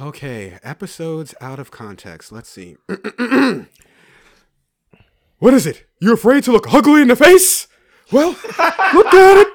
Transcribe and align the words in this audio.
Okay, 0.00 0.58
episodes 0.62 1.34
out 1.40 1.58
of 1.58 1.70
context. 1.70 2.30
Let's 2.30 2.50
see. 2.50 2.76
what 5.38 5.54
is 5.54 5.66
it? 5.66 5.86
You 6.00 6.12
afraid 6.12 6.44
to 6.44 6.52
look 6.52 6.72
ugly 6.72 7.00
in 7.00 7.08
the 7.08 7.16
face? 7.16 7.66
Well, 8.12 8.30
look 8.94 9.14
at 9.14 9.38
it. 9.38 9.48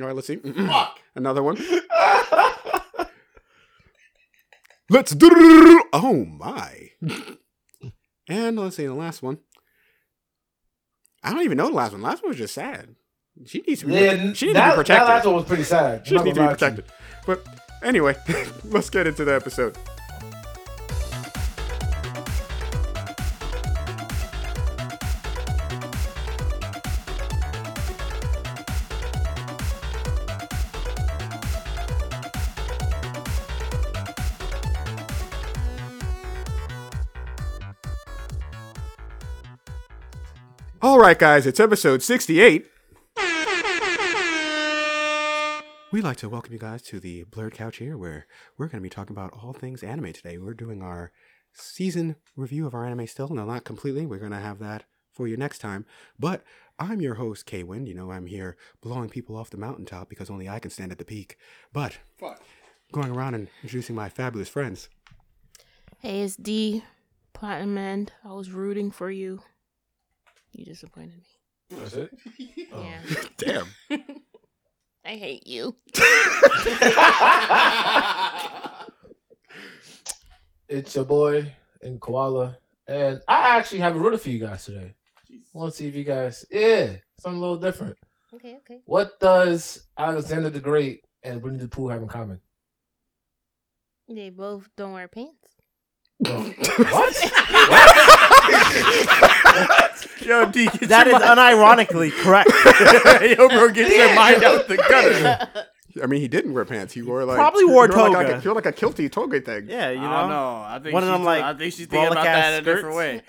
All 0.00 0.06
right, 0.06 0.14
let's 0.14 0.28
see. 0.28 0.36
Fuck. 0.66 0.98
Another 1.14 1.42
one. 1.42 1.58
Let's 4.90 5.14
do. 5.14 5.82
Oh 5.92 6.24
my. 6.24 6.90
And 8.28 8.56
let's 8.60 8.76
see 8.76 8.86
the 8.86 8.94
last 8.94 9.24
one. 9.24 9.38
I 11.24 11.32
don't 11.32 11.42
even 11.42 11.58
know 11.58 11.66
the 11.66 11.74
last 11.74 11.90
one. 11.90 12.00
The 12.00 12.06
last 12.06 12.22
one 12.22 12.30
was 12.30 12.38
just 12.38 12.54
sad. 12.54 12.94
She 13.44 13.60
needs 13.66 13.80
to 13.80 13.86
be. 13.88 13.94
Yeah, 13.94 14.32
she 14.34 14.46
needs 14.46 14.54
that, 14.54 14.66
to 14.66 14.70
be 14.70 14.76
protected. 14.76 15.08
That 15.08 15.14
last 15.14 15.26
one 15.26 15.34
was 15.34 15.44
pretty 15.46 15.64
sad. 15.64 16.06
She 16.06 16.16
I'm 16.16 16.24
just 16.24 16.24
not 16.24 16.24
needs 16.24 16.36
to 16.36 16.40
be 16.40 16.44
gonna 16.44 16.50
lie 16.50 16.56
to 16.56 16.66
you. 16.66 16.82
protected. 16.82 16.94
But 17.26 17.59
anyway, 17.82 18.16
let's 18.64 18.90
get 18.90 19.06
into 19.06 19.24
the 19.24 19.34
episode. 19.34 19.76
All 40.82 40.98
right, 40.98 41.18
guys, 41.18 41.46
it's 41.46 41.60
episode 41.60 42.02
68. 42.02 42.66
We'd 45.92 46.04
like 46.04 46.18
to 46.18 46.28
welcome 46.28 46.52
you 46.52 46.58
guys 46.60 46.82
to 46.82 47.00
the 47.00 47.24
Blurred 47.24 47.54
Couch 47.54 47.78
here, 47.78 47.98
where 47.98 48.28
we're 48.56 48.68
going 48.68 48.80
to 48.80 48.86
be 48.86 48.88
talking 48.88 49.16
about 49.16 49.32
all 49.32 49.52
things 49.52 49.82
anime 49.82 50.12
today. 50.12 50.38
We're 50.38 50.54
doing 50.54 50.82
our 50.82 51.10
season 51.52 52.14
review 52.36 52.64
of 52.64 52.74
our 52.74 52.86
anime 52.86 53.08
still. 53.08 53.28
No, 53.28 53.44
not 53.44 53.64
completely. 53.64 54.06
We're 54.06 54.20
going 54.20 54.30
to 54.30 54.38
have 54.38 54.60
that 54.60 54.84
for 55.10 55.26
you 55.26 55.36
next 55.36 55.58
time. 55.58 55.84
But 56.16 56.44
I'm 56.78 57.00
your 57.00 57.14
host, 57.14 57.44
Kaywind. 57.44 57.88
You 57.88 57.94
know, 57.94 58.12
I'm 58.12 58.26
here 58.26 58.56
blowing 58.80 59.08
people 59.08 59.36
off 59.36 59.50
the 59.50 59.56
mountaintop 59.56 60.08
because 60.08 60.30
only 60.30 60.48
I 60.48 60.60
can 60.60 60.70
stand 60.70 60.92
at 60.92 60.98
the 60.98 61.04
peak. 61.04 61.36
But 61.72 61.98
Fuck. 62.20 62.40
going 62.92 63.10
around 63.10 63.34
and 63.34 63.48
introducing 63.64 63.96
my 63.96 64.08
fabulous 64.08 64.48
friends. 64.48 64.88
Hey, 65.98 66.22
it's 66.22 66.36
D. 66.36 66.84
Platinum 67.32 67.76
End. 67.76 68.12
I 68.24 68.32
was 68.32 68.52
rooting 68.52 68.92
for 68.92 69.10
you. 69.10 69.40
You 70.52 70.66
disappointed 70.66 71.16
me. 71.16 71.76
That's 71.76 71.94
it. 71.94 72.10
Oh. 72.72 72.84
Yeah. 72.84 73.22
Damn. 73.88 74.14
I 75.04 75.16
hate 75.16 75.46
you. 75.46 75.76
It's 80.70 80.94
your 80.94 81.04
boy 81.04 81.52
AngryKoala, 81.84 82.56
and 82.86 83.20
I 83.26 83.58
actually 83.58 83.80
have 83.80 83.96
a 83.96 83.98
riddle 83.98 84.20
for 84.20 84.30
you 84.30 84.38
guys 84.38 84.64
today. 84.64 84.94
I 85.28 85.34
want 85.52 85.72
to 85.72 85.76
see 85.76 85.88
if 85.88 85.96
you 85.96 86.04
guys, 86.04 86.46
yeah, 86.48 86.92
something 87.18 87.38
a 87.38 87.40
little 87.40 87.56
different. 87.56 87.96
Okay, 88.32 88.58
okay. 88.58 88.78
What 88.84 89.18
does 89.18 89.88
Alexander 89.98 90.48
the 90.48 90.60
Great 90.60 91.04
and 91.24 91.42
Winnie 91.42 91.58
the 91.58 91.66
Pooh 91.66 91.88
have 91.88 92.02
in 92.02 92.08
common? 92.08 92.40
They 94.08 94.30
both 94.30 94.70
don't 94.76 94.92
wear 94.92 95.08
pants. 95.08 95.56
what? 96.20 96.54
Yo, 100.22 100.50
D, 100.50 100.64
get 100.66 100.88
That 100.88 101.06
your 101.06 101.18
mind- 101.18 101.38
unironically 101.38 102.10
correct. 102.12 102.50
Yo, 103.38 103.48
bro, 103.48 103.70
get 103.70 103.90
your 103.90 104.14
mind 104.14 104.42
out 104.44 104.68
the 104.68 104.76
gutter. 104.76 105.66
I 106.02 106.06
mean, 106.06 106.20
he 106.20 106.28
didn't 106.28 106.54
wear 106.54 106.64
pants. 106.64 106.94
He 106.94 107.02
wore 107.02 107.24
like 107.24 107.36
Probably 107.36 107.64
wore 107.64 107.86
he 107.88 107.92
Like 107.94 108.12
toga. 108.12 108.36
a, 108.36 108.40
he 108.40 108.48
wore 108.48 108.54
like 108.54 108.66
a 108.66 108.72
kilty 108.72 109.10
toga 109.10 109.40
thing. 109.40 109.68
yeah, 109.68 109.90
you 109.90 109.98
know. 110.00 110.06
I 110.06 110.20
don't 110.20 110.30
know. 110.30 110.64
I 110.66 110.78
think 110.82 110.94
One 110.94 111.02
of 111.02 111.08
she's- 111.08 111.16
them, 111.18 111.24
like, 111.24 111.42
I 111.42 111.54
think 111.54 111.72
she's 111.74 111.86
thinking 111.86 112.12
about 112.12 112.24
brolic-ass 112.24 112.24
that 112.50 112.54
in 112.54 112.68
a 112.68 112.74
different 112.74 112.96
way. 112.96 113.22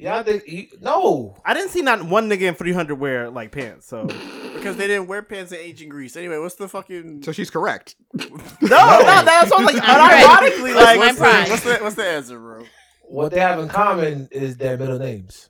Yeah, 0.00 0.16
I 0.18 0.22
think 0.22 0.44
he, 0.44 0.70
no. 0.80 1.36
I 1.44 1.54
didn't 1.54 1.70
see 1.70 1.82
not 1.82 2.04
one 2.04 2.28
nigga 2.30 2.42
in 2.42 2.54
300 2.54 2.94
wear 2.94 3.30
like 3.30 3.50
pants. 3.50 3.88
So 3.88 4.04
no, 4.04 4.52
Because 4.54 4.76
they 4.76 4.86
didn't 4.86 5.08
wear 5.08 5.22
pants 5.22 5.50
in 5.50 5.58
ancient 5.58 5.88
Greece. 5.88 6.14
Anyway, 6.16 6.38
what's 6.38 6.54
the 6.54 6.68
fucking? 6.68 7.24
So 7.24 7.32
she's 7.32 7.50
correct. 7.50 7.96
no, 8.14 8.28
no, 8.60 9.24
that's 9.24 9.50
all 9.50 9.62
like 9.64 9.74
unironically 9.76 10.74
That's 10.74 10.84
like. 10.84 10.98
my 11.00 11.06
what's, 11.06 11.18
pride. 11.18 11.46
the, 11.46 11.50
what's 11.50 11.62
the 11.64 11.76
what's 11.78 11.94
the 11.96 12.04
answer, 12.06 12.38
bro? 12.38 12.64
What 13.08 13.32
they 13.32 13.40
have 13.40 13.58
in 13.58 13.68
common 13.68 14.28
is 14.30 14.56
their 14.58 14.76
middle 14.76 14.98
names. 15.00 15.48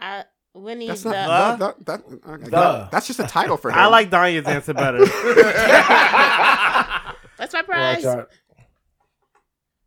I, 0.00 0.24
Winnie's 0.54 0.88
That's 0.88 1.02
the. 1.02 1.10
not 1.12 1.58
that, 1.58 1.86
that, 1.86 2.08
The. 2.08 2.50
that- 2.50 2.90
That's 2.90 3.06
just 3.06 3.20
a 3.20 3.24
title 3.26 3.56
for 3.56 3.70
him. 3.72 3.78
I 3.78 3.86
like 3.86 4.10
Danya's 4.10 4.46
answer 4.46 4.74
better. 4.74 4.98
That's 7.38 7.52
my 7.52 7.62
prize. 7.62 8.04
out. 8.04 8.30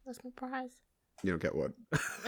That's 0.06 0.24
my 0.24 0.30
prize. 0.36 0.72
You 1.24 1.32
don't 1.32 1.42
get 1.42 1.54
one, 1.56 1.74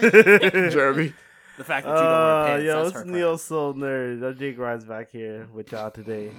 Jeremy. 0.00 1.12
The 1.56 1.64
fact 1.64 1.86
that 1.86 1.92
you 1.92 1.96
don't 1.96 2.04
wear 2.04 2.42
Uh, 2.42 2.46
pants. 2.46 2.64
yo, 2.64 2.76
that's 2.76 2.88
it's 2.88 2.98
her 2.98 3.04
Neo 3.04 3.28
crime. 3.30 3.38
Soul 3.38 3.74
Nerd. 3.74 4.22
I'm 4.24 4.34
Jaygrinds 4.36 4.86
back 4.88 5.10
here 5.10 5.48
with 5.52 5.72
y'all 5.72 5.90
today. 5.90 6.30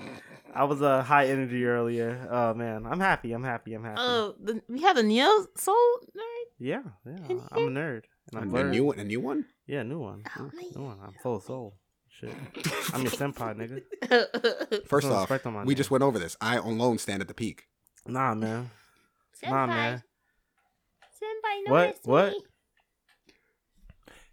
I 0.54 0.64
was 0.66 0.82
a 0.82 0.86
uh, 0.88 1.04
high 1.04 1.28
energy 1.28 1.66
earlier. 1.66 2.28
Oh 2.32 2.54
man, 2.54 2.86
I'm 2.86 3.00
happy. 3.00 3.32
I'm 3.34 3.44
happy. 3.44 3.74
I'm 3.74 3.84
happy. 3.84 4.00
Oh, 4.02 4.36
the, 4.42 4.62
we 4.70 4.82
have 4.84 4.96
the 4.96 5.04
Neo 5.04 5.48
Soul 5.58 5.76
nerd. 6.16 6.46
yeah, 6.60 6.82
yeah. 7.06 7.38
I'm 7.52 7.68
a 7.68 7.72
nerd. 7.72 8.04
And 8.32 8.36
A, 8.36 8.38
I'm 8.42 8.48
a 8.50 8.52
blurred. 8.52 8.72
new 8.72 8.86
one. 8.86 9.00
A 9.00 9.04
new 9.04 9.20
one. 9.22 9.46
Yeah, 9.68 9.84
new 9.84 10.00
one. 10.00 10.24
Oh, 10.40 10.50
New 10.76 10.84
one. 10.86 10.98
I'm 11.04 11.14
full 11.24 11.38
of 11.38 11.44
soul. 11.44 11.76
Shit. 12.10 12.34
I'm 12.94 13.02
your 13.02 13.12
senpai, 13.12 13.56
nigga. 14.02 14.88
First 14.88 15.08
off, 15.08 15.30
respect 15.30 15.46
on 15.48 15.54
my 15.54 15.62
we 15.64 15.70
name. 15.74 15.76
just 15.78 15.92
went 15.92 16.04
over 16.04 16.18
this. 16.20 16.38
I 16.40 16.58
alone 16.58 16.98
stand 16.98 17.22
at 17.22 17.28
the 17.28 17.34
peak. 17.34 17.64
Nah, 18.08 18.34
man. 18.36 18.70
Nah, 19.44 19.66
man. 19.66 20.04
Senpai, 21.22 21.72
What? 21.72 21.86
rest 21.88 22.00
What? 22.06 22.32
me. 22.34 22.40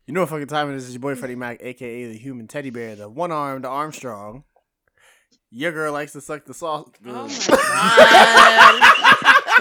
You 0.06 0.14
know 0.14 0.20
what 0.20 0.28
fucking 0.30 0.46
time 0.48 0.70
it 0.70 0.76
is? 0.76 0.84
It's 0.84 0.92
your 0.94 1.00
boy 1.00 1.14
FreddieMacc, 1.14 1.58
aka 1.60 2.06
the 2.12 2.18
human 2.18 2.46
teddy 2.46 2.70
bear, 2.70 2.94
the 2.96 3.08
one 3.08 3.32
armed 3.32 3.64
Armstrong. 3.64 4.44
Your 5.50 5.72
girl 5.72 5.92
likes 5.92 6.12
to 6.12 6.20
suck 6.20 6.44
the 6.44 6.54
sauce. 6.54 6.88
Oh 7.06 7.28
my 7.28 7.28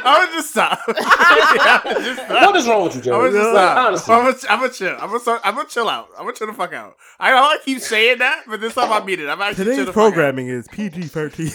I'm 0.06 0.25
gonna 0.25 0.31
just 0.34 0.50
stop. 0.51 0.79
I'm 0.88 1.81
gonna 1.84 2.06
just 2.06 2.22
stop. 2.25 2.45
What 2.47 2.56
is 2.56 2.67
wrong 2.67 2.84
with 2.84 2.95
you, 2.95 3.01
Joe? 3.01 3.13
I'm 3.13 3.31
gonna 3.31 3.38
just 3.38 3.50
stop. 3.51 3.78
Honestly. 3.78 4.13
I'm 4.13 4.23
gonna, 4.23 4.38
I'm 4.50 4.59
gonna 4.59 4.73
chill. 4.73 4.97
I'm 5.00 5.09
gonna, 5.25 5.41
I'm 5.44 5.56
gonna 5.56 5.69
chill 5.69 5.89
out. 5.89 6.07
I'm 6.17 6.23
gonna 6.25 6.34
chill 6.35 6.47
the 6.47 6.53
fuck 6.53 6.73
out. 6.73 6.95
I 7.19 7.29
know 7.31 7.38
I 7.38 7.57
keep 7.63 7.79
saying 7.79 8.19
that, 8.19 8.44
but 8.47 8.61
this 8.61 8.73
time 8.75 8.91
I 8.91 9.03
mean 9.03 9.19
it. 9.19 9.28
I'm 9.29 9.41
actually 9.41 9.66
chill 9.66 9.73
Today's 9.73 9.85
the 9.88 9.94
fuck 9.94 10.03
out. 10.03 10.13
programming 10.13 10.47
is 10.47 10.67
PG 10.69 11.03
13. 11.03 11.51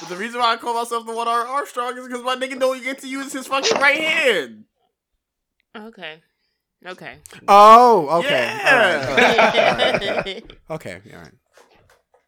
But 0.00 0.08
the 0.08 0.16
reason 0.16 0.40
why 0.40 0.52
I 0.52 0.56
call 0.56 0.74
myself 0.74 1.04
the 1.06 1.12
one 1.12 1.26
armed 1.26 1.48
Armstrong 1.50 1.96
is 1.98 2.06
because 2.06 2.22
my 2.22 2.36
nigga 2.36 2.58
don't 2.60 2.82
get 2.82 2.98
to 3.00 3.08
use 3.08 3.32
his 3.32 3.46
fucking 3.46 3.80
right 3.80 3.98
hand. 4.00 4.64
Okay. 5.76 6.22
Okay. 6.86 7.16
Oh, 7.48 8.20
okay. 8.20 8.28
Yeah. 8.30 8.70
All 8.70 8.78
right, 8.78 9.08
all 9.08 9.16
right, 9.16 9.38
all 9.38 9.76
right, 9.76 10.08
all 10.08 10.16
right. 10.16 10.52
Okay, 10.70 11.00
all 11.12 11.18
right. 11.20 11.32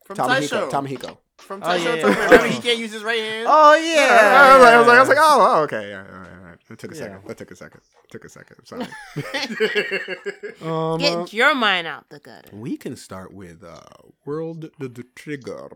From 0.06 0.16
Tamahiko. 0.16 0.70
Taisho. 0.70 0.70
Tamahiko. 0.70 1.18
From 1.38 1.62
Oh, 1.62 1.66
Taisho 1.66 1.84
yeah, 1.84 1.96
Tournament. 1.96 2.16
yeah. 2.18 2.24
Remember 2.26 2.46
he 2.48 2.60
can't 2.60 2.78
use 2.78 2.92
his 2.92 3.02
right 3.04 3.18
hand. 3.20 3.46
oh, 3.48 3.72
I 3.74 3.78
yeah. 3.78 4.54
was 4.56 4.62
like, 4.64 4.72
I 4.74 4.78
was 4.78 4.86
like, 4.88 4.96
I 4.96 5.00
was 5.00 5.08
like, 5.08 5.18
oh, 5.20 5.52
oh, 5.58 5.62
okay, 5.64 5.88
yeah, 5.90 5.98
all 6.10 6.18
right, 6.18 6.30
all 6.32 6.44
right. 6.48 6.58
That 6.68 6.78
took 6.78 6.92
a 6.92 6.94
Yeah. 6.96 7.00
second. 7.02 7.20
That 7.28 7.36
took 7.38 7.50
a 7.50 7.56
second. 7.56 7.80
It 8.04 8.10
Took 8.10 8.24
a 8.24 8.28
second. 8.28 8.56
Sorry. 8.64 8.86
um, 10.62 10.68
uh, 10.70 10.96
Get 10.96 11.32
your 11.32 11.54
mind 11.54 11.86
out 11.86 12.08
the 12.08 12.18
gutter. 12.20 12.48
we 12.52 12.76
can 12.76 12.96
start 12.96 13.32
with 13.32 13.62
uh, 13.62 13.80
World 14.24 14.70
the, 14.78 14.88
the 14.88 15.04
Trigger 15.14 15.68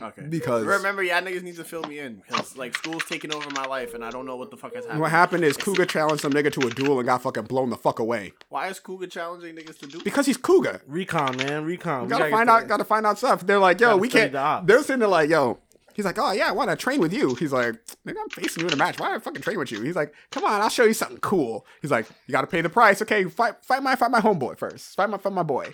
okay. 0.00 0.22
because 0.28 0.64
Remember, 0.64 1.02
y'all 1.02 1.20
niggas 1.22 1.42
need 1.42 1.56
to 1.56 1.64
fill 1.64 1.82
me 1.84 1.98
in 1.98 2.22
because 2.26 2.56
like 2.56 2.76
school's 2.76 3.04
taking 3.04 3.34
over 3.34 3.48
my 3.50 3.64
life 3.64 3.94
and 3.94 4.04
I 4.04 4.10
don't 4.10 4.26
know 4.26 4.36
what 4.36 4.50
the 4.50 4.56
fuck 4.56 4.72
is 4.76 4.84
happening. 4.84 5.00
what 5.00 5.10
happened 5.10 5.44
is 5.44 5.56
Kuga 5.56 5.88
challenged 5.88 6.22
some 6.22 6.32
nigga 6.32 6.52
to 6.52 6.66
a 6.66 6.70
duel 6.70 6.98
and 6.98 7.06
got 7.06 7.22
fucking 7.22 7.44
blown 7.44 7.70
the 7.70 7.76
fuck 7.76 7.98
away 7.98 8.32
Why 8.48 8.68
is 8.68 8.78
Kuga 8.80 9.10
challenging 9.10 9.54
niggas 9.56 9.78
to 9.80 9.86
do? 9.86 10.00
because 10.02 10.26
he's 10.26 10.38
Kuga. 10.38 10.80
Recon, 10.86 11.36
man. 11.36 11.64
Recon. 11.64 12.02
We 12.04 12.08
gotta 12.08 12.24
gotta 12.24 12.30
find 12.30 12.50
out. 12.50 12.60
that. 12.60 12.68
Gotta 12.68 12.84
find 12.84 13.06
out 13.06 13.18
stuff. 13.18 13.46
They're 13.46 13.58
like, 13.58 13.80
yo, 13.80 13.88
Gotta 13.88 13.98
we 13.98 14.08
can't. 14.08 14.32
the. 14.32 14.62
They're 14.64 14.82
sitting 14.82 15.00
there 15.00 15.08
like, 15.08 15.28
yo. 15.30 15.58
He's 15.92 16.04
like, 16.04 16.18
oh 16.18 16.32
yeah, 16.32 16.48
I 16.48 16.52
want 16.52 16.70
to 16.70 16.76
train 16.76 17.00
with 17.00 17.12
you. 17.12 17.34
He's 17.34 17.52
like, 17.52 17.74
nigga, 18.06 18.14
I'm 18.22 18.28
facing 18.30 18.62
you 18.62 18.68
in 18.68 18.72
a 18.74 18.76
match. 18.76 18.98
Why 18.98 19.08
don't 19.08 19.16
I 19.16 19.18
fucking 19.18 19.42
train 19.42 19.58
with 19.58 19.70
you? 19.72 19.82
He's 19.82 19.96
like, 19.96 20.14
come 20.30 20.44
on, 20.44 20.60
I'll 20.62 20.68
show 20.70 20.84
you 20.84 20.94
something 20.94 21.18
cool. 21.18 21.66
He's 21.82 21.90
like, 21.90 22.06
you 22.26 22.32
gotta 22.32 22.46
pay 22.46 22.60
the 22.62 22.70
price. 22.70 23.02
Okay, 23.02 23.24
fight, 23.24 23.56
fight 23.64 23.82
my, 23.82 23.96
fight 23.96 24.10
my 24.10 24.20
homeboy 24.20 24.56
first. 24.56 24.94
Fight 24.96 25.10
my, 25.10 25.18
fight 25.18 25.32
my 25.32 25.42
boy. 25.42 25.70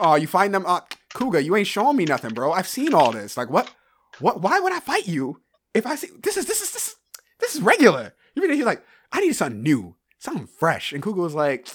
Oh, 0.00 0.14
you 0.16 0.26
find 0.26 0.52
them, 0.54 0.64
uh, 0.66 0.80
Kuga. 1.16 1.42
You 1.42 1.56
ain't 1.56 1.66
showing 1.66 1.96
me 1.96 2.04
nothing, 2.04 2.34
bro. 2.34 2.52
I've 2.52 2.68
seen 2.68 2.94
all 2.94 3.10
this. 3.12 3.36
Like, 3.36 3.50
what? 3.50 3.70
What? 4.20 4.40
Why 4.42 4.60
would 4.60 4.72
I 4.72 4.80
fight 4.80 5.08
you 5.08 5.40
if 5.74 5.86
I 5.86 5.96
see 5.96 6.08
this 6.22 6.36
is 6.36 6.46
this 6.46 6.60
is 6.60 6.72
this 6.72 6.88
is 6.88 6.96
this 7.40 7.54
is 7.56 7.62
regular? 7.62 8.14
You 8.34 8.42
mean 8.42 8.52
he's 8.52 8.64
like, 8.66 8.84
I 9.12 9.20
need 9.20 9.34
something 9.34 9.62
new, 9.62 9.96
something 10.18 10.46
fresh. 10.46 10.92
And 10.92 11.02
Kuga 11.02 11.16
was 11.16 11.34
like, 11.34 11.66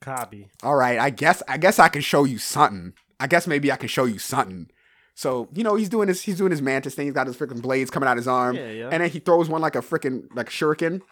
Copy. 0.00 0.48
all 0.64 0.74
right, 0.74 0.98
I 0.98 1.10
guess 1.10 1.42
I 1.46 1.58
guess 1.58 1.78
I 1.78 1.88
can 1.88 2.02
show 2.02 2.24
you 2.24 2.38
something. 2.38 2.94
I 3.20 3.26
guess 3.28 3.46
maybe 3.46 3.70
I 3.70 3.76
can 3.76 3.88
show 3.88 4.04
you 4.04 4.18
something. 4.18 4.68
So 5.14 5.48
you 5.54 5.62
know 5.62 5.76
he's 5.76 5.88
doing 5.90 6.08
his 6.08 6.22
he's 6.22 6.38
doing 6.38 6.50
his 6.50 6.62
mantis 6.62 6.94
thing. 6.94 7.06
He's 7.06 7.14
got 7.14 7.26
his 7.28 7.36
freaking 7.36 7.62
blades 7.62 7.90
coming 7.90 8.08
out 8.08 8.16
his 8.16 8.26
arm, 8.26 8.56
Yeah, 8.56 8.70
yeah. 8.70 8.88
and 8.90 9.02
then 9.02 9.10
he 9.10 9.20
throws 9.20 9.48
one 9.48 9.60
like 9.60 9.76
a 9.76 9.80
freaking 9.82 10.24
like 10.34 10.48
shuriken. 10.48 11.02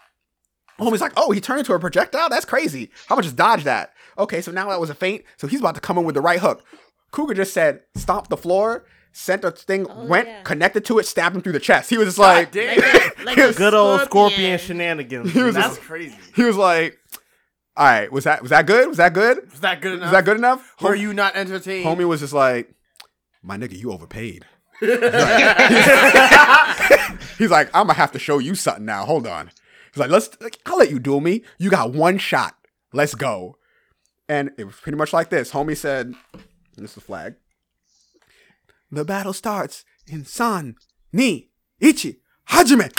Homie's 0.80 1.02
like, 1.02 1.12
oh, 1.18 1.30
he 1.30 1.42
turned 1.42 1.58
into 1.58 1.74
a 1.74 1.78
projectile. 1.78 2.30
That's 2.30 2.46
crazy. 2.46 2.90
How 3.06 3.14
much 3.14 3.26
just 3.26 3.36
dodge 3.36 3.64
that? 3.64 3.92
Okay, 4.16 4.40
so 4.40 4.50
now 4.50 4.70
that 4.70 4.80
was 4.80 4.88
a 4.88 4.94
feint. 4.94 5.24
So 5.36 5.46
he's 5.46 5.60
about 5.60 5.74
to 5.74 5.80
come 5.82 5.98
in 5.98 6.04
with 6.04 6.14
the 6.14 6.22
right 6.22 6.40
hook. 6.40 6.64
Kuga 7.12 7.34
just 7.34 7.52
said, 7.52 7.80
stomp 7.96 8.28
the 8.28 8.36
floor, 8.36 8.84
sent 9.12 9.44
a 9.44 9.50
thing, 9.50 9.86
Oh, 9.90 10.04
went, 10.06 10.28
yeah. 10.28 10.42
connected 10.42 10.84
to 10.86 10.98
it, 10.98 11.06
stabbed 11.06 11.34
him 11.36 11.42
through 11.42 11.52
the 11.52 11.60
chest. 11.60 11.90
He 11.90 11.98
was 11.98 12.06
just 12.08 12.18
like. 12.18 12.54
Like, 12.54 12.78
a, 12.78 13.24
like 13.24 13.36
Good 13.36 13.54
a 13.54 13.58
Good 13.58 13.74
old 13.74 14.00
scorpion 14.02 14.58
scorpion. 14.58 14.58
shenanigans. 14.58 15.32
He 15.32 15.42
was 15.42 15.54
That's 15.54 15.76
just- 15.76 15.80
crazy. 15.82 16.16
He 16.34 16.42
was 16.42 16.56
like, 16.56 16.96
"All 17.76 17.84
right, 17.86 18.10
was 18.10 18.24
that 18.24 18.40
was 18.40 18.48
that 18.50 18.64
good? 18.66 18.88
Was 18.88 18.96
that 18.96 19.12
good? 19.12 19.50
Was 19.50 19.60
that 19.60 19.80
good 19.82 19.92
enough? 19.94 20.00
Was 20.00 20.10
enough? 20.10 20.12
that 20.12 20.24
good 20.24 20.36
enough?" 20.38 20.74
Were 20.80 20.88
Hom- 20.94 20.98
you 21.02 21.12
not 21.12 21.36
entertained? 21.36 21.84
Homie 21.86 22.08
was 22.08 22.20
just 22.20 22.32
like, 22.32 22.72
"My 23.42 23.56
nigga, 23.58 23.78
you 23.78 23.92
overpaid." 23.92 24.46
He's 27.38 27.50
like, 27.50 27.68
"I'm 27.74 27.86
gonna 27.86 27.94
have 27.94 28.12
to 28.12 28.18
show 28.18 28.38
you 28.38 28.54
something 28.54 28.84
now. 28.84 29.04
Hold 29.04 29.26
on." 29.26 29.50
He's 29.92 29.98
like, 29.98 30.10
"Let's. 30.10 30.30
Like, 30.40 30.58
I'll 30.66 30.78
let 30.78 30.90
you 30.90 30.98
duel 30.98 31.20
me. 31.20 31.42
You 31.58 31.70
got 31.70 31.92
one 31.92 32.18
shot. 32.18 32.54
Let's 32.92 33.14
go." 33.14 33.56
And 34.28 34.50
it 34.58 34.64
was 34.64 34.76
pretty 34.76 34.96
much 34.96 35.12
like 35.12 35.28
this. 35.30 35.50
Homie 35.50 35.76
said, 35.76 36.14
and 36.32 36.42
"This 36.80 36.96
is 36.96 37.02
flag. 37.02 37.34
The 38.90 39.04
battle 39.04 39.32
starts 39.32 39.84
in 40.06 40.24
San 40.24 40.74
Ni 41.12 41.50
Ichi 41.80 42.20
Hajime." 42.48 42.90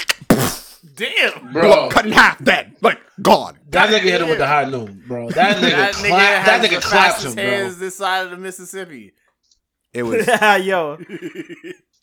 Damn. 0.96 1.54
Bro, 1.54 1.90
cut 1.90 2.06
in 2.08 2.12
half, 2.12 2.44
dead, 2.44 2.76
like 2.82 3.00
gone. 3.22 3.60
that 3.70 3.90
nigga 3.90 4.02
hit 4.02 4.22
him 4.22 4.30
with 4.30 4.40
the 4.40 4.48
high 4.48 4.66
noon, 4.66 5.04
bro. 5.08 5.30
That 5.30 5.58
nigga, 5.58 5.72
That 5.72 5.94
cla- 5.94 6.08
nigga, 6.10 6.46
that 6.46 6.62
nigga 6.64 6.76
the 6.76 6.82
clapped 6.82 7.24
him, 7.24 7.36
bro. 7.36 7.44
hands 7.44 7.78
this 7.78 7.98
side 7.98 8.26
of 8.26 8.32
the 8.32 8.38
Mississippi. 8.38 9.14
It 9.94 10.04
was, 10.04 10.26
yo, 10.66 10.98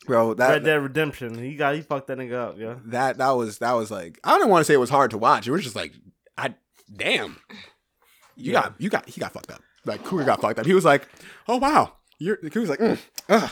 bro. 0.07 0.29
Red 0.29 0.37
That 0.39 0.63
Dead 0.65 0.75
Redemption. 0.83 1.39
He 1.43 1.57
got 1.57 1.75
he 1.75 1.81
fucked 1.83 2.07
that 2.09 2.19
nigga 2.19 2.35
up, 2.35 2.59
yo. 2.59 2.81
that 2.87 3.19
that 3.19 3.31
was 3.31 3.59
that 3.59 3.73
was 3.73 3.91
like 3.91 4.21
I 4.23 4.39
don't 4.39 4.49
want 4.49 4.61
to 4.61 4.65
say 4.65 4.75
it 4.75 4.79
was 4.79 4.91
hard 4.91 5.11
to 5.11 5.19
watch. 5.19 5.49
It 5.49 5.53
was 5.53 5.65
just 5.65 5.75
like 5.77 5.93
I 6.37 6.55
damn. 6.95 7.37
You 8.37 8.53
got 8.53 8.75
you 8.79 8.91
got 8.91 9.09
he 9.09 9.21
got 9.21 9.33
fucked 9.33 9.51
up. 9.51 9.63
Like 9.89 10.05
Kuga 10.05 10.25
got 10.27 10.41
fucked 10.41 10.59
up. 10.61 10.67
He 10.67 10.75
was 10.75 10.85
like, 10.85 11.09
"Oh 11.49 11.57
wow." 11.57 11.95
You're 12.19 12.39
he 12.53 12.59
was 12.59 12.69
like, 12.69 12.79
mm, 12.81 12.99
ugh, 13.29 13.51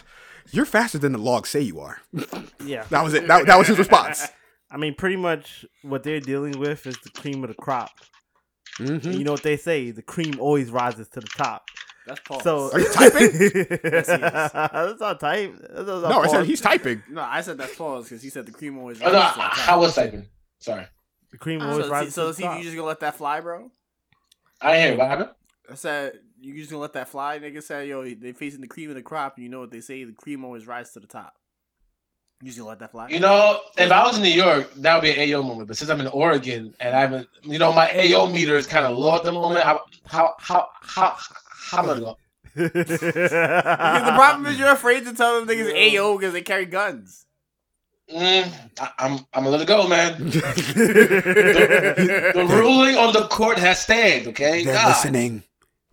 "You're 0.50 0.66
faster 0.66 0.98
than 0.98 1.12
the 1.12 1.18
logs 1.18 1.48
say 1.50 1.60
you 1.60 1.80
are." 1.80 1.98
Yeah. 2.64 2.84
That 2.90 3.02
was 3.02 3.14
it. 3.14 3.26
That, 3.28 3.46
that 3.46 3.56
was 3.56 3.66
his 3.68 3.78
response. 3.78 4.26
I 4.70 4.76
mean, 4.76 4.94
pretty 4.94 5.16
much 5.16 5.64
what 5.82 6.02
they're 6.02 6.20
dealing 6.20 6.58
with 6.58 6.86
is 6.86 6.98
the 6.98 7.10
cream 7.10 7.42
of 7.44 7.48
the 7.48 7.54
crop. 7.54 7.90
Mhm. 8.78 9.04
And 9.04 9.14
you 9.14 9.24
know 9.24 9.32
what 9.32 9.42
they 9.44 9.56
say? 9.56 9.90
The 9.92 10.02
cream 10.02 10.38
always 10.40 10.70
rises 10.70 11.08
to 11.10 11.20
the 11.20 11.28
top. 11.28 11.68
That's 12.06 12.20
Paul. 12.20 12.40
So 12.40 12.70
Are 12.72 12.80
you 12.80 12.92
typing? 12.92 13.30
that's 13.82 14.08
not 15.00 15.18
type. 15.20 15.54
That's 15.60 15.86
not 15.86 16.02
No, 16.10 16.20
I 16.20 16.28
said 16.28 16.44
he's 16.46 16.60
typing. 16.60 17.02
no, 17.10 17.20
I 17.22 17.40
said 17.40 17.58
that's 17.58 17.74
Paul 17.76 18.02
because 18.02 18.22
he 18.22 18.28
said 18.28 18.46
the 18.46 18.52
cream 18.52 18.78
always. 18.78 19.00
Oh, 19.00 19.06
no, 19.10 19.12
rises 19.12 19.32
to 19.32 19.38
the 19.38 19.44
I, 19.44 19.48
top. 19.56 19.68
I 19.68 19.76
was 19.76 19.94
typing. 19.94 20.26
Sorry. 20.58 20.86
the 21.30 21.38
cream 21.38 21.60
Uh, 21.62 21.70
always 21.70 21.86
So, 21.86 21.90
rises 21.92 22.14
so 22.14 22.22
to 22.22 22.26
let's 22.26 22.36
the 22.38 22.42
see 22.42 22.46
if 22.46 22.50
top. 22.50 22.58
you 22.58 22.64
just 22.64 22.76
gonna 22.76 22.88
let 22.88 23.00
that 23.00 23.14
fly, 23.16 23.40
bro. 23.40 23.70
I 24.60 24.72
didn't 24.72 24.88
hear. 24.88 24.98
What 24.98 25.08
happened? 25.08 25.30
I 25.70 25.74
said 25.74 26.20
you 26.40 26.54
just 26.54 26.70
gonna 26.70 26.80
let 26.82 26.92
that 26.94 27.08
fly. 27.08 27.38
Nigga 27.38 27.62
said, 27.62 27.88
yo, 27.88 28.04
they 28.04 28.32
facing 28.32 28.60
the 28.60 28.66
cream 28.66 28.90
of 28.90 28.96
the 28.96 29.02
crop, 29.02 29.36
and 29.36 29.44
you 29.44 29.50
know 29.50 29.60
what 29.60 29.70
they 29.70 29.80
say: 29.80 30.04
the 30.04 30.12
cream 30.12 30.44
always 30.44 30.66
rises 30.66 30.92
to 30.94 31.00
the 31.00 31.06
top. 31.06 31.34
You 32.42 32.48
just 32.48 32.58
gonna 32.58 32.68
let 32.68 32.80
that 32.80 32.92
fly? 32.92 33.08
You 33.08 33.18
know, 33.20 33.60
if 33.78 33.90
I 33.90 34.02
was 34.06 34.18
in 34.18 34.22
New 34.22 34.28
York, 34.28 34.72
that 34.76 34.94
would 34.94 35.02
be 35.02 35.10
an 35.10 35.34
AO 35.34 35.42
moment. 35.42 35.68
But 35.68 35.78
since 35.78 35.90
I'm 35.90 36.00
in 36.00 36.06
Oregon 36.08 36.74
and 36.80 36.94
I 36.94 37.00
haven't, 37.00 37.28
you 37.42 37.58
know, 37.58 37.72
my 37.72 37.90
AO 37.90 38.26
meter 38.26 38.56
is 38.56 38.66
kind 38.66 38.84
of 38.84 38.98
low 38.98 39.16
at 39.16 39.24
the 39.24 39.32
moment. 39.32 39.64
How 39.64 39.80
how 40.04 40.34
how 40.38 40.68
how 40.82 41.16
how 41.48 41.78
am 41.78 41.84
I 41.84 41.88
gonna 41.88 42.00
go? 42.00 42.18
Because 42.54 43.00
the 43.00 44.12
problem 44.14 44.46
is 44.46 44.58
you're 44.58 44.70
afraid 44.70 45.04
to 45.06 45.14
tell 45.14 45.40
them 45.40 45.48
niggas 45.48 45.98
AO 45.98 46.18
because 46.18 46.32
they 46.34 46.42
carry 46.42 46.66
guns. 46.66 47.24
Mm, 48.12 48.52
I, 48.80 48.90
I'm 48.98 49.12
I'm 49.32 49.44
gonna 49.44 49.50
let 49.50 49.62
it 49.62 49.66
go, 49.66 49.88
man. 49.88 50.16
The 52.36 52.46
ruling 52.48 52.96
on 52.96 53.12
the 53.12 53.26
court 53.28 53.58
has 53.58 53.80
stand. 53.80 54.28
Okay, 54.28 54.62
They're 54.64 54.74
God. 54.74 54.88
listening. 54.88 55.42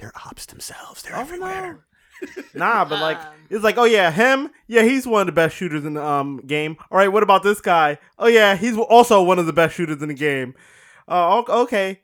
They're 0.03 0.11
ops 0.25 0.45
themselves. 0.47 1.01
They're 1.01 1.15
Oh, 1.15 1.21
everywhere. 1.21 1.85
Nah, 2.53 2.83
but 2.85 2.99
like 2.99 3.17
Um, 3.17 3.33
it's 3.49 3.63
like, 3.63 3.77
oh 3.77 3.85
yeah, 3.85 4.11
him, 4.11 4.49
yeah, 4.67 4.81
he's 4.83 5.07
one 5.07 5.21
of 5.21 5.25
the 5.27 5.31
best 5.33 5.55
shooters 5.55 5.85
in 5.85 5.93
the 5.93 6.03
um 6.05 6.41
game. 6.45 6.75
All 6.91 6.97
right, 6.97 7.07
what 7.07 7.23
about 7.23 7.41
this 7.43 7.61
guy? 7.61 7.97
Oh 8.19 8.27
yeah, 8.27 8.55
he's 8.57 8.77
also 8.77 9.23
one 9.23 9.39
of 9.39 9.45
the 9.45 9.53
best 9.53 9.75
shooters 9.75 10.01
in 10.01 10.09
the 10.09 10.13
game. 10.13 10.55
Uh, 11.07 11.41
o- 11.47 11.61
okay, 11.63 12.01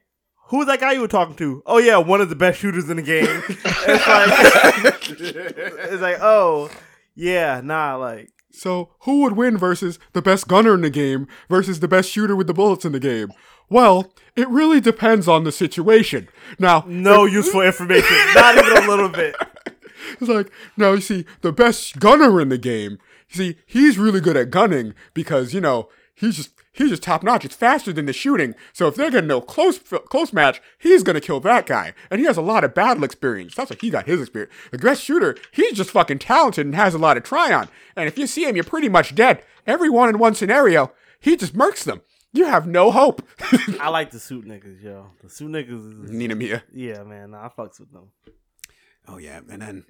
who's 0.47 0.65
that 0.67 0.79
guy 0.79 0.93
you 0.93 1.01
were 1.01 1.07
talking 1.09 1.35
to? 1.35 1.61
Oh 1.65 1.77
yeah, 1.77 1.97
one 1.97 2.21
of 2.21 2.29
the 2.29 2.35
best 2.37 2.59
shooters 2.59 2.89
in 2.89 2.95
the 2.97 3.03
game. 3.03 3.43
it's 3.49 4.07
like, 4.07 5.09
it's 5.91 6.01
like, 6.01 6.17
oh 6.21 6.69
yeah, 7.15 7.59
nah, 7.63 7.95
like 7.97 8.29
So, 8.51 8.91
who 9.01 9.21
would 9.21 9.33
win 9.37 9.57
versus 9.57 9.99
the 10.13 10.21
best 10.21 10.47
gunner 10.47 10.73
in 10.73 10.81
the 10.81 10.89
game 10.89 11.27
versus 11.49 11.79
the 11.81 11.87
best 11.89 12.09
shooter 12.09 12.35
with 12.35 12.47
the 12.47 12.53
bullets 12.53 12.85
in 12.85 12.91
the 12.93 12.99
game? 12.99 13.29
Well, 13.69 14.11
it 14.35 14.49
really 14.49 14.81
depends 14.81 15.27
on 15.27 15.43
the 15.43 15.51
situation. 15.51 16.27
Now, 16.57 16.85
no 16.87 17.25
useful 17.25 17.61
information, 17.61 18.15
not 18.33 18.57
even 18.57 18.83
a 18.83 18.87
little 18.87 19.09
bit. 19.09 19.35
it's 20.19 20.29
like, 20.29 20.51
now 20.77 20.93
you 20.93 21.01
see, 21.01 21.25
the 21.41 21.51
best 21.51 21.99
gunner 21.99 22.39
in 22.41 22.49
the 22.49 22.57
game, 22.57 22.99
you 23.29 23.35
see, 23.35 23.57
he's 23.65 23.97
really 23.97 24.21
good 24.21 24.37
at 24.37 24.49
gunning 24.49 24.93
because, 25.13 25.53
you 25.53 25.61
know, 25.61 25.89
he's 26.15 26.37
just 26.37 26.51
he's 26.73 26.89
just 26.89 27.03
top 27.03 27.23
notch. 27.23 27.45
It's 27.45 27.55
faster 27.55 27.93
than 27.93 28.05
the 28.05 28.13
shooting. 28.13 28.55
So 28.73 28.87
if 28.87 28.95
they're 28.95 29.11
getting 29.11 29.27
no 29.27 29.41
close 29.41 29.77
close 29.77 30.33
match, 30.33 30.61
he's 30.77 31.03
gonna 31.03 31.21
kill 31.21 31.39
that 31.41 31.65
guy. 31.65 31.93
And 32.09 32.19
he 32.19 32.25
has 32.25 32.37
a 32.37 32.41
lot 32.41 32.63
of 32.63 32.73
battle 32.73 33.03
experience. 33.03 33.55
That's 33.55 33.69
like 33.69 33.81
he 33.81 33.89
got 33.89 34.07
his 34.07 34.21
experience. 34.21 34.53
The 34.71 34.77
best 34.79 35.03
shooter, 35.03 35.37
he's 35.51 35.73
just 35.73 35.91
fucking 35.91 36.19
talented 36.19 36.65
and 36.65 36.75
has 36.75 36.93
a 36.93 36.99
lot 36.99 37.17
of 37.17 37.23
try 37.23 37.53
on. 37.53 37.69
And 37.95 38.07
if 38.07 38.17
you 38.17 38.25
see 38.25 38.45
him, 38.45 38.55
you're 38.55 38.63
pretty 38.63 38.89
much 38.89 39.13
dead. 39.13 39.43
Every 39.67 39.89
one 39.89 40.09
in 40.09 40.17
one 40.17 40.33
scenario, 40.33 40.91
he 41.19 41.35
just 41.35 41.53
murks 41.53 41.83
them. 41.83 42.01
You 42.31 42.45
have 42.45 42.67
no 42.67 42.91
hope. 42.91 43.21
I 43.79 43.89
like 43.89 44.11
the 44.11 44.19
suit 44.19 44.45
niggas, 44.45 44.83
yo. 44.83 45.07
The 45.23 45.29
suit 45.29 45.49
niggas 45.51 46.03
is 46.05 46.11
Ninomiya. 46.11 46.61
yeah, 46.73 47.03
man. 47.03 47.31
Nah, 47.31 47.45
I 47.45 47.49
fucks 47.49 47.79
with 47.79 47.91
them. 47.91 48.11
Oh 49.07 49.17
yeah, 49.17 49.39
and 49.49 49.61
then 49.61 49.85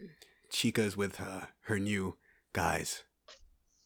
Chika's 0.50 0.96
with 0.96 1.20
uh, 1.20 1.42
her 1.64 1.78
new 1.80 2.16
guys. 2.54 3.04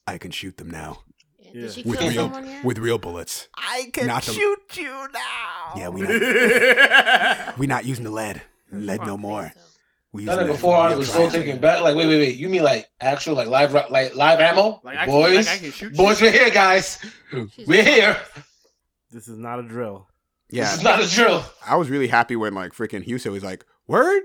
I 0.05 0.17
can 0.17 0.31
shoot 0.31 0.57
them 0.57 0.69
now 0.69 0.99
Did 1.41 1.55
Yeah. 1.63 1.69
she 1.69 1.81
with 1.83 1.97
kill 1.99 2.09
real 2.09 2.21
someone 2.23 2.45
yet? 2.45 2.65
with 2.65 2.77
real 2.77 2.97
bullets. 2.99 3.47
I 3.55 3.89
can 3.93 4.05
Not 4.07 4.23
the- 4.23 4.33
shoot 4.33 4.59
you 4.77 5.07
now. 5.13 5.73
Yeah, 5.77 5.89
we 5.89 6.01
not, 6.03 7.57
we 7.57 7.67
not 7.67 7.85
using 7.85 8.03
the 8.03 8.11
lead. 8.11 8.41
Lead 8.71 9.01
no 9.05 9.17
more. 9.17 9.51
We 10.13 10.25
That 10.25 10.33
using 10.33 10.43
nigga 10.45 10.47
the 10.47 10.53
before 10.53 10.77
I 10.77 10.89
real 10.89 10.97
was 10.99 11.07
so 11.07 11.13
triangle. 11.15 11.39
taken 11.41 11.59
back. 11.59 11.81
Like, 11.81 11.95
wait, 11.95 12.07
wait, 12.07 12.17
wait. 12.19 12.35
You 12.37 12.47
mean 12.47 12.63
like 12.63 12.87
actual 13.01 13.33
like 13.35 13.47
live 13.47 13.73
ro- 13.73 13.87
like 13.89 14.15
live 14.15 14.39
ammo? 14.39 14.79
Like 14.83 14.97
I 14.97 15.05
can, 15.05 15.13
boys, 15.13 15.47
like 15.47 15.55
I 15.55 15.57
can 15.59 15.71
shoot 15.71 15.95
boys, 15.95 16.21
we're 16.21 16.31
here, 16.31 16.49
guys. 16.51 16.99
We're 17.67 17.83
here. 17.83 18.17
This 19.11 19.27
is 19.27 19.37
not 19.37 19.59
a 19.59 19.63
drill. 19.63 20.07
Yeah, 20.49 20.63
This 20.65 20.73
is 20.77 20.83
not 20.83 21.03
a 21.03 21.07
drill. 21.09 21.43
I 21.65 21.75
was 21.75 21.89
really 21.89 22.07
happy 22.07 22.35
when 22.35 22.53
like 22.53 22.73
freaking 22.73 23.03
Hyuse 23.03 23.25
was 23.25 23.43
like, 23.43 23.65
"Word, 23.87 24.21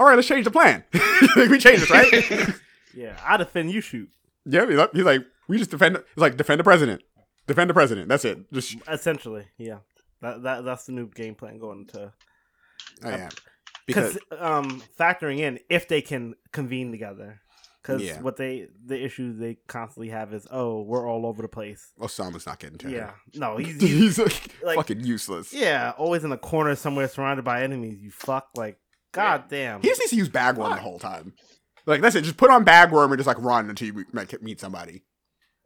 all 0.00 0.06
right, 0.06 0.16
let's 0.16 0.26
change 0.28 0.44
the 0.44 0.50
plan. 0.50 0.82
Like, 1.36 1.48
we 1.50 1.58
changed 1.58 1.84
it, 1.88 1.90
right?" 1.90 2.54
Yeah, 2.94 3.16
I 3.24 3.36
defend 3.36 3.70
you 3.70 3.80
shoot. 3.80 4.08
yeah, 4.44 4.66
he's 4.66 5.04
like, 5.04 5.22
we 5.46 5.56
just 5.58 5.70
defend. 5.70 5.96
It's 5.98 6.06
like, 6.16 6.36
defend 6.36 6.58
the 6.58 6.64
president, 6.64 7.02
defend 7.46 7.70
the 7.70 7.74
president. 7.74 8.08
That's 8.08 8.24
it. 8.24 8.52
Just 8.52 8.74
Essentially, 8.88 9.44
yeah. 9.56 9.78
That, 10.20 10.42
that 10.42 10.64
that's 10.64 10.86
the 10.86 10.92
new 10.92 11.06
game 11.08 11.36
plan 11.36 11.58
going 11.58 11.86
to. 11.92 12.12
oh 13.04 13.08
yeah, 13.08 13.28
because 13.88 14.18
um 14.38 14.80
factoring 14.98 15.38
in 15.40 15.58
if 15.68 15.88
they 15.88 16.00
can 16.00 16.34
convene 16.52 16.92
together. 16.92 17.40
Because 17.82 18.02
Yeah. 18.02 18.20
what 18.20 18.36
they 18.36 18.68
the 18.84 19.02
issue 19.02 19.32
they 19.36 19.56
constantly 19.66 20.10
have 20.10 20.32
is 20.34 20.46
oh 20.50 20.82
we're 20.82 21.08
all 21.10 21.26
over 21.26 21.42
the 21.42 21.48
place. 21.48 21.92
Osamu's 22.00 22.46
not 22.46 22.58
getting 22.60 22.76
turned. 22.78 22.92
Yeah, 22.94 23.12
no, 23.34 23.56
he's, 23.58 23.80
he's 23.80 24.18
like, 24.18 24.48
like- 24.62 24.76
fucking 24.76 25.00
useless. 25.00 25.52
yeah 25.52 25.92
always 25.96 26.22
in 26.22 26.30
a 26.30 26.38
corner 26.38 26.74
somewhere 26.76 27.08
surrounded 27.08 27.44
by 27.44 27.62
enemies. 27.62 27.98
You 28.00 28.10
fuck 28.10 28.48
like 28.56 28.78
god 29.12 29.44
damn. 29.48 29.80
He 29.80 29.88
just 29.88 30.00
needs 30.00 30.10
to 30.10 30.16
use 30.16 30.28
bagworm 30.28 30.74
the 30.76 30.82
whole 30.82 30.98
time. 30.98 31.32
Like 31.86 32.02
that's 32.02 32.14
it. 32.14 32.22
Just 32.24 32.36
put 32.36 32.50
on 32.50 32.64
bagworm 32.64 33.06
and 33.06 33.16
just 33.16 33.26
like 33.26 33.40
run 33.40 33.70
until 33.70 33.88
you 33.88 34.04
meet 34.42 34.60
somebody. 34.60 35.04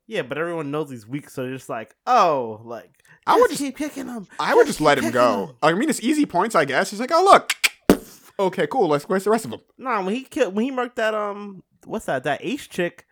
Yeah, 0.07 0.23
but 0.23 0.37
everyone 0.39 0.71
knows 0.71 0.91
he's 0.91 1.07
weak, 1.07 1.29
so 1.31 1.43
they're 1.43 1.55
just 1.55 1.69
like 1.69 1.95
oh 2.07 2.61
like 2.65 2.91
I 3.27 3.37
would 3.41 3.49
just 3.51 3.61
keep 3.63 3.77
kicking 3.77 4.07
him. 4.07 4.27
I 4.39 4.55
would 4.55 4.67
just 4.67 4.81
let 4.81 4.99
him 4.99 5.11
go. 5.11 5.47
kicking 5.47 5.57
I 5.63 5.73
mean, 5.73 5.89
it's 5.89 6.01
easy 6.01 6.27
points, 6.27 6.55
I 6.55 6.65
guess. 6.65 6.91
He's 6.91 7.01
like, 7.01 7.11
oh 7.13 7.25
look, 7.25 7.53
okay, 8.39 8.67
cool. 8.67 8.89
Let's 8.89 9.09
where's 9.09 9.25
the 9.25 9.31
rest 9.31 9.45
of 9.45 9.51
them? 9.51 9.61
Nah, 9.79 10.03
when 10.03 10.15
he 10.15 10.23
killed, 10.23 10.55
when 10.55 10.65
he 10.65 10.71
murked 10.71 10.97
that 10.97 11.15
um, 11.15 11.63
what's 11.85 12.07
that? 12.07 12.25
That 12.25 12.41
ace 12.43 12.67
chick. 12.67 13.07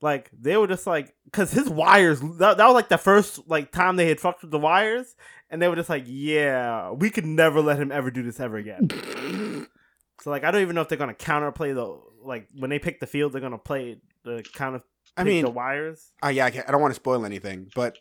Like 0.00 0.30
they 0.32 0.56
were 0.56 0.68
just 0.68 0.86
like, 0.86 1.14
cause 1.32 1.50
his 1.50 1.68
wires. 1.68 2.20
That, 2.20 2.58
that 2.58 2.66
was 2.66 2.74
like 2.74 2.88
the 2.88 2.98
first 2.98 3.48
like 3.48 3.72
time 3.72 3.96
they 3.96 4.08
had 4.08 4.20
fucked 4.20 4.42
with 4.42 4.52
the 4.52 4.58
wires, 4.58 5.16
and 5.50 5.60
they 5.60 5.68
were 5.68 5.76
just 5.76 5.88
like, 5.88 6.04
yeah, 6.06 6.92
we 6.92 7.10
could 7.10 7.26
never 7.26 7.60
let 7.60 7.78
him 7.78 7.90
ever 7.90 8.10
do 8.10 8.22
this 8.22 8.38
ever 8.38 8.56
again. 8.56 8.88
so 10.20 10.30
like, 10.30 10.44
I 10.44 10.50
don't 10.50 10.62
even 10.62 10.76
know 10.76 10.82
if 10.82 10.88
they're 10.88 10.98
gonna 10.98 11.14
counterplay 11.14 11.74
the 11.74 12.00
like 12.22 12.48
when 12.56 12.70
they 12.70 12.78
pick 12.78 13.00
the 13.00 13.06
field, 13.06 13.32
they're 13.32 13.40
gonna 13.40 13.58
play 13.58 13.98
the 14.24 14.44
counter. 14.54 14.82
I 15.16 15.24
mean, 15.24 15.42
the 15.42 15.50
wires. 15.50 16.12
uh, 16.24 16.28
yeah, 16.28 16.44
I, 16.44 16.50
can't, 16.52 16.68
I 16.68 16.70
don't 16.70 16.80
want 16.80 16.92
to 16.92 17.00
spoil 17.00 17.24
anything, 17.24 17.72
but 17.74 17.98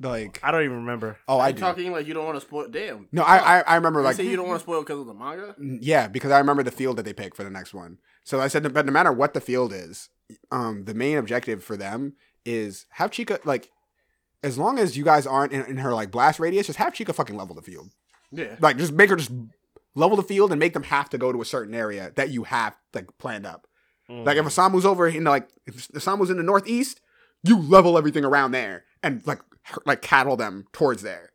like, 0.00 0.40
I 0.42 0.50
don't 0.50 0.62
even 0.64 0.76
remember. 0.78 1.18
oh, 1.26 1.38
I 1.38 1.48
you 1.48 1.54
do. 1.54 1.60
talking 1.60 1.92
like 1.92 2.06
you 2.06 2.14
don't 2.14 2.24
want 2.24 2.36
to 2.36 2.40
spoil. 2.40 2.68
Damn. 2.68 3.08
No, 3.12 3.22
I, 3.22 3.36
I, 3.36 3.60
I 3.60 3.74
remember 3.76 4.00
You 4.00 4.04
like, 4.06 4.16
say 4.16 4.26
you 4.26 4.36
don't 4.36 4.46
want 4.48 4.60
to 4.60 4.62
spoil 4.64 4.80
because 4.82 5.00
of 5.00 5.06
the 5.06 5.14
manga. 5.14 5.54
yeah, 5.58 6.08
because 6.08 6.30
I 6.30 6.38
remember 6.38 6.62
the 6.62 6.70
field 6.70 6.96
that 6.98 7.04
they 7.04 7.12
picked 7.12 7.36
for 7.36 7.44
the 7.44 7.50
next 7.50 7.74
one. 7.74 7.98
So 8.24 8.40
I 8.40 8.48
said, 8.48 8.72
but 8.72 8.86
no 8.86 8.92
matter 8.92 9.12
what 9.12 9.34
the 9.34 9.40
field 9.40 9.72
is, 9.72 10.10
um, 10.50 10.84
the 10.84 10.94
main 10.94 11.16
objective 11.18 11.64
for 11.64 11.76
them 11.76 12.14
is 12.44 12.86
have 12.90 13.10
Chika 13.10 13.44
like, 13.44 13.70
as 14.42 14.56
long 14.58 14.78
as 14.78 14.96
you 14.96 15.04
guys 15.04 15.26
aren't 15.26 15.52
in, 15.52 15.64
in 15.66 15.78
her 15.78 15.92
like 15.94 16.10
blast 16.10 16.38
radius, 16.38 16.66
just 16.66 16.78
have 16.78 16.92
Chika 16.92 17.14
fucking 17.14 17.36
level 17.36 17.54
the 17.54 17.62
field. 17.62 17.90
Yeah. 18.30 18.56
Like, 18.60 18.76
just 18.76 18.92
make 18.92 19.10
her 19.10 19.16
just 19.16 19.32
level 19.94 20.16
the 20.16 20.22
field 20.22 20.52
and 20.52 20.60
make 20.60 20.74
them 20.74 20.84
have 20.84 21.08
to 21.10 21.18
go 21.18 21.32
to 21.32 21.40
a 21.40 21.44
certain 21.44 21.74
area 21.74 22.12
that 22.14 22.30
you 22.30 22.44
have 22.44 22.76
like 22.94 23.16
planned 23.18 23.46
up. 23.46 23.66
Like 24.10 24.38
if 24.38 24.46
Osamu's 24.46 24.86
over 24.86 25.06
in 25.06 25.24
like 25.24 25.48
if 25.66 25.88
Osamu's 25.88 26.30
in 26.30 26.38
the 26.38 26.42
northeast, 26.42 27.00
you 27.42 27.58
level 27.58 27.98
everything 27.98 28.24
around 28.24 28.52
there 28.52 28.84
and 29.02 29.20
like 29.26 29.38
her- 29.38 29.44
like 29.86 30.02
cattle 30.02 30.36
them 30.36 30.66
towards 30.72 31.02
there, 31.02 31.30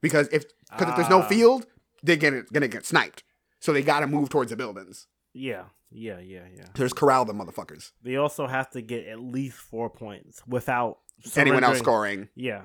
because 0.00 0.28
if 0.28 0.44
because 0.70 0.88
if 0.90 0.96
there's 0.96 1.08
no 1.08 1.22
Ah. 1.22 1.28
field, 1.28 1.66
they're 2.02 2.16
gonna 2.16 2.42
gonna 2.52 2.68
get 2.68 2.84
sniped. 2.86 3.24
So 3.60 3.72
they 3.72 3.82
gotta 3.82 4.06
move 4.06 4.28
towards 4.28 4.50
the 4.50 4.56
buildings. 4.56 5.06
Yeah, 5.32 5.64
yeah, 5.90 6.18
yeah, 6.18 6.46
yeah. 6.54 6.66
There's 6.74 6.92
corral 6.92 7.24
them 7.24 7.38
motherfuckers. 7.38 7.92
They 8.02 8.16
also 8.16 8.46
have 8.46 8.70
to 8.70 8.80
get 8.82 9.06
at 9.06 9.20
least 9.20 9.56
four 9.58 9.90
points 9.90 10.42
without 10.46 10.98
Anyone 11.36 11.64
else 11.64 11.78
scoring? 11.78 12.28
Yeah. 12.36 12.62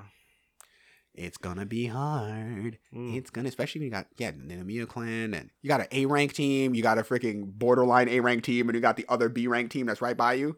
It's 1.16 1.36
gonna 1.36 1.66
be 1.66 1.86
hard. 1.86 2.78
Mm. 2.92 3.16
It's 3.16 3.30
gonna, 3.30 3.48
especially 3.48 3.80
when 3.80 3.86
you 3.86 3.90
got 3.92 4.06
yeah, 4.16 4.32
Ninomiya 4.32 4.88
clan, 4.88 5.32
and 5.34 5.50
you 5.62 5.68
got 5.68 5.80
an 5.80 5.86
A 5.92 6.06
rank 6.06 6.32
team, 6.32 6.74
you 6.74 6.82
got 6.82 6.98
a 6.98 7.02
freaking 7.02 7.52
borderline 7.52 8.08
A 8.08 8.18
rank 8.20 8.42
team, 8.42 8.68
and 8.68 8.74
you 8.74 8.80
got 8.80 8.96
the 8.96 9.06
other 9.08 9.28
B 9.28 9.46
rank 9.46 9.70
team 9.70 9.86
that's 9.86 10.02
right 10.02 10.16
by 10.16 10.34
you. 10.34 10.56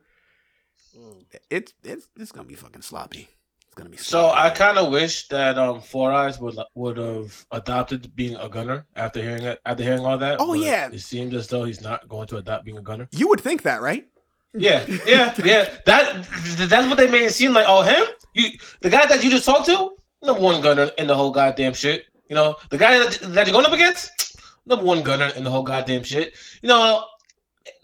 It's 1.51 1.75
it's 1.85 2.09
it's 2.17 2.33
gonna 2.33 2.49
be 2.49 2.55
fucking 2.55 2.83
sloppy. 2.83 3.29
It's 3.77 3.83
gonna 3.83 3.91
be. 3.91 3.97
So. 3.99 4.31
I 4.31 4.49
kind 4.51 4.79
of 4.79 4.91
wish 4.91 5.29
that 5.29 5.59
um 5.59 5.83
Four 5.83 6.11
Eyes 6.11 6.39
would 6.41 6.59
would 6.75 6.97
have 6.97 7.45
adopted 7.51 8.15
being 8.17 8.35
a 8.37 8.49
gunner 8.49 8.87
after 8.97 9.21
hearing 9.21 9.43
it 9.43 9.61
after 9.67 9.83
hearing 9.83 10.01
all 10.01 10.17
that. 10.17 10.39
Oh, 10.41 10.55
yeah. 10.55 10.89
it 10.91 11.01
seems 11.01 11.35
as 11.35 11.47
though 11.49 11.65
he's 11.65 11.83
not 11.83 12.09
going 12.09 12.27
to 12.29 12.39
adopt 12.39 12.65
being 12.65 12.79
a 12.79 12.83
gunner. 12.83 13.07
you 13.13 13.29
would 13.29 13.41
think 13.41 13.63
that, 13.63 13.83
right? 13.83 14.09
Yeah, 14.55 14.87
yeah, 15.07 15.35
yeah. 15.45 15.69
That 15.85 16.27
that's 16.71 16.89
what 16.89 16.97
they 16.97 17.11
made 17.11 17.25
it 17.25 17.35
seem 17.35 17.53
like. 17.53 17.67
Oh, 17.69 17.83
him? 17.83 18.07
You 18.33 18.53
the 18.81 18.89
guy 18.89 19.05
that 19.05 19.23
you 19.23 19.29
just 19.29 19.45
talked 19.45 19.67
to? 19.67 19.91
Number 20.23 20.41
one 20.41 20.63
gunner 20.63 20.91
in 20.97 21.07
the 21.07 21.15
whole 21.15 21.31
goddamn 21.31 21.75
shit. 21.75 22.07
You 22.31 22.37
know 22.37 22.57
the 22.71 22.79
guy 22.79 22.99
that, 22.99 23.19
that 23.35 23.47
you're 23.47 23.53
going 23.53 23.67
up 23.67 23.73
against? 23.73 24.41
Number 24.65 24.85
one 24.85 25.03
gunner 25.03 25.31
in 25.37 25.45
the 25.45 25.51
whole 25.51 25.63
goddamn 25.63 26.05
shit. 26.05 26.35
You 26.63 26.71
know, 26.71 27.05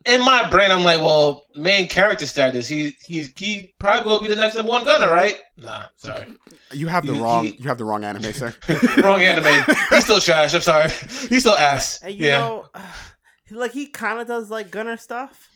in 0.06 0.20
my 0.24 0.48
brain, 0.50 0.70
I'm 0.70 0.82
like, 0.84 1.00
well, 1.00 1.44
main 1.54 1.88
character 1.88 2.26
status. 2.26 2.66
He 2.68 2.96
he's 3.04 3.32
he 3.36 3.72
probably 3.78 4.10
will 4.10 4.20
be 4.20 4.28
the 4.28 4.36
next 4.36 4.54
number 4.56 4.70
one 4.70 4.84
gunner, 4.84 5.10
right? 5.10 5.36
Nah, 5.56 5.84
sorry, 5.96 6.26
You 6.72 6.88
have 6.88 7.06
the 7.06 7.14
You- 7.14 7.22
wrong. 7.22 7.44
you- 7.46 7.54
You 7.58 7.68
have 7.68 7.78
the 7.78 7.84
wrong 7.84 8.04
anime, 8.04 8.32
sir. 8.32 8.54
wrong 9.02 9.22
anime. 9.22 9.64
He's 9.90 10.04
still 10.04 10.20
trash. 10.20 10.54
I'm 10.54 10.60
sorry. 10.60 10.90
He's 11.28 11.40
still 11.40 11.54
ass. 11.56 12.00
And 12.02 12.14
you 12.14 12.26
Yeah. 12.26 12.38
know, 12.38 12.66
like 13.52 13.72
he 13.72 13.86
kind 13.86 14.18
of 14.20 14.26
does 14.26 14.50
like 14.50 14.70
gunner 14.70 14.96
stuff, 14.96 15.48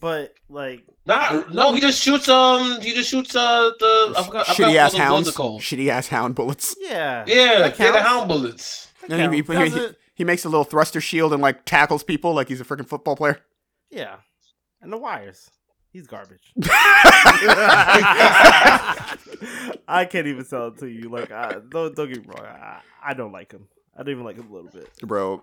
but 0.00 0.34
like 0.48 0.82
Nah, 1.06 1.44
no, 1.52 1.72
he 1.72 1.80
just 1.80 2.02
shoots. 2.02 2.28
Um, 2.28 2.80
he 2.80 2.92
just 2.92 3.08
shoots. 3.08 3.36
Uh, 3.36 3.70
the 3.78 4.14
I 4.18 4.22
forgot, 4.24 4.48
I 4.48 4.54
forgot 4.54 4.56
Shitty 4.56 4.68
what 4.68 4.76
ass 4.76 4.92
those 4.92 5.00
bullets 5.08 5.36
hounds. 5.36 5.62
Shitty 5.62 5.88
ass 5.88 6.08
hound 6.08 6.34
bullets. 6.34 6.76
yeah, 6.80 7.24
Yeah, 7.28 7.58
That 7.58 7.78
yeah, 7.78 7.90
the 7.92 8.02
hound 8.02 8.28
bullets. 8.28 8.88
He, 9.08 9.14
he, 9.16 9.42
he- 9.42 9.88
he 10.16 10.24
makes 10.24 10.44
a 10.46 10.48
little 10.48 10.64
thruster 10.64 11.00
shield 11.00 11.32
and 11.34 11.40
like 11.42 11.64
tackles 11.66 12.02
people 12.02 12.32
like 12.34 12.48
he's 12.48 12.60
a 12.60 12.64
freaking 12.64 12.88
football 12.88 13.14
player. 13.16 13.38
Yeah, 13.90 14.16
and 14.80 14.92
the 14.92 14.98
wires. 14.98 15.50
He's 15.90 16.06
garbage. 16.06 16.52
I 19.88 20.04
can't 20.10 20.26
even 20.26 20.44
sell 20.44 20.68
it 20.68 20.78
to 20.78 20.86
you. 20.88 21.08
Like, 21.08 21.30
I, 21.30 21.56
don't 21.70 21.94
don't 21.96 22.12
get 22.12 22.26
me 22.26 22.26
wrong. 22.28 22.44
I, 22.44 22.80
I 23.02 23.14
don't 23.14 23.32
like 23.32 23.52
him. 23.52 23.68
I 23.96 24.02
don't 24.02 24.12
even 24.12 24.24
like 24.24 24.36
him 24.36 24.50
a 24.50 24.52
little 24.54 24.70
bit. 24.70 24.90
Bro, 25.00 25.42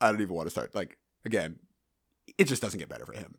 I 0.00 0.10
don't 0.10 0.20
even 0.20 0.34
want 0.34 0.46
to 0.46 0.50
start. 0.50 0.74
Like 0.74 0.98
again, 1.24 1.60
it 2.38 2.44
just 2.44 2.60
doesn't 2.62 2.78
get 2.80 2.88
better 2.88 3.06
for 3.06 3.12
him. 3.12 3.36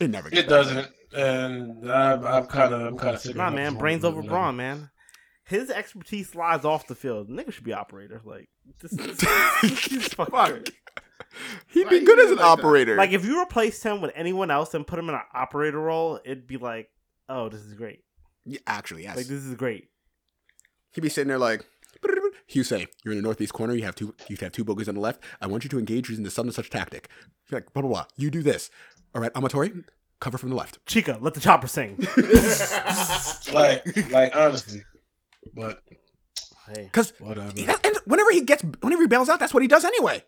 It 0.00 0.08
never. 0.08 0.30
Gets 0.30 0.42
It 0.44 0.48
better. 0.48 0.62
doesn't, 0.74 0.88
and 1.14 1.90
I'm, 1.92 2.24
I'm 2.24 2.46
kind 2.46 2.72
of, 2.72 2.80
I'm 2.80 2.96
kind 2.96 3.14
of 3.14 3.20
sick. 3.20 3.36
Nah, 3.36 3.48
of 3.48 3.54
man, 3.54 3.74
brains 3.74 4.04
over 4.04 4.22
brawn, 4.22 4.56
man. 4.56 4.88
His 5.44 5.68
expertise 5.68 6.34
lies 6.34 6.64
off 6.64 6.86
the 6.86 6.94
field. 6.94 7.28
Nigga 7.28 7.52
should 7.52 7.64
be 7.64 7.72
operator. 7.74 8.22
Like, 8.24 8.48
this, 8.80 8.92
this, 8.92 9.16
this, 9.18 9.60
he's 9.84 10.08
fucking 10.14 10.34
great. 10.34 10.70
He'd 11.68 11.88
be 11.88 11.96
you 11.96 12.06
good 12.06 12.18
as 12.18 12.30
an 12.30 12.36
like 12.36 12.38
that? 12.38 12.44
operator. 12.44 12.96
Like, 12.96 13.12
if 13.12 13.24
you 13.24 13.40
replaced 13.40 13.82
him 13.82 14.00
with 14.00 14.12
anyone 14.14 14.50
else 14.50 14.74
and 14.74 14.86
put 14.86 14.98
him 14.98 15.08
in 15.08 15.14
an 15.14 15.20
operator 15.34 15.78
role, 15.80 16.20
it'd 16.24 16.46
be 16.46 16.56
like, 16.56 16.88
oh, 17.28 17.48
this 17.48 17.60
is 17.60 17.74
great. 17.74 18.04
Yeah, 18.44 18.60
actually, 18.66 19.04
yes. 19.04 19.16
Like, 19.16 19.26
this 19.26 19.44
is 19.44 19.54
great. 19.54 19.88
He'd 20.92 21.02
be 21.02 21.08
sitting 21.08 21.28
there 21.28 21.38
like, 21.38 21.64
Hyuse, 22.52 22.70
you're 23.04 23.12
in 23.12 23.18
the 23.18 23.22
northeast 23.22 23.52
corner. 23.52 23.74
You 23.74 23.82
have 23.84 23.94
two. 23.94 24.14
You 24.28 24.36
have 24.40 24.52
two 24.52 24.64
boogers 24.64 24.88
on 24.88 24.94
the 24.94 25.00
left. 25.00 25.22
I 25.40 25.46
want 25.46 25.62
you 25.64 25.70
to 25.70 25.78
engage 25.78 26.08
using 26.08 26.24
the 26.24 26.30
such 26.30 26.44
and 26.44 26.54
such 26.54 26.70
tactic. 26.70 27.08
You're 27.50 27.60
like 27.60 27.72
blah 27.72 27.82
blah 27.82 27.90
blah. 27.90 28.04
You 28.16 28.30
do 28.30 28.42
this. 28.42 28.70
All 29.14 29.20
right, 29.20 29.32
Amatori, 29.34 29.84
cover 30.20 30.38
from 30.38 30.50
the 30.50 30.56
left. 30.56 30.84
Chika, 30.86 31.20
let 31.20 31.34
the 31.34 31.40
chopper 31.40 31.66
sing. 31.68 31.98
Like, 33.52 33.84
like 34.10 34.34
honestly, 34.36 34.82
but 35.54 35.82
hey. 36.68 36.84
Because 36.84 37.12
whatever. 37.18 37.52
and 37.56 37.96
whenever 38.04 38.30
he 38.30 38.42
gets, 38.42 38.62
whenever 38.80 39.02
he 39.02 39.08
bails 39.08 39.28
out, 39.28 39.40
that's 39.40 39.52
what 39.52 39.62
he 39.62 39.68
does 39.68 39.84
anyway. 39.84 40.22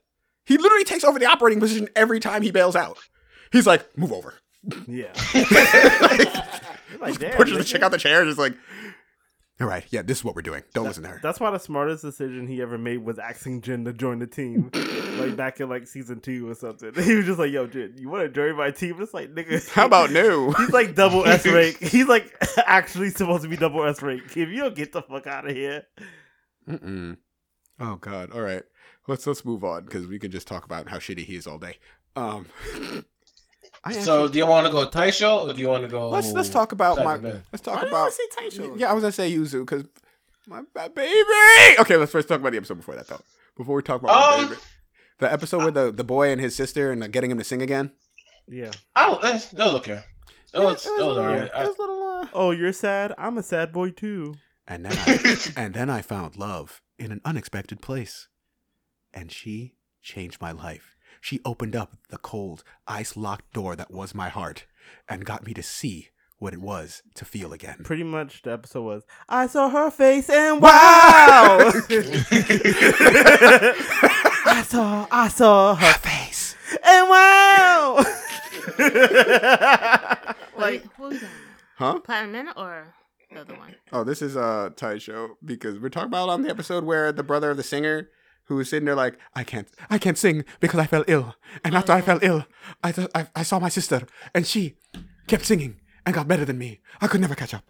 He 0.45 0.59
literally 0.59 0.85
takes 0.85 1.05
over 1.05 1.19
the 1.19 1.27
operating 1.27 1.61
position 1.61 1.89
every 1.95 2.21
time 2.21 2.43
he 2.43 2.51
bails 2.51 2.77
out. 2.77 2.99
He's 3.53 3.67
like, 3.67 3.97
move 3.97 4.13
over. 4.13 4.35
Yeah. 4.87 5.13
like, 5.35 7.01
like, 7.01 7.19
damn, 7.19 7.37
pushes 7.37 7.59
the 7.59 7.65
chick 7.65 7.83
out 7.83 7.91
the 7.91 7.99
chair, 7.99 8.25
just 8.25 8.39
like, 8.39 8.55
all 9.61 9.69
right, 9.69 9.85
yeah, 9.91 10.03
this 10.03 10.19
is 10.19 10.25
what 10.25 10.35
we're 10.35 10.43
doing. 10.43 10.63
Don't 10.75 10.87
listen 10.87 11.05
to 11.05 11.09
her. 11.11 11.21
That's 11.23 11.39
why 11.39 11.51
the 11.51 11.59
smartest 11.59 12.03
decision 12.03 12.49
he 12.49 12.61
ever 12.63 12.79
made 12.79 12.99
was 12.99 13.19
asking 13.19 13.61
Jin 13.61 13.85
to 13.85 13.93
join 13.93 14.19
the 14.19 14.27
team. 14.27 14.71
like 15.19 15.37
back 15.37 15.61
in 15.61 15.69
like 15.69 15.87
season 15.87 16.21
two 16.21 16.51
or 16.51 16.55
something. 16.55 16.93
He 17.03 17.15
was 17.15 17.27
just 17.27 17.39
like, 17.39 17.53
yo, 17.53 17.67
Jin, 17.67 17.95
you 17.97 18.09
wanna 18.09 18.29
join 18.29 18.57
my 18.57 18.71
team? 18.73 18.97
It's 19.01 19.15
like 19.15 19.35
nigga 19.35 19.69
How 19.71 19.87
about 19.87 20.11
no? 20.11 20.51
He's 20.53 20.71
like 20.71 20.97
double 20.97 21.25
S 21.27 21.47
rank. 21.47 21.79
He's 21.81 22.09
like 22.09 22.35
actually 22.67 23.11
supposed 23.11 23.45
to 23.45 23.49
be 23.49 23.57
double 23.57 23.85
S 23.85 24.03
rank. 24.03 24.23
If 24.37 24.49
you 24.49 24.57
don't 24.57 24.75
get 24.75 24.93
the 24.93 25.03
fuck 25.03 25.29
out 25.29 25.49
of 25.49 25.55
here. 25.55 25.85
Mm-mm. 26.69 27.19
Oh 27.79 27.97
God! 27.97 28.31
All 28.33 28.41
right, 28.41 28.63
let's 29.09 29.27
let's 29.27 29.45
move 29.45 29.65
on 29.65 29.85
because 29.85 30.07
we 30.07 30.19
can 30.19 30.31
just 30.31 30.47
talk 30.49 30.65
about 30.65 30.89
how 30.89 30.99
shitty 30.99 31.25
he 31.25 31.37
is 31.37 31.47
all 31.47 31.59
day. 31.59 31.79
Um, 32.17 32.47
I 33.85 33.93
So, 33.93 34.29
do 34.29 34.39
you 34.39 34.47
want 34.47 34.67
to 34.67 34.73
go 34.73 34.87
Taisho 34.89 35.49
or 35.49 35.53
do 35.55 35.61
you 35.61 35.69
want 35.69 35.83
to 35.83 35.89
go? 35.89 36.09
let's 36.09 36.33
let's 36.33 36.49
talk 36.49 36.73
about 36.73 36.99
my 37.05 37.17
Second 37.17 37.43
let's 37.53 37.63
talk 37.63 37.77
Why 37.77 37.81
did 37.85 37.87
I 37.95 37.99
about 37.99 38.13
say 38.13 38.23
Taisho? 38.39 38.79
yeah 38.79 38.91
I 38.91 38.93
was 38.93 39.03
gonna 39.03 39.13
say 39.13 39.33
Yuzu 39.33 39.61
because 39.61 39.85
my 40.47 40.63
bad 40.75 40.95
baby. 40.95 41.15
Okay, 41.81 41.97
let's 41.97 42.13
first 42.13 42.29
talk 42.29 42.41
about 42.41 42.51
the 42.53 42.59
episode 42.59 42.77
before 42.77 42.95
that 42.97 43.07
though. 43.09 43.21
Before 43.57 43.77
we 43.77 43.83
talk 43.83 44.03
about 44.03 44.15
my 44.15 44.37
Um, 44.45 44.49
baby, 44.51 44.61
the 45.19 45.33
episode 45.33 45.65
with 45.65 45.75
the 45.75 45.91
the 45.93 46.05
boy 46.05 46.31
and 46.31 46.41
his 46.41 46.55
sister 46.55 46.91
and 46.93 47.03
uh, 47.03 47.09
getting 47.09 47.31
him 47.31 47.39
to 47.39 47.45
sing 47.45 47.63
again. 47.63 47.93
Yeah. 48.49 48.71
Oh, 48.97 49.19
that 49.23 49.49
that 49.53 49.65
was 49.67 49.75
okay. 49.77 50.01
That 50.53 50.63
was, 50.63 50.85
that 50.85 50.91
was 50.91 51.01
a 51.01 51.05
little- 51.07 51.19
alright. 51.25 51.43
it 51.45 51.53
was 51.55 51.77
a 51.79 51.81
little, 51.81 52.03
uh, 52.03 52.27
Oh, 52.35 52.51
you're 52.51 52.73
sad? 52.75 53.15
I'm 53.17 53.39
a 53.39 53.43
sad 53.43 53.73
boy 53.73 53.91
too. 53.91 54.35
And 54.69 54.85
then 54.85 54.93
I, 54.93 55.37
and 55.57 55.75
then 55.75 55.89
I 55.89 56.03
found 56.03 56.37
love 56.37 56.83
in 56.99 57.11
an 57.11 57.21
unexpected 57.25 57.81
place. 57.81 58.29
And 59.15 59.31
she 59.33 59.75
changed 60.03 60.41
my 60.41 60.53
life. 60.53 60.97
She 61.21 61.41
opened 61.45 61.77
up 61.77 61.93
the 62.09 62.19
cold, 62.19 62.65
ice 62.89 63.17
locked 63.17 63.53
door 63.53 63.77
that 63.77 63.91
was 63.93 64.15
my 64.15 64.29
heart 64.29 64.67
and 65.09 65.25
got 65.25 65.47
me 65.47 65.55
to 65.55 65.63
see 65.63 66.09
what 66.39 66.53
it 66.53 66.61
was 66.61 67.03
to 67.15 67.25
feel 67.25 67.53
again. 67.53 67.77
Pretty 67.85 68.03
much 68.03 68.43
the 68.43 68.51
episode 68.53 68.83
was 68.83 69.03
I 69.29 69.47
saw 69.47 69.69
her 69.69 69.91
face 69.93 70.29
and 70.29 70.61
wow 70.61 70.69
I 74.45 74.65
saw 74.67 75.07
I 75.11 75.29
saw 75.29 75.75
her 75.77 75.87
Her 75.87 75.93
face. 75.99 76.57
and 76.83 77.09
wow 77.09 78.05
Like, 80.57 80.85
what 80.99 81.13
that? 81.21 81.29
Huh? 81.77 82.01
Platinum 82.01 82.33
Man 82.33 82.49
or 82.57 82.95
the 83.33 83.41
other 83.41 83.55
one? 83.55 83.75
Oh, 83.93 84.05
this 84.05 84.21
is 84.23 84.37
uh, 84.37 84.69
a 84.71 84.75
Taisho 84.75 85.31
because 85.45 85.79
we're 85.79 85.89
talking 85.89 86.09
about 86.09 86.29
on 86.29 86.43
the 86.43 86.51
episode 86.51 86.85
where 86.85 87.13
the 87.13 87.23
brother 87.23 87.51
of 87.51 87.57
the 87.57 87.63
singer 87.63 88.09
who 88.45 88.57
was 88.57 88.71
sitting 88.71 88.87
there 88.87 88.95
like, 88.95 89.19
I 89.35 89.45
can't, 89.45 89.69
I 89.91 89.99
can't 89.99 90.19
sing 90.19 90.45
because 90.61 90.81
I 90.81 90.87
fell 90.87 91.05
ill. 91.07 91.35
And 91.65 91.75
after 91.75 91.93
I 91.93 92.01
fell 92.01 92.19
oh. 92.23 92.27
ill, 92.27 92.47
I, 92.83 92.93
th- 92.93 93.09
I, 93.15 93.27
I 93.35 93.43
saw 93.43 93.59
my 93.59 93.69
sister 93.69 94.07
and 94.35 94.47
she 94.47 94.77
kept 95.27 95.45
singing 95.45 95.81
and 96.05 96.15
got 96.15 96.29
better 96.29 96.45
than 96.45 96.59
me. 96.59 96.81
I 97.01 97.07
could 97.07 97.21
never 97.21 97.35
catch 97.35 97.55
up. 97.55 97.65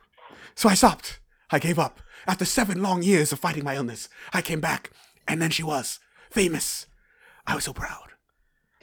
So 0.55 0.69
I 0.69 0.75
stopped. 0.75 1.21
I 1.51 1.59
gave 1.59 1.79
up. 1.79 2.01
After 2.27 2.45
seven 2.45 2.83
long 2.83 3.03
years 3.03 3.33
of 3.33 3.41
fighting 3.41 3.65
my 3.65 3.77
illness, 3.77 4.09
I 4.33 4.43
came 4.43 4.61
back 4.61 4.91
and 5.29 5.41
then 5.41 5.51
she 5.51 5.63
was 5.63 5.99
famous. 6.31 6.87
I 7.47 7.55
was 7.55 7.65
so 7.65 7.73
proud. 7.73 8.11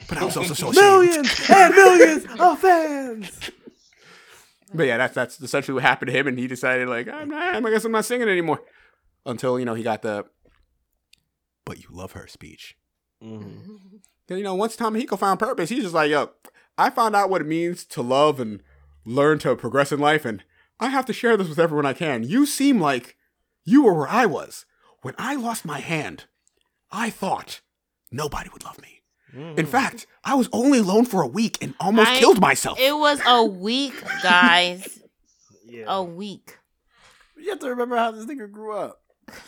But 0.08 0.18
I 0.18 0.24
was 0.24 0.36
also 0.36 0.54
so 0.54 0.70
ashamed. 0.70 0.86
millions 0.86 1.50
and 1.50 1.74
millions 1.74 2.26
of 2.38 2.58
fans. 2.58 3.50
But 4.72 4.86
yeah, 4.86 4.98
that's 4.98 5.14
that's 5.14 5.40
essentially 5.40 5.74
what 5.74 5.82
happened 5.82 6.12
to 6.12 6.16
him, 6.16 6.28
and 6.28 6.38
he 6.38 6.46
decided 6.46 6.88
like, 6.88 7.08
I'm 7.08 7.28
not, 7.28 7.66
I 7.66 7.70
guess 7.70 7.84
I'm 7.84 7.92
not 7.92 8.04
singing 8.04 8.28
anymore. 8.28 8.60
Until 9.26 9.58
you 9.58 9.64
know 9.64 9.74
he 9.74 9.82
got 9.82 10.02
the, 10.02 10.24
but 11.70 11.78
you 11.78 11.86
love 11.92 12.12
her 12.12 12.26
speech. 12.26 12.76
Mm-hmm. 13.22 13.76
You 14.36 14.44
know 14.44 14.54
once 14.54 14.76
Tamahiko 14.76 15.18
found 15.18 15.40
purpose, 15.40 15.70
he's 15.70 15.82
just 15.82 15.94
like, 15.94 16.08
yo, 16.08 16.30
I 16.78 16.88
found 16.88 17.16
out 17.16 17.30
what 17.30 17.40
it 17.40 17.48
means 17.48 17.84
to 17.86 18.00
love 18.00 18.38
and 18.38 18.62
learn 19.04 19.40
to 19.40 19.56
progress 19.56 19.90
in 19.90 19.98
life, 19.98 20.24
and 20.24 20.44
I 20.78 20.86
have 20.90 21.04
to 21.06 21.12
share 21.12 21.36
this 21.36 21.48
with 21.48 21.58
everyone 21.58 21.84
I 21.84 21.94
can. 21.94 22.22
You 22.22 22.46
seem 22.46 22.78
like 22.80 23.16
you 23.64 23.82
were 23.82 23.92
where 23.92 24.06
I 24.08 24.26
was 24.26 24.66
when 25.02 25.14
I 25.18 25.34
lost 25.34 25.64
my 25.64 25.80
hand. 25.80 26.26
I 26.92 27.10
thought 27.10 27.60
nobody 28.12 28.48
would 28.52 28.62
love 28.62 28.80
me. 28.80 29.02
In 29.56 29.66
fact, 29.66 30.06
I 30.22 30.36
was 30.36 30.48
only 30.52 30.78
alone 30.78 31.06
for 31.06 31.22
a 31.22 31.26
week 31.26 31.58
and 31.60 31.74
almost 31.80 32.10
I- 32.10 32.20
killed 32.20 32.40
myself. 32.40 32.78
It 32.78 32.96
was 32.96 33.20
a 33.26 33.44
week, 33.44 33.94
guys. 34.22 34.96
Yeah. 35.64 35.84
A 35.88 36.02
week. 36.04 36.58
You 37.36 37.50
have 37.50 37.58
to 37.60 37.68
remember 37.70 37.96
how 37.96 38.12
this 38.12 38.26
nigga 38.26 38.50
grew 38.50 38.76
up. 38.76 39.02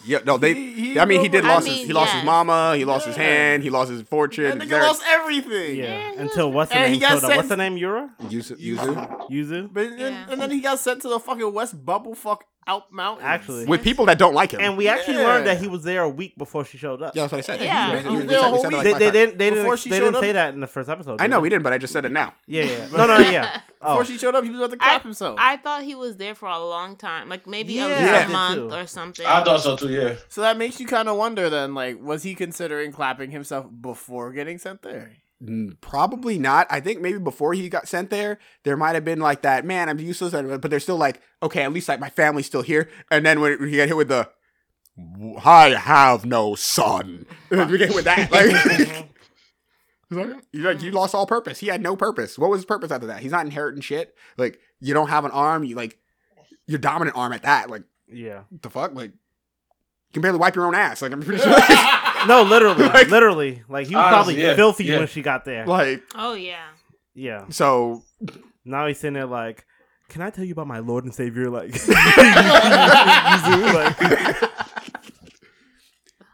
Yeah, 0.04 0.18
no, 0.24 0.38
they. 0.38 0.54
He- 0.54 0.72
he 0.92 0.98
I 0.98 1.04
mean, 1.04 1.20
he 1.20 1.28
did 1.28 1.44
up- 1.44 1.50
I 1.50 1.54
lost 1.54 1.66
his. 1.66 1.76
mean, 1.78 1.86
He 1.86 1.92
lost 1.92 2.12
his 2.14 2.24
mama. 2.24 2.76
He 2.76 2.84
lost 2.84 3.06
his 3.06 3.16
hand. 3.16 3.62
He 3.62 3.70
lost 3.70 3.90
his 3.90 4.02
fortune. 4.02 4.58
That 4.58 4.68
nigga 4.68 4.80
lost 4.82 5.02
everything. 5.08 5.76
Yeah. 5.76 5.84
Yeah, 6.12 6.20
Until 6.20 6.50
what's 6.52 6.70
the 6.70 6.76
And 6.78 6.84
name 6.92 6.94
he 6.94 7.00
got 7.00 7.20
showed 7.20 7.30
up. 7.30 7.36
What's 7.36 7.48
the 7.48 7.56
name? 7.56 7.76
Yura? 7.76 8.10
Yuzu, 8.24 8.56
Yuzu. 8.60 9.30
Yuzu? 9.30 9.68
But 9.72 9.90
then, 9.90 9.98
Yeah. 9.98 10.26
and 10.30 10.40
then 10.40 10.50
he 10.50 10.60
got 10.60 10.78
sent 10.78 11.02
to 11.02 11.08
the 11.08 11.18
fucking 11.20 11.52
West 11.52 11.84
Bubble 11.84 12.14
fuck 12.14 12.44
out 12.66 12.92
mountains. 12.92 13.26
Actually. 13.26 13.66
with 13.66 13.82
people 13.82 14.06
that 14.06 14.18
don't 14.18 14.34
like 14.34 14.52
him. 14.52 14.60
And 14.60 14.76
we 14.76 14.88
actually 14.88 15.16
Yeah. 15.18 15.26
learned 15.26 15.46
that 15.46 15.58
he 15.58 15.66
was 15.68 15.82
there 15.82 16.02
a 16.02 16.08
week 16.08 16.36
before 16.38 16.64
she 16.64 16.78
showed 16.78 17.02
up. 17.02 17.14
yeah, 17.16 17.22
that's 17.22 17.32
what 17.32 17.38
I 17.38 17.40
said. 17.40 17.60
Yeah. 17.60 18.00
He 18.00 18.08
like 18.08 18.82
They, 18.84 18.92
they 18.94 19.10
didn't. 19.10 19.38
They 19.38 19.50
Before 19.50 19.76
didn't. 19.76 19.90
They 19.90 19.98
didn't 20.00 20.14
up? 20.14 20.20
say 20.22 20.32
that 20.32 20.54
in 20.54 20.60
the 20.60 20.66
first 20.66 20.88
episode. 20.88 21.20
I 21.20 21.26
know 21.26 21.40
we 21.40 21.48
didn't, 21.48 21.62
but 21.64 21.72
I 21.72 21.78
just 21.78 21.92
said 21.92 22.04
it 22.04 22.12
now. 22.12 22.34
Yeah, 22.46 22.64
yeah. 22.64 22.88
No, 22.96 23.06
no, 23.06 23.18
yeah. 23.18 23.60
Before 23.80 24.00
Oh, 24.00 24.04
she 24.04 24.16
showed 24.16 24.34
up, 24.34 24.44
he 24.44 24.50
was 24.50 24.60
about 24.60 24.70
to 24.78 24.84
I, 24.84 24.88
clap 24.90 25.02
himself. 25.02 25.36
I 25.40 25.56
thought 25.56 25.82
he 25.82 25.94
was 25.96 26.16
there 26.16 26.34
for 26.36 26.48
a 26.48 26.58
long 26.58 26.94
time, 26.96 27.28
like 27.28 27.46
maybe 27.46 27.72
Yeah, 27.74 27.86
at 27.86 27.90
I 27.90 28.00
least 28.00 28.12
did 28.26 28.28
a 28.28 28.32
month 28.32 28.70
too. 28.70 28.76
or 28.76 28.86
something. 28.86 29.26
I 29.26 29.42
thought 29.44 29.60
so 29.60 29.76
too. 29.76 29.88
Yeah. 29.90 30.14
so 30.28 30.40
that 30.42 30.56
makes 30.56 30.78
you 30.78 30.86
kind 30.86 31.08
of 31.08 31.16
wonder 31.16 31.50
then, 31.50 31.74
like, 31.74 32.00
was 32.00 32.22
he 32.22 32.34
considering 32.34 32.92
clapping 32.92 33.30
himself 33.32 33.66
before 33.80 34.32
getting 34.32 34.58
sent 34.58 34.82
there? 34.82 35.16
Probably 35.80 36.38
not. 36.38 36.66
I 36.70 36.80
think 36.80 37.00
maybe 37.00 37.18
before 37.18 37.52
he 37.52 37.68
got 37.68 37.88
sent 37.88 38.10
there, 38.10 38.38
there 38.62 38.76
might 38.76 38.94
have 38.94 39.04
been 39.04 39.18
like 39.18 39.42
that. 39.42 39.64
Man, 39.64 39.88
I'm 39.88 39.98
useless, 39.98 40.32
but 40.32 40.70
they're 40.70 40.78
still 40.80 40.96
like, 40.96 41.20
okay, 41.42 41.62
at 41.62 41.72
least 41.72 41.88
like 41.88 41.98
my 41.98 42.10
family's 42.10 42.46
still 42.46 42.62
here. 42.62 42.88
And 43.10 43.26
then 43.26 43.40
when 43.40 43.68
he 43.68 43.76
got 43.76 43.88
hit 43.88 43.96
with 43.96 44.08
the, 44.08 44.28
I 45.44 45.70
have 45.70 46.24
no 46.24 46.54
son. 46.54 47.26
we 47.50 47.78
get 47.78 47.94
with 47.94 48.04
that. 48.04 48.30
Like, 48.30 49.08
like, 50.10 50.36
you 50.52 50.62
like, 50.62 50.82
you 50.82 50.92
lost 50.92 51.14
all 51.14 51.26
purpose. 51.26 51.58
He 51.58 51.66
had 51.68 51.82
no 51.82 51.96
purpose. 51.96 52.38
What 52.38 52.50
was 52.50 52.60
his 52.60 52.66
purpose 52.66 52.92
after 52.92 53.06
that? 53.08 53.20
He's 53.20 53.32
not 53.32 53.44
inheriting 53.44 53.80
shit. 53.80 54.14
Like, 54.36 54.60
you 54.80 54.94
don't 54.94 55.08
have 55.08 55.24
an 55.24 55.30
arm. 55.32 55.64
You 55.64 55.74
like, 55.74 55.98
your 56.66 56.78
dominant 56.78 57.16
arm 57.16 57.32
at 57.32 57.42
that. 57.42 57.68
Like, 57.68 57.82
yeah. 58.06 58.42
the 58.60 58.70
fuck? 58.70 58.94
Like, 58.94 59.10
you 59.10 60.12
can 60.12 60.22
barely 60.22 60.38
wipe 60.38 60.54
your 60.54 60.66
own 60.66 60.74
ass. 60.74 61.02
Like, 61.02 61.12
I'm 61.12 61.22
pretty 61.22 61.42
sure. 61.42 61.52
No, 62.26 62.42
literally, 62.42 62.84
Like- 62.88 63.08
literally. 63.08 63.62
Like 63.68 63.86
he 63.86 63.94
was 63.94 64.04
Honestly, 64.04 64.34
probably 64.34 64.42
yeah, 64.42 64.56
filthy 64.56 64.84
yeah. 64.84 64.98
when 64.98 65.08
she 65.08 65.22
got 65.22 65.44
there. 65.44 65.66
like, 65.66 66.02
oh 66.14 66.34
yeah. 66.34 66.64
Yeah. 67.14 67.44
so 67.50 68.02
Now 68.64 68.86
he's 68.86 68.98
sitting 68.98 69.14
there 69.14 69.26
like, 69.26 69.66
"Can 70.08 70.22
I 70.22 70.30
tell 70.30 70.44
you 70.44 70.52
about 70.52 70.66
my 70.66 70.78
Lord 70.78 71.04
and 71.04 71.14
Savior?" 71.14 71.50
Like, 71.50 71.72
like 71.88 71.96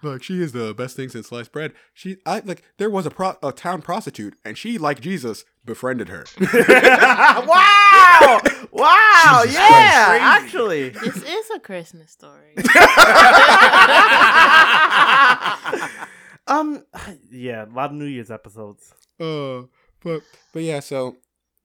Like 0.03 0.23
she 0.23 0.41
is 0.41 0.53
the 0.53 0.75
best 0.75 0.95
thing 0.97 1.09
since 1.09 1.29
sliced 1.29 1.53
bread. 1.53 1.73
She, 1.93 2.19
I 2.25 2.41
like. 2.45 2.63
There 2.77 2.91
was 2.91 3.07
a 3.07 3.11
pro, 3.11 3.35
a 3.43 3.51
town 3.53 3.83
prostitute, 3.83 4.37
and 4.45 4.57
she, 4.57 4.79
like 4.79 5.01
Jesus, 5.01 5.45
befriended 5.65 6.09
her. 6.09 6.25
wow, 6.41 8.41
wow, 8.71 9.41
Jesus 9.43 9.57
yeah, 9.59 10.07
Christ. 10.07 10.23
actually. 10.23 10.91
This 10.91 11.17
is 11.23 11.51
a 11.55 11.59
Christmas 11.59 12.13
story. 12.13 12.55
Um, 16.49 16.85
yeah, 17.31 17.67
a 17.67 17.67
lot 17.67 17.91
of 17.91 17.97
New 17.97 18.07
Year's 18.07 18.31
episodes. 18.31 18.95
uh, 19.21 19.63
but 20.03 20.23
but 20.53 20.63
yeah, 20.63 20.81
so 20.81 21.17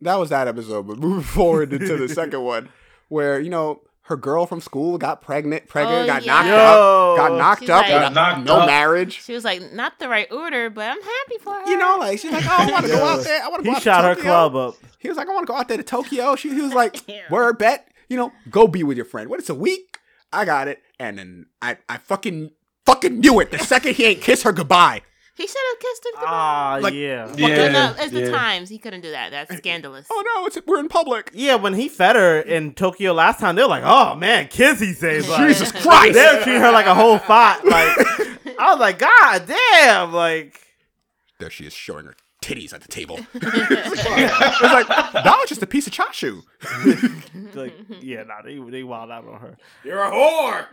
that 0.02 0.16
was 0.16 0.30
that 0.30 0.48
episode. 0.48 0.88
But 0.88 0.98
moving 0.98 1.24
forward 1.24 1.72
into 1.72 1.96
the 1.96 2.10
second 2.10 2.42
one, 2.42 2.70
where 3.08 3.40
you 3.40 3.50
know 3.50 3.82
her 4.08 4.18
girl 4.18 4.46
from 4.46 4.60
school 4.60 4.98
got 4.98 5.22
pregnant, 5.22 5.68
pregnant, 5.68 6.04
Oh, 6.04 6.06
got 6.08 6.26
yeah. 6.26 6.34
knocked 6.34 6.50
up, 6.50 7.18
got 7.18 7.38
knocked 7.38 7.60
She's 7.62 7.70
up, 7.70 7.82
like- 7.84 7.92
Got 8.02 8.14
knocked 8.14 8.46
no 8.46 8.58
up. 8.60 8.68
marriage. 8.68 9.22
she 9.24 9.34
was 9.34 9.44
like, 9.46 9.72
not 9.74 9.98
the 10.00 10.10
right 10.10 10.30
order, 10.32 10.70
but 10.70 10.90
I'm 10.92 11.02
happy 11.02 11.38
for 11.42 11.54
her. 11.54 11.66
You 11.70 11.78
know, 11.78 11.98
like 12.00 12.20
she's 12.20 12.32
like, 12.32 12.44
oh, 12.46 12.50
I 12.60 12.72
want 12.72 12.86
to 12.86 12.92
go 12.92 13.04
out 13.04 13.24
there. 13.24 13.42
I 13.44 13.48
want 13.48 13.60
to 13.62 13.66
go 13.66 13.72
He 13.72 13.76
out 13.78 13.82
shot 13.82 14.02
to 14.02 14.08
her 14.10 14.16
club 14.16 14.56
up. 14.56 14.76
He 15.00 15.08
was 15.08 15.18
like, 15.18 15.28
I 15.30 15.32
want 15.34 15.48
to 15.48 15.52
go 15.52 15.58
out 15.58 15.68
there 15.70 15.78
to 15.78 15.84
Tokyo. 15.84 16.36
She, 16.36 16.50
he 16.54 16.62
was 16.62 16.74
like, 16.74 17.02
Yeah. 17.08 17.22
word 17.30 17.58
bet, 17.58 17.88
you 18.10 18.18
know, 18.18 18.32
go 18.50 18.68
be 18.68 18.84
with 18.84 18.98
your 18.98 19.06
friend. 19.06 19.30
What? 19.30 19.40
It's 19.40 19.50
a 19.50 19.56
week. 19.56 20.00
I 20.34 20.46
got 20.46 20.68
it. 20.68 20.82
And 21.00 21.18
then 21.18 21.46
I, 21.62 21.78
I 21.88 21.98
fucking, 21.98 22.52
fucking 22.86 23.20
knew 23.20 23.40
it. 23.40 23.52
The 23.52 23.60
second 23.60 23.96
he 23.96 24.04
ain't 24.06 24.22
kiss 24.22 24.44
her 24.44 24.52
goodbye. 24.52 25.02
He 25.36 25.48
should 25.48 25.58
have 25.72 25.80
kissed 25.80 26.04
her. 26.06 26.12
goodbye. 26.20 26.28
Ah, 26.30 26.80
Like- 26.82 26.94
yeah. 26.94 27.34
Yeah. 27.36 27.48
no, 27.48 27.72
no, 27.72 27.96
it's 28.00 28.12
the 28.14 28.22
yeah. 28.26 28.30
times 28.32 28.70
he 28.70 28.78
couldn't 28.78 29.02
do 29.02 29.12
that. 29.12 29.32
That's 29.32 29.56
scandalous. 29.58 30.08
Oh 30.12 30.24
no, 30.36 30.46
it's 30.46 30.58
we're 30.66 30.80
in 30.80 30.88
public. 30.90 31.32
Yeah, 31.34 31.56
when 31.56 31.74
he 31.74 31.90
fed 31.90 32.16
her 32.16 32.40
in 32.40 32.74
Tokyo 32.74 33.14
last 33.14 33.40
time, 33.40 33.56
they 33.56 33.62
were 33.64 33.68
like, 33.68 33.84
"Oh 33.86 34.16
man, 34.16 34.48
kiss!" 34.48 34.80
He 34.80 34.94
says, 34.94 35.28
like, 35.28 35.48
Jesus 35.48 35.72
Christ. 35.84 36.14
They 36.14 36.26
were 36.38 36.44
treating 36.44 36.62
her 36.62 36.72
like 36.72 36.86
a 36.86 36.94
whole 36.96 37.18
thought. 37.18 37.66
Like, 37.66 37.98
I 38.60 38.72
was 38.72 38.80
like, 38.80 39.00
"God 39.00 39.46
damn!" 39.48 40.14
Like, 40.14 40.60
There 41.40 41.50
she 41.50 41.66
is 41.66 41.74
showing 41.74 42.06
her 42.06 42.16
titties 42.44 42.74
at 42.74 42.82
the 42.82 42.88
table. 42.88 43.20
it's 43.34 44.62
like 44.62 44.88
that 44.88 45.38
was 45.40 45.50
just 45.50 45.64
a 45.64 45.68
piece 45.68 45.88
of 45.88 45.94
chashu. 45.94 46.44
like, 47.56 47.74
yeah, 48.02 48.24
nah, 48.24 48.42
they 48.44 48.60
they 48.70 48.84
wild 48.84 49.10
out 49.12 49.26
on 49.26 49.40
her. 49.40 49.58
You're 49.84 50.04
a 50.04 50.12
whore. 50.12 50.68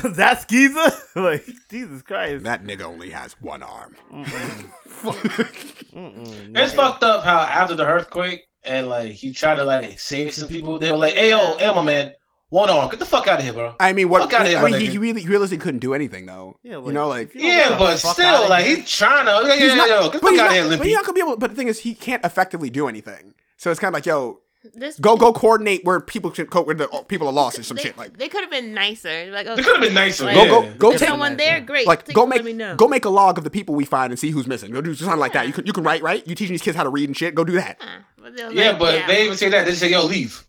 That 0.16 0.42
skeezer, 0.42 0.92
like, 1.14 1.46
Jesus 1.70 2.02
Christ. 2.02 2.44
That 2.44 2.64
nigga 2.64 2.82
only 2.82 3.10
has 3.10 3.34
one 3.40 3.62
arm. 3.62 3.96
Mm-mm. 4.12 4.70
It's 6.56 6.72
fucked 6.72 7.02
up 7.02 7.22
how 7.24 7.40
after 7.40 7.74
the 7.74 7.86
earthquake 7.86 8.46
and 8.64 8.88
like 8.88 9.12
he 9.12 9.32
tried 9.32 9.56
to 9.56 9.64
like 9.64 9.98
save 9.98 10.34
some 10.34 10.48
people, 10.48 10.78
they 10.78 10.90
were 10.90 10.98
like, 10.98 11.14
"Hey 11.14 11.30
yo, 11.30 11.56
hey 11.58 11.74
my 11.74 11.82
man, 11.82 12.12
one 12.50 12.68
arm, 12.68 12.90
get 12.90 12.98
the 12.98 13.06
fuck 13.06 13.26
out 13.26 13.38
of 13.38 13.44
here, 13.44 13.52
bro." 13.54 13.74
I 13.80 13.92
mean, 13.92 14.08
what? 14.08 14.22
Fuck 14.22 14.34
outta 14.34 14.48
here, 14.50 14.58
I 14.58 14.70
mean, 14.70 14.80
he, 14.80 14.86
nigga. 14.88 14.90
he 14.90 14.98
really, 14.98 15.20
he 15.22 15.28
realistically 15.28 15.62
couldn't 15.62 15.80
do 15.80 15.94
anything 15.94 16.26
though. 16.26 16.56
Yeah, 16.62 16.82
you 16.84 16.92
know, 16.92 17.08
like 17.08 17.34
Yeah, 17.34 17.70
get 17.70 17.78
but 17.78 17.96
still, 17.96 18.48
like 18.48 18.66
he's 18.66 18.88
trying 18.90 19.24
to. 19.26 19.48
Yeah, 19.48 19.54
he's 19.56 19.68
yeah, 19.68 19.74
not, 19.76 19.88
yo, 19.88 20.02
get 20.10 20.12
the 20.12 20.18
but 20.18 20.20
fuck 20.20 20.30
he's 20.32 20.40
out 20.40 20.44
not, 20.44 20.50
of 20.50 20.68
here, 20.68 20.78
but 20.78 20.86
he's 20.86 20.94
not 20.96 21.04
gonna 21.06 21.14
be 21.14 21.20
able. 21.20 21.36
But 21.36 21.50
the 21.50 21.56
thing 21.56 21.68
is, 21.68 21.78
he 21.80 21.94
can't 21.94 22.24
effectively 22.24 22.68
do 22.70 22.86
anything. 22.88 23.34
So 23.56 23.70
it's 23.70 23.80
kind 23.80 23.90
of 23.90 23.94
like, 23.94 24.06
yo, 24.06 24.40
This, 24.74 24.98
go 24.98 25.16
go 25.16 25.32
coordinate 25.32 25.84
where 25.84 26.00
people 26.00 26.32
should 26.32 26.50
cope 26.50 26.66
where 26.66 26.74
the 26.76 26.86
people 27.08 27.26
are 27.28 27.32
lost 27.32 27.58
or 27.58 27.62
some 27.62 27.76
they, 27.76 27.84
shit 27.84 27.96
like. 27.98 28.16
they 28.18 28.28
could 28.28 28.40
have 28.42 28.50
been 28.50 28.74
nicer. 28.74 29.30
Like, 29.30 29.46
oh, 29.46 29.56
They 29.56 29.62
could 29.62 29.76
have 29.76 29.82
been 29.84 29.94
nicer. 29.94 30.24
Like, 30.24 30.34
Go 30.34 30.62
go 30.62 30.70
go 30.78 30.92
if 30.92 30.98
take 31.00 31.08
someone 31.08 31.36
there, 31.36 31.60
great. 31.60 31.86
like 31.86 32.04
Take- 32.04 32.14
go 32.16 32.22
let 32.24 32.28
make 32.30 32.44
me 32.44 32.52
know. 32.52 32.74
go 32.76 32.88
make 32.88 33.04
a 33.04 33.10
log 33.10 33.38
of 33.38 33.44
the 33.44 33.50
people 33.50 33.74
we 33.74 33.84
find 33.84 34.12
and 34.12 34.18
see 34.18 34.30
who's 34.30 34.46
missing. 34.46 34.70
Go 34.72 34.80
do 34.80 34.94
something 34.94 35.18
like 35.18 35.32
that. 35.34 35.46
You 35.46 35.52
can 35.52 35.66
you 35.66 35.72
can 35.72 35.84
write 35.84 36.02
right. 36.02 36.26
You 36.26 36.34
teaching 36.34 36.52
these 36.54 36.62
kids 36.62 36.76
how 36.76 36.82
to 36.84 36.90
read 36.90 37.08
and 37.08 37.16
shit. 37.16 37.34
Go 37.34 37.44
do 37.44 37.52
that. 37.54 37.76
Huh, 37.80 38.00
but 38.20 38.32
Yeah, 38.54 38.70
like, 38.70 38.78
but 38.78 38.94
yeah. 38.94 39.06
they 39.06 39.24
even 39.24 39.36
say 39.36 39.48
that. 39.50 39.66
They 39.66 39.74
say, 39.74 39.90
"Yo, 39.90 40.04
leave. 40.04 40.46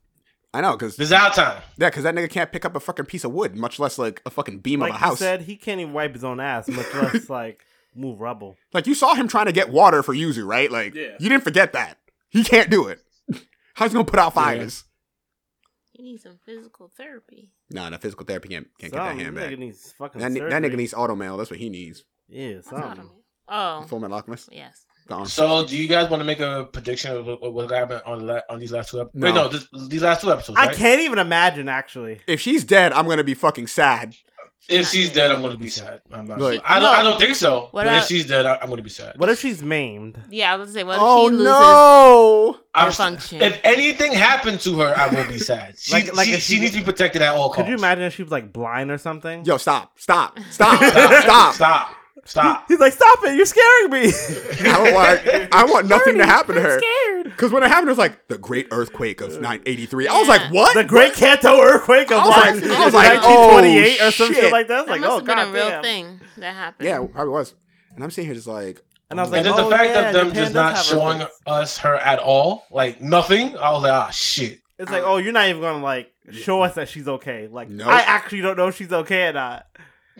I 0.53 0.61
know 0.61 0.73
because 0.73 0.97
This 0.97 1.07
is 1.07 1.13
our 1.13 1.31
time." 1.31 1.61
yeah, 1.77 1.89
because 1.89 2.03
that 2.03 2.13
nigga 2.15 2.29
can't 2.29 2.51
pick 2.51 2.65
up 2.65 2.75
a 2.75 2.79
fucking 2.79 3.05
piece 3.05 3.23
of 3.23 3.31
wood, 3.31 3.55
much 3.55 3.79
less 3.79 3.97
like 3.97 4.21
a 4.25 4.29
fucking 4.29 4.59
beam 4.59 4.79
like 4.81 4.89
of 4.91 4.95
a 4.95 4.99
you 4.99 5.05
house. 5.05 5.19
said, 5.19 5.41
he 5.43 5.55
can't 5.55 5.79
even 5.79 5.93
wipe 5.93 6.13
his 6.13 6.23
own 6.23 6.39
ass, 6.39 6.67
much 6.67 6.93
less 6.93 7.29
like 7.29 7.63
move 7.95 8.19
rubble. 8.19 8.57
like 8.73 8.87
you 8.87 8.95
saw 8.95 9.13
him 9.13 9.27
trying 9.27 9.45
to 9.47 9.51
get 9.51 9.69
water 9.69 10.03
for 10.03 10.13
Yuzu, 10.13 10.45
right? 10.45 10.71
Like 10.71 10.93
Yeah. 10.93 11.15
you 11.19 11.29
didn't 11.29 11.43
forget 11.43 11.73
that. 11.73 11.97
He 12.29 12.43
can't 12.43 12.69
do 12.69 12.87
it. 12.87 12.99
How's 13.75 13.91
he 13.91 13.95
gonna 13.95 14.05
put 14.05 14.19
out 14.19 14.33
fires? 14.33 14.83
He 15.91 16.03
needs 16.03 16.23
some 16.23 16.39
physical 16.45 16.91
therapy. 16.97 17.51
Nah, 17.69 17.89
no 17.89 17.97
physical 17.97 18.25
therapy 18.25 18.49
can't 18.49 18.67
can't 18.79 18.91
get 18.93 18.97
that 18.99 19.09
Some 19.11 19.19
hand 19.19 19.35
back. 19.35 19.51
nigga 19.51 19.57
needs 19.59 19.93
fucking 19.97 20.21
That, 20.21 20.33
that 20.33 20.61
nigga 20.63 20.75
needs 20.75 20.93
automail. 20.93 21.37
That's 21.37 21.49
what 21.51 21.59
he 21.59 21.69
needs. 21.69 22.03
Yeah, 22.27 22.55
What's 22.55 22.69
something. 22.69 23.09
Oh, 23.47 23.83
Full 23.83 23.99
Metal 23.99 24.15
Alchemist. 24.15 24.49
yes. 24.51 24.85
Gone. 25.07 25.25
So, 25.25 25.65
do 25.65 25.75
you 25.77 25.87
guys 25.87 26.09
want 26.09 26.21
to 26.21 26.25
make 26.25 26.39
a 26.39 26.65
prediction 26.71 27.15
of 27.15 27.25
what, 27.25 27.53
what 27.53 27.69
happened 27.71 28.01
on 28.05 28.25
la- 28.27 28.41
on 28.49 28.59
these 28.59 28.71
last 28.71 28.91
two 28.91 29.01
episodes? 29.01 29.15
No. 29.15 29.25
Wait, 29.27 29.35
no, 29.35 29.47
this, 29.49 29.67
these 29.89 30.01
last 30.03 30.21
two 30.21 30.31
episodes. 30.31 30.57
I 30.59 30.73
can't 30.73 31.01
even 31.01 31.19
imagine 31.19 31.67
actually. 31.67 32.21
If 32.27 32.39
she's 32.39 32.63
dead, 32.63 32.93
I'm 32.93 33.07
gonna 33.07 33.23
be 33.23 33.33
fucking 33.33 33.67
sad. 33.67 34.15
If 34.69 34.87
she's 34.89 35.11
dead, 35.11 35.31
I'm 35.31 35.41
going 35.41 35.53
to 35.53 35.57
be 35.57 35.69
sad. 35.69 36.01
I'm 36.13 36.27
not. 36.27 36.39
Like- 36.39 36.61
I 36.63 36.79
don't. 36.79 36.93
I 36.93 37.01
don't 37.01 37.19
think 37.19 37.35
so. 37.35 37.61
What 37.61 37.71
but 37.73 37.87
about- 37.87 37.97
if 38.03 38.07
she's 38.07 38.27
dead, 38.27 38.45
I, 38.45 38.57
I'm 38.61 38.67
going 38.67 38.77
to 38.77 38.83
be 38.83 38.91
sad. 38.91 39.17
What 39.17 39.27
if 39.27 39.39
she's 39.39 39.63
maimed? 39.63 40.19
Yeah, 40.29 40.53
I 40.53 40.55
was 40.55 40.67
gonna 40.67 40.73
say, 40.79 40.83
what 40.83 40.95
if 40.97 41.01
Oh 41.03 41.27
she 41.29 41.31
loses 41.35 41.45
no! 41.45 42.57
I'm, 42.75 42.91
function? 42.91 43.41
if 43.41 43.59
anything 43.63 44.11
happened 44.13 44.59
to 44.61 44.79
her, 44.79 44.93
I 44.95 45.07
will 45.07 45.27
be 45.27 45.39
sad. 45.39 45.77
She, 45.79 45.91
Like- 45.93 46.15
like 46.15 46.27
she, 46.27 46.33
if 46.33 46.41
she 46.43 46.53
she- 46.55 46.59
needs 46.61 46.73
to 46.73 46.77
be 46.77 46.85
protected 46.85 47.23
at 47.23 47.33
all 47.33 47.49
costs. 47.49 47.63
Could 47.63 47.69
you 47.69 47.75
imagine 47.75 48.03
if 48.03 48.13
she 48.15 48.21
was 48.23 48.31
like 48.31 48.53
blind 48.53 48.91
or 48.91 48.99
something? 48.99 49.43
Yo, 49.45 49.57
stop! 49.57 49.99
Stop! 49.99 50.37
Stop! 50.51 50.77
Stop! 50.83 51.23
stop! 51.23 51.55
Stop! 51.55 51.95
Stop! 52.23 52.65
He's 52.67 52.79
like, 52.79 52.93
"Stop 52.93 53.19
it! 53.25 53.35
You're 53.35 53.45
scaring 53.45 53.91
me." 53.91 53.99
I 54.61 54.63
don't 54.63 54.93
want. 54.93 55.53
I 55.53 55.65
want 55.65 55.87
nothing 55.87 56.17
to 56.19 56.25
happen 56.25 56.55
to 56.55 56.61
her. 56.61 56.79
scared. 56.79 57.23
Because 57.25 57.51
when 57.51 57.63
it 57.63 57.67
happened, 57.69 57.87
it 57.87 57.91
was 57.91 57.97
like 57.97 58.27
the 58.27 58.37
Great 58.37 58.67
Earthquake 58.71 59.21
of 59.21 59.31
983. 59.41 60.07
I 60.07 60.19
was 60.19 60.27
like, 60.27 60.51
what? 60.53 60.73
the 60.75 60.83
Great 60.83 61.13
Kanto 61.13 61.59
earthquake 61.61 62.11
of 62.11 62.19
I 62.19 62.25
was 62.25 62.29
like, 62.29 62.55
like- 62.55 62.63
I 62.79 62.85
was 62.85 62.93
like, 62.93 63.23
1928 63.23 63.97
oh, 64.01 64.07
or 64.07 64.11
some 64.11 64.27
shit 64.33 64.43
shit. 64.43 64.51
like 64.51 64.67
that. 64.67 64.79
It's 64.81 64.85
That 64.87 64.91
like, 64.91 65.01
must 65.01 65.11
oh 65.11 65.15
have 65.17 65.25
been 65.25 65.35
god 65.37 65.47
a 65.47 65.51
real 65.51 65.69
damn. 65.69 65.83
thing 65.83 66.21
that 66.37 66.53
happened. 66.55 66.87
yeah, 66.87 67.01
it 67.03 67.11
probably 67.11 67.31
was. 67.33 67.53
And 67.95 68.03
I'm 68.03 68.11
sitting 68.11 68.25
here 68.27 68.35
just 68.35 68.47
like, 68.47 68.81
And 69.09 69.19
I 69.19 69.23
was 69.23 69.33
And 69.33 69.45
like, 69.45 69.55
then 69.55 69.65
oh, 69.65 69.69
the 69.69 69.75
fact 69.75 69.89
yeah, 69.89 70.07
of 70.07 70.13
them 70.13 70.27
Japan 70.27 70.43
just 70.43 70.53
not 70.53 70.77
showing 70.77 71.21
earthquakes. 71.21 71.41
us 71.47 71.77
her 71.79 71.95
at 71.95 72.19
all, 72.19 72.65
like 72.71 73.01
nothing. 73.01 73.57
I 73.57 73.71
was 73.71 73.83
like, 73.83 73.91
ah, 73.93 74.09
shit. 74.11 74.59
It's 74.79 74.91
like, 74.91 75.03
oh, 75.03 75.17
you're 75.17 75.33
not 75.33 75.47
even 75.49 75.61
gonna 75.61 75.83
like 75.83 76.11
show 76.31 76.61
us 76.61 76.75
that 76.75 76.87
she's 76.89 77.07
okay. 77.07 77.47
Like, 77.47 77.69
Nope. 77.69 77.87
I 77.87 78.01
actually 78.01 78.41
don't 78.41 78.57
know 78.57 78.67
if 78.67 78.75
she's 78.75 78.91
okay 78.91 79.27
or 79.27 79.33
not. 79.33 79.67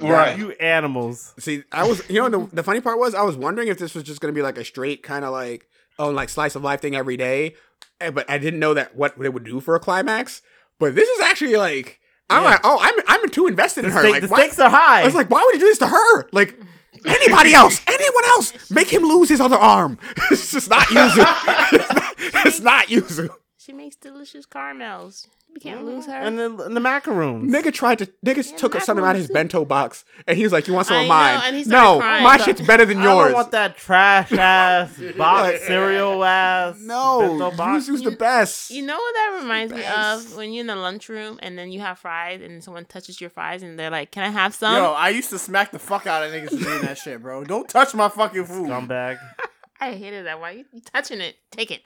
Right. 0.10 0.38
You 0.38 0.52
animals. 0.54 1.34
see, 1.40 1.64
I 1.72 1.88
was, 1.88 2.02
you 2.10 2.16
know, 2.22 2.30
the, 2.46 2.56
the 2.56 2.64
funny 2.64 2.82
part 2.82 2.98
was, 3.00 3.14
I 3.16 3.22
was 3.24 3.36
wondering 3.36 3.68
if 3.68 3.78
this 3.78 3.94
was 3.96 4.04
just 4.04 4.22
going 4.22 4.34
to 4.34 4.38
be 4.38 4.42
like 4.44 4.58
a 4.58 4.64
straight 4.66 5.04
kind 5.04 5.24
of 5.26 5.32
like, 5.32 5.68
oh, 6.00 6.10
like 6.10 6.30
slice 6.30 6.56
of 6.56 6.64
life 6.64 6.82
thing 6.82 6.96
every 6.96 7.18
day. 7.18 7.56
Eh, 8.00 8.10
But 8.12 8.30
I 8.30 8.38
didn't 8.38 8.60
know 8.60 8.74
that 8.74 8.96
what 8.96 9.14
it 9.24 9.34
would 9.34 9.44
do 9.44 9.60
for 9.60 9.76
a 9.76 9.80
climax. 9.80 10.42
But 10.80 10.96
this 10.96 11.08
is 11.10 11.20
actually 11.22 11.56
like, 11.56 12.00
I'm 12.30 12.44
Yeah. 12.44 12.50
like, 12.52 12.62
oh, 12.64 12.78
I'm, 12.82 12.94
I'm 13.08 13.30
too 13.30 13.48
invested 13.48 13.84
The, 13.84 13.88
in 13.90 13.94
her. 13.94 14.00
stake- 14.02 14.12
like, 14.14 14.22
the 14.24 14.28
why- 14.30 14.38
stakes 14.40 14.60
are 14.60 14.70
high. 14.70 15.02
I 15.02 15.06
was 15.06 15.16
like, 15.16 15.30
why 15.30 15.42
would 15.46 15.54
you 15.56 15.60
do 15.60 15.66
this 15.68 15.78
to 15.80 15.88
her? 15.88 16.30
Like, 16.32 16.58
anybody 17.06 17.54
else, 17.62 17.82
anyone 17.88 18.26
else, 18.26 18.72
make 18.72 18.92
him 18.92 19.04
lose 19.04 19.30
his 19.30 19.42
other 19.42 19.58
arm. 19.58 19.98
it's 20.32 20.52
just 20.52 20.70
not 20.70 20.84
Yuzu. 20.88 21.26
it's, 21.74 21.94
not, 21.94 22.46
it's 22.48 22.60
not 22.62 22.88
Yuzu. 22.88 23.30
She 23.64 23.74
makes 23.74 23.96
delicious 23.96 24.46
caramels. 24.48 25.28
You 25.54 25.60
can't 25.60 25.84
lose 25.86 26.06
her. 26.06 26.14
And 26.14 26.40
then 26.40 26.60
and 26.62 26.76
the 26.76 26.80
macaroons. 26.80 27.54
Nigga 27.54 27.74
tried 27.74 28.00
to 28.00 28.06
nigga 28.26 28.50
Yeah, 28.50 28.58
took 28.58 28.74
something 28.82 29.04
out 29.06 29.12
of 29.12 29.18
his 29.18 29.28
macaroons. 29.30 29.52
bento 29.52 29.66
box 29.66 30.06
and 30.26 30.38
he 30.38 30.44
was 30.44 30.54
like, 30.54 30.66
"You 30.68 30.74
want 30.74 30.88
some 30.88 30.96
I 30.96 31.02
of 31.02 31.04
know, 31.04 31.10
mine?" 31.10 31.42
and 31.44 31.56
he 31.58 31.64
started 31.66 31.84
no, 31.96 32.00
crying. 32.00 32.24
my 32.24 32.38
shit's 32.38 32.62
better 32.62 32.86
than 32.86 33.00
I 33.00 33.04
yours. 33.04 33.26
don't 33.26 33.34
want 33.36 33.52
that 33.52 33.76
trash 33.78 34.32
ass 34.32 34.98
box 35.18 35.68
cereal 35.68 36.24
ass. 36.24 36.78
no, 36.80 37.20
bento 37.20 37.52
box. 37.58 37.88
Yuzu's 37.90 38.02
the 38.02 38.12
best. 38.12 38.72
You 38.72 38.82
know 38.84 38.96
what 38.96 39.14
that 39.14 39.40
reminds 39.42 39.74
me 39.74 39.84
of? 39.86 40.36
When 40.38 40.54
you're 40.54 40.62
in 40.62 40.68
the 40.68 40.76
lunchroom 40.78 41.38
and 41.44 41.58
then 41.58 41.70
you 41.72 41.82
have 41.82 42.00
fries 42.00 42.42
and 42.42 42.64
someone 42.64 42.86
touches 42.86 43.20
your 43.20 43.30
fries 43.30 43.62
and 43.62 43.78
they're 43.78 43.92
like, 43.92 44.12
"Can 44.12 44.24
I 44.24 44.30
have 44.30 44.56
some?" 44.56 44.74
Yo, 44.74 44.94
I 44.94 45.10
used 45.10 45.30
to 45.32 45.38
smack 45.38 45.72
the 45.74 45.80
fuck 45.80 46.08
out 46.08 46.24
of 46.24 46.32
niggas 46.32 46.58
for 46.58 46.64
doing 46.64 46.82
that 46.84 46.98
shit, 47.04 47.22
bro. 47.22 47.44
Don't 47.44 47.68
touch 47.68 47.94
my 47.94 48.08
fucking 48.08 48.46
food. 48.46 48.70
Scumbag. 48.70 49.20
I 49.82 49.94
hated 49.94 50.28
that. 50.28 50.40
Why 50.40 50.52
you, 50.52 50.66
you 50.72 50.80
touching 50.80 51.20
it? 51.20 51.36
Take 51.52 51.72
it. 51.72 51.82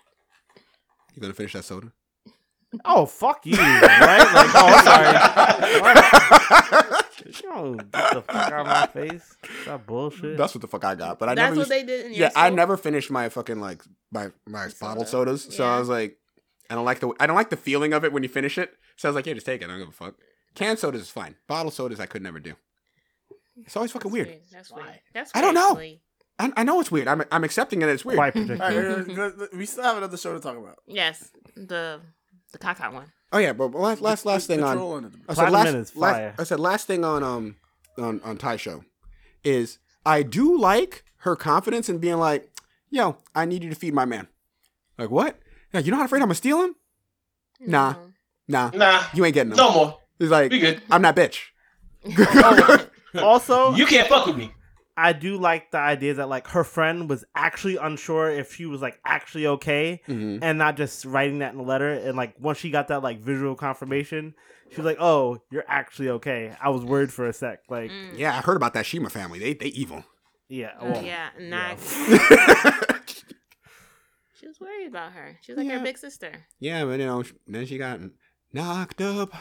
You 1.16 1.22
gonna 1.22 1.34
finish 1.34 1.54
that 1.54 1.64
soda? 1.64 1.92
Oh 2.84 3.06
fuck 3.06 3.46
you, 3.46 3.56
right? 3.58 4.20
Like, 4.34 4.50
oh, 4.54 4.82
sorry. 4.84 5.16
Yo, 7.44 7.76
get 7.76 7.92
the 7.92 8.22
fuck 8.22 8.52
out 8.52 8.54
of 8.54 8.68
my 8.68 8.88
face. 8.88 9.38
That 9.66 9.86
bullshit. 9.86 10.38
That's 10.38 10.54
what 10.54 10.62
the 10.62 10.68
fuck 10.68 10.84
I 10.84 10.96
got. 10.96 11.18
But 11.18 11.30
I 11.30 11.36
That's 11.36 11.56
never. 11.56 11.56
what 11.56 11.60
Used, 11.62 11.72
they 11.72 11.84
did 11.84 12.06
in 12.08 12.14
your 12.14 12.22
yeah, 12.24 12.32
I 12.36 12.48
school? 12.48 12.56
never 12.58 12.78
finished 12.78 13.10
my 13.10 13.30
fucking 13.30 13.60
like 13.60 13.82
my 14.12 14.32
my 14.46 14.68
bottled 14.80 15.08
sodas. 15.08 15.44
So 15.56 15.66
I 15.66 15.80
was 15.80 15.90
like, 15.90 16.18
I 16.70 16.76
don't 16.76 16.86
like 16.86 17.00
the 17.00 17.14
I 17.20 17.28
don't 17.28 17.36
like 17.36 17.50
the 17.50 17.58
feeling 17.58 17.94
of 17.94 18.04
it 18.04 18.12
when 18.14 18.24
you 18.24 18.30
finish 18.30 18.58
it. 18.58 18.74
So 18.98 19.08
I 19.08 19.10
was 19.10 19.16
like, 19.16 19.26
yeah, 19.26 19.34
just 19.34 19.46
take 19.46 19.62
it. 19.62 19.66
I 19.66 19.68
don't 19.70 19.80
give 19.80 19.88
a 19.88 19.92
fuck. 19.92 20.16
Canned 20.56 20.80
sodas 20.80 21.02
is 21.02 21.10
fine. 21.10 21.36
Bottled 21.48 21.74
sodas 21.74 22.00
I 22.00 22.06
could 22.06 22.22
never 22.22 22.40
do. 22.40 22.54
It's 23.58 23.76
always 23.78 23.92
fucking 23.92 24.12
weird. 24.12 24.42
That's 24.52 24.72
weird. 24.72 25.00
That's 25.14 25.32
I 25.34 25.42
don't 25.42 25.54
know. 25.54 25.72
actually. 25.72 26.02
I, 26.38 26.52
I 26.58 26.64
know 26.64 26.80
it's 26.82 26.92
weird. 26.92 27.08
I'm 27.08 27.24
I'm 27.32 27.44
accepting 27.44 27.82
it. 27.82 27.90
It's 27.90 28.04
weird. 28.04 28.18
Quite 28.18 28.36
All 28.36 28.46
predictable. 28.46 29.16
right, 29.18 29.34
uh, 29.40 29.44
uh, 29.44 29.48
we 29.58 29.66
still 29.66 29.84
have 29.84 29.98
another 29.98 30.18
show 30.18 30.34
to 30.34 30.40
talk 30.40 30.58
about. 30.58 30.80
Yes, 30.88 31.32
the 31.56 32.02
the 32.52 32.58
caca 32.58 32.92
one. 32.94 33.12
Oh 33.32 33.38
yeah, 33.38 33.54
but 33.54 33.74
last 33.74 34.02
last 34.02 34.26
last 34.26 34.48
thing 34.48 34.60
The 34.60 34.66
on. 34.68 34.76
troll 34.78 34.98
and 34.98 35.12
the- 35.12 35.18
I 35.30 35.34
said 35.34 35.52
last, 35.52 35.74
Men 35.74 35.86
last- 35.96 36.40
I 36.40 36.44
said 36.44 36.60
last 36.60 36.88
thing 36.88 37.04
on 37.06 37.24
um 37.24 37.56
on 37.98 38.20
on 38.24 38.38
Taisho 38.38 38.84
is 39.44 39.78
I 40.06 40.24
do 40.24 40.58
like 40.58 41.04
her 41.20 41.36
confidence 41.36 41.90
in 41.90 41.98
being 42.00 42.18
like, 42.18 42.50
yo, 42.90 43.18
I 43.34 43.46
need 43.46 43.64
you 43.64 43.70
to 43.70 43.76
feed 43.76 43.94
my 43.94 44.06
man. 44.06 44.28
Like 44.98 45.10
what? 45.12 45.40
Yeah, 45.74 45.80
you 45.82 45.92
not 45.92 46.06
afraid 46.06 46.20
I'm 46.20 46.26
gonna 46.28 46.36
steal 46.36 46.62
him? 46.64 46.76
Nah. 47.62 47.94
No. 47.94 48.00
Nah, 48.48 48.70
Nah, 48.78 49.04
you 49.14 49.26
ain't 49.26 49.34
getting 49.34 49.52
him. 49.52 49.58
no 49.58 49.72
more. 49.74 49.98
He's 50.20 50.30
like, 50.30 50.52
We 50.52 50.60
good. 50.60 50.82
I'm 50.92 51.02
that 51.02 51.16
bitch. 51.16 51.40
Also, 53.16 53.74
You 53.76 53.86
can't 53.86 54.08
fuck 54.10 54.26
with 54.26 54.36
me. 54.38 54.52
I 54.98 55.12
do 55.14 55.38
like 55.38 55.72
the 55.72 55.78
idea 55.78 56.14
that 56.16 56.30
like 56.30 56.48
her 56.48 56.64
friend 56.64 57.10
was 57.10 57.26
actually 57.36 57.76
unsure 57.78 58.30
if 58.30 58.54
she 58.56 58.66
was 58.66 58.82
like 58.82 59.00
actually 59.06 59.46
okay, 59.48 60.02
Mhm. 60.08 60.40
and 60.42 60.58
not 60.58 60.78
just 60.78 61.04
writing 61.06 61.40
that 61.40 61.54
in 61.54 61.60
a 61.60 61.64
letter. 61.64 61.92
And 61.92 62.16
like 62.16 62.36
once 62.40 62.58
she 62.60 62.70
got 62.70 62.88
that 62.88 63.04
like 63.04 63.20
visual 63.20 63.56
confirmation, 63.56 64.36
she 64.72 64.78
was 64.78 64.86
like, 64.86 64.98
"Oh, 65.00 65.40
you're 65.52 65.66
actually 65.68 66.10
okay." 66.10 66.56
I 66.62 66.70
was 66.70 66.84
worried 66.86 67.12
for 67.12 67.28
a 67.28 67.34
sec. 67.34 67.60
Like, 67.70 67.92
Mm. 67.92 68.18
Yeah, 68.18 68.38
I 68.38 68.42
heard 68.42 68.56
about 68.58 68.74
that 68.76 68.86
Shima 68.86 69.10
family. 69.10 69.40
They 69.40 69.54
they 69.54 69.68
evil. 69.68 70.06
yeah, 70.48 70.72
Oh, 70.80 70.92
well, 70.92 71.04
yeah, 71.04 71.30
nah. 71.40 71.76
yeah, 71.76 72.80
She 74.40 74.48
was 74.48 74.60
worried 74.60 74.88
about 74.88 75.14
her. 75.14 75.38
She 75.42 75.52
was 75.54 75.58
like 75.60 75.68
Yeah. 75.68 75.78
her 75.80 75.84
big 75.84 75.98
sister. 75.98 76.32
Yeah, 76.60 76.84
but 76.86 77.00
you 77.00 77.06
know, 77.06 77.24
then 77.48 77.66
she 77.66 77.78
got 77.78 78.00
knocked 78.54 79.02
up. 79.02 79.34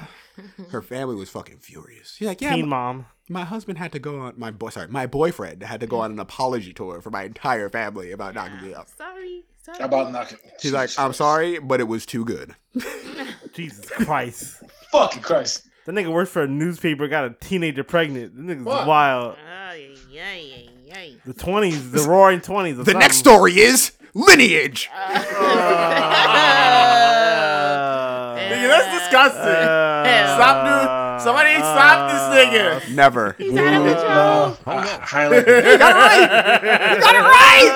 Her 0.70 0.82
family 0.82 1.14
was 1.14 1.30
fucking 1.30 1.58
furious. 1.58 2.14
She's 2.16 2.26
like, 2.28 2.40
yeah, 2.40 2.54
teen 2.54 2.68
my, 2.68 2.76
mom. 2.76 3.06
my 3.28 3.44
husband 3.44 3.78
had 3.78 3.92
to 3.92 3.98
go 3.98 4.18
on 4.20 4.34
my 4.36 4.50
boy. 4.50 4.70
Sorry, 4.70 4.88
my 4.88 5.06
boyfriend 5.06 5.62
had 5.62 5.80
to 5.80 5.86
go 5.86 6.00
on 6.00 6.10
an 6.12 6.18
apology 6.18 6.72
tour 6.72 7.00
for 7.00 7.10
my 7.10 7.22
entire 7.24 7.68
family 7.70 8.10
about 8.12 8.34
knocking 8.34 8.60
me 8.66 8.74
up. 8.74 8.88
Sorry, 8.96 9.44
sorry. 9.62 9.78
About 9.80 10.10
knocking. 10.12 10.38
She's 10.60 10.72
like, 10.72 10.90
I'm 10.98 11.12
sorry, 11.12 11.58
but 11.60 11.80
it 11.80 11.84
was 11.84 12.04
too 12.06 12.24
good. 12.24 12.54
Jesus 13.52 13.88
Christ. 13.88 14.62
Fucking 14.90 15.22
Christ. 15.22 15.68
The 15.86 15.92
nigga 15.92 16.10
works 16.12 16.30
for 16.30 16.42
a 16.42 16.48
newspaper, 16.48 17.06
got 17.08 17.24
a 17.26 17.30
teenager 17.40 17.84
pregnant. 17.84 18.34
The 18.36 18.42
nigga's 18.42 18.64
What? 18.64 18.86
wild. 18.86 19.36
Ay, 19.46 19.94
ay, 20.14 20.18
ay, 20.18 20.68
ay. 20.96 21.16
The 21.26 21.34
twenties, 21.34 21.90
the 21.92 22.02
roaring 22.08 22.40
twenties. 22.40 22.78
The 22.78 22.94
next 22.94 23.18
story 23.18 23.58
is 23.60 23.92
lineage. 24.14 24.88
Nigga, 24.88 25.26
ah. 25.36 27.03
That's 28.74 28.90
disgusting. 28.98 29.66
Stop 30.34 30.56
doing- 30.66 30.90
somebody 31.24 31.54
stop 31.56 32.10
this 32.10 32.22
nigga. 32.34 32.94
Never. 32.94 33.34
He's 33.38 33.56
out 33.56 33.74
of 33.74 33.82
control. 33.87 34.74
Hi- 34.74 34.98
Highlight. 35.02 35.46
You 35.46 35.78
got 35.78 35.90
it 35.90 35.94
right. 35.94 36.94
You 36.94 37.00
got 37.00 37.14
it 37.14 37.20
right. 37.20 37.70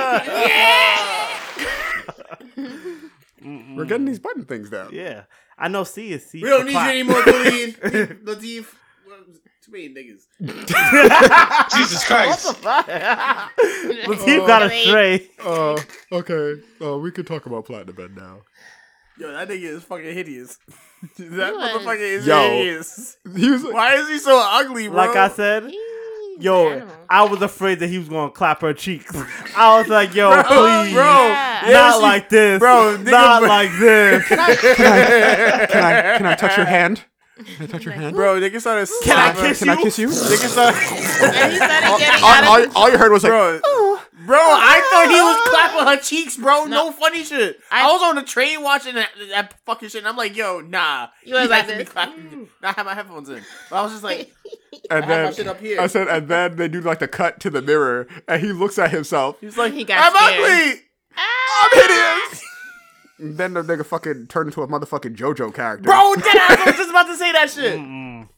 Yeah. 2.57 3.75
We're 3.77 3.85
getting 3.85 4.07
these 4.07 4.19
button 4.19 4.45
things 4.45 4.69
down. 4.71 4.91
Yeah, 4.93 5.23
I 5.57 5.69
know. 5.69 5.85
C 5.85 6.11
is 6.13 6.27
C. 6.27 6.43
We 6.43 6.49
don't 6.49 6.67
need 6.67 6.73
clap. 6.73 6.87
you 6.93 7.01
anymore, 7.01 7.23
Khalid. 7.23 7.77
Latif. 8.25 8.67
Well, 9.07 9.19
Too 9.65 9.73
many 9.73 9.89
niggas. 9.95 10.27
Jesus 11.77 12.05
Christ. 12.05 12.47
Latif 12.63 14.47
got 14.47 14.63
a 14.65 14.71
stray. 14.71 15.29
Uh, 15.43 15.81
okay. 16.13 16.61
Uh, 16.83 16.99
we 16.99 17.11
can 17.13 17.25
talk 17.25 17.47
about 17.47 17.65
Platinum 17.67 17.95
Bed 17.95 18.17
now. 18.17 18.41
Yo, 19.19 19.31
that 19.33 19.49
nigga 19.49 19.63
is 19.65 19.85
fucking 19.85 20.13
hideous. 20.13 20.59
That 21.03 21.17
He 21.17 21.25
was- 21.29 21.73
motherfucker 21.83 21.99
is 21.99 22.27
Yo. 22.27 22.41
hideous. 22.51 23.17
He 23.37 23.51
was 23.51 23.63
Why 23.65 23.95
is 23.97 24.09
he 24.09 24.19
so 24.19 24.39
ugly, 24.53 24.89
bro? 24.89 24.97
Like 24.97 25.17
I 25.17 25.29
said, 25.29 25.65
He's 25.65 25.75
yo, 26.45 26.69
an. 26.71 26.85
I 27.11 27.25
was 27.25 27.41
afraid 27.43 27.81
that 27.81 27.89
he 27.89 27.99
was 27.99 28.09
gonna 28.09 28.31
clap 28.31 28.61
her 28.63 28.73
cheeks. 28.75 29.11
I 29.57 29.79
was 29.79 29.89
like, 29.89 30.15
yo, 30.15 30.31
Bro, 30.33 30.43
please, 30.45 30.93
bro, 30.95 31.27
Yeah. 31.27 31.69
not 31.73 31.95
she- 31.97 32.03
like 32.03 32.29
this, 32.29 32.59
bro, 32.59 32.97
nigga, 32.99 33.11
not 33.11 33.41
bro. 33.41 33.49
like 33.49 33.71
this. 33.79 34.27
can 34.29 34.39
I, 34.39 36.17
can 36.19 36.27
I 36.27 36.35
touch 36.35 36.57
your 36.57 36.67
hand? 36.77 37.03
Can 37.57 37.65
I 37.65 37.67
touch 37.69 37.85
your 37.85 37.95
hand? 37.95 38.17
Bro, 38.17 38.41
nigga 38.41 38.61
started 38.61 38.89
Can 39.05 39.17
I 39.17 39.33
kiss 39.33 39.61
you? 39.61 39.67
Can 39.69 39.79
I 39.79 39.83
kiss 39.83 39.99
you? 39.99 40.09
Nigga 40.09 40.49
started. 40.49 40.79
And 40.81 41.55
started 41.57 42.47
all, 42.47 42.61
all, 42.63 42.67
all 42.77 42.91
you 42.91 42.99
heard 42.99 43.13
was 43.13 43.23
like, 43.23 43.31
bro, 43.31 43.61
bro, 44.27 44.37
I 44.41 44.81
thought 44.91 45.09
he 45.09 45.21
was 45.21 45.49
clapping 45.51 45.87
her 45.87 46.03
cheeks, 46.03 46.37
bro. 46.37 46.65
No, 46.65 46.87
No. 46.87 46.93
funny 46.93 47.25
shit. 47.25 47.59
I, 47.71 47.89
I- 47.89 47.93
was 47.93 48.03
on 48.03 48.15
the 48.17 48.23
train 48.23 48.63
watching 48.63 48.95
that, 48.97 49.11
that 49.31 49.55
fucking 49.67 49.89
shit, 49.89 50.01
and 50.01 50.09
I'm 50.09 50.17
like, 50.17 50.37
yo, 50.37 50.61
nah. 50.61 51.09
You 51.25 51.35
was 51.35 51.45
He 51.45 51.49
like 51.49 51.61
has 51.63 51.71
to 51.71 51.77
be 51.79 51.85
this. 51.85 51.93
clapping. 51.93 52.49
I 52.63 52.73
have 52.73 52.87
my 52.87 52.95
headphones 52.95 53.29
in. 53.29 53.43
But 53.71 53.77
I 53.77 53.83
was 53.83 53.93
just 53.93 54.05
like, 54.05 54.33
and 54.91 55.05
I 55.05 55.07
have 55.07 55.09
my 55.09 55.15
then 55.25 55.35
shit 55.35 55.47
up 55.47 55.61
here. 55.61 55.81
I 55.81 55.87
said, 55.87 56.09
and 56.09 56.29
then 56.29 56.57
they 56.57 56.69
do 56.69 56.81
like 56.81 56.99
the 56.99 57.09
cut 57.09 57.41
to 57.41 57.51
the 57.51 57.63
mirror, 57.63 58.07
and 58.27 58.43
he 58.43 58.53
looks 58.53 58.79
at 58.79 58.91
himself. 58.91 59.37
He's 59.41 59.57
like, 59.57 59.73
He 59.73 59.85
got 59.85 59.99
I'm 60.13 60.17
scared. 60.17 60.45
ugly. 60.71 60.81
Ah! 61.17 61.69
I'm 61.73 61.81
hideous. 62.29 62.45
Then 63.21 63.55
the 63.55 63.63
nigga 63.63 63.85
fucking 63.85 64.29
turned 64.29 64.49
into 64.49 64.63
a 64.63 64.69
motherfucking 64.69 65.17
JoJo 65.17 65.53
character. 65.53 65.83
Bro, 65.83 66.15
deadass, 66.19 66.57
I 66.57 66.63
was 66.67 66.77
just 66.77 66.91
about 66.91 67.07
to 67.09 67.17
say 67.17 67.33
that 67.33 67.51
shit. 67.51 67.77
Mm-mm. 67.79 68.29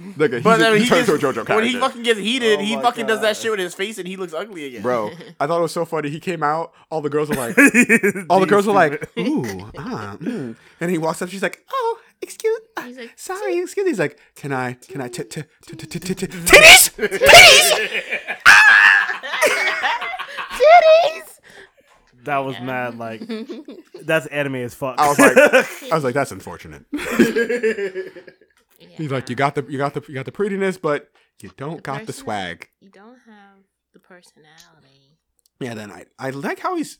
Nigga, 0.00 0.36
he, 0.38 0.42
But 0.42 0.58
just, 0.58 0.68
I 0.68 0.70
mean, 0.70 0.78
he, 0.78 0.84
he 0.84 0.88
gets, 0.90 1.08
into 1.08 1.14
a 1.14 1.18
JoJo 1.18 1.34
character. 1.34 1.54
when 1.56 1.64
he 1.64 1.78
fucking 1.78 2.02
gets 2.02 2.18
heated, 2.20 2.58
Oh 2.58 2.62
he 2.62 2.76
my 2.76 2.82
fucking 2.82 3.06
does 3.06 3.20
that 3.20 3.36
shit 3.36 3.50
with 3.50 3.60
his 3.60 3.74
face, 3.74 3.98
and 3.98 4.06
he 4.08 4.16
looks 4.16 4.32
ugly 4.34 4.66
again. 4.66 4.82
Bro, 4.82 5.10
I 5.40 5.46
thought 5.46 5.58
it 5.58 5.62
was 5.62 5.72
so 5.72 5.84
funny. 5.84 6.10
He 6.10 6.20
came 6.20 6.42
out, 6.42 6.72
all 6.90 7.00
the 7.00 7.10
girls 7.10 7.28
were 7.28 7.36
like, 7.36 7.56
all 8.30 8.40
the 8.40 8.46
girls 8.46 8.66
were 8.66 8.72
like, 8.72 9.10
ooh, 9.18 9.44
ah, 9.78 10.16
mm. 10.20 10.56
and 10.80 10.90
he 10.90 10.98
walks 10.98 11.22
up. 11.22 11.28
She's 11.28 11.42
like, 11.42 11.64
oh, 11.72 11.98
excuse, 12.22 12.60
uh, 12.76 12.82
He's 12.82 12.98
like, 12.98 13.12
sorry, 13.16 13.58
excuse. 13.58 13.86
He's 13.86 13.98
like, 13.98 14.18
can 14.34 14.52
I, 14.52 14.74
can 14.74 15.00
I, 15.00 15.08
t- 15.08 15.24
t- 15.24 15.42
t- 15.66 15.76
t- 15.76 15.86
t- 15.86 15.98
t- 15.98 16.14
t- 16.14 16.26
titties, 16.26 16.90
titties? 20.50 21.30
That 22.24 22.38
was 22.38 22.58
mad. 22.60 22.96
Like 22.96 23.20
that's 24.02 24.26
anime 24.26 24.54
as 24.56 24.74
fuck. 24.74 24.98
I 24.98 25.08
was 25.08 25.18
like, 25.18 25.36
I 25.92 25.94
was 25.94 26.04
like, 26.04 26.14
that's 26.14 26.32
unfortunate. 26.32 26.84
Yeah. 28.90 28.96
He's 28.96 29.10
like, 29.10 29.28
you 29.28 29.36
got 29.36 29.54
the, 29.54 29.64
you 29.68 29.78
got 29.78 29.94
the, 29.94 30.02
you 30.08 30.14
got 30.14 30.24
the 30.24 30.32
prettiness, 30.32 30.78
but 30.78 31.10
you 31.40 31.50
don't 31.56 31.76
The 31.76 31.82
got 31.82 32.06
the 32.06 32.12
swag. 32.12 32.68
You 32.80 32.90
don't 32.90 33.18
have 33.26 33.64
the 33.92 34.00
personality. 34.00 35.18
Yeah, 35.60 35.74
then 35.74 35.90
I, 35.90 36.04
I 36.18 36.30
like 36.30 36.58
how 36.58 36.76
he's, 36.76 36.98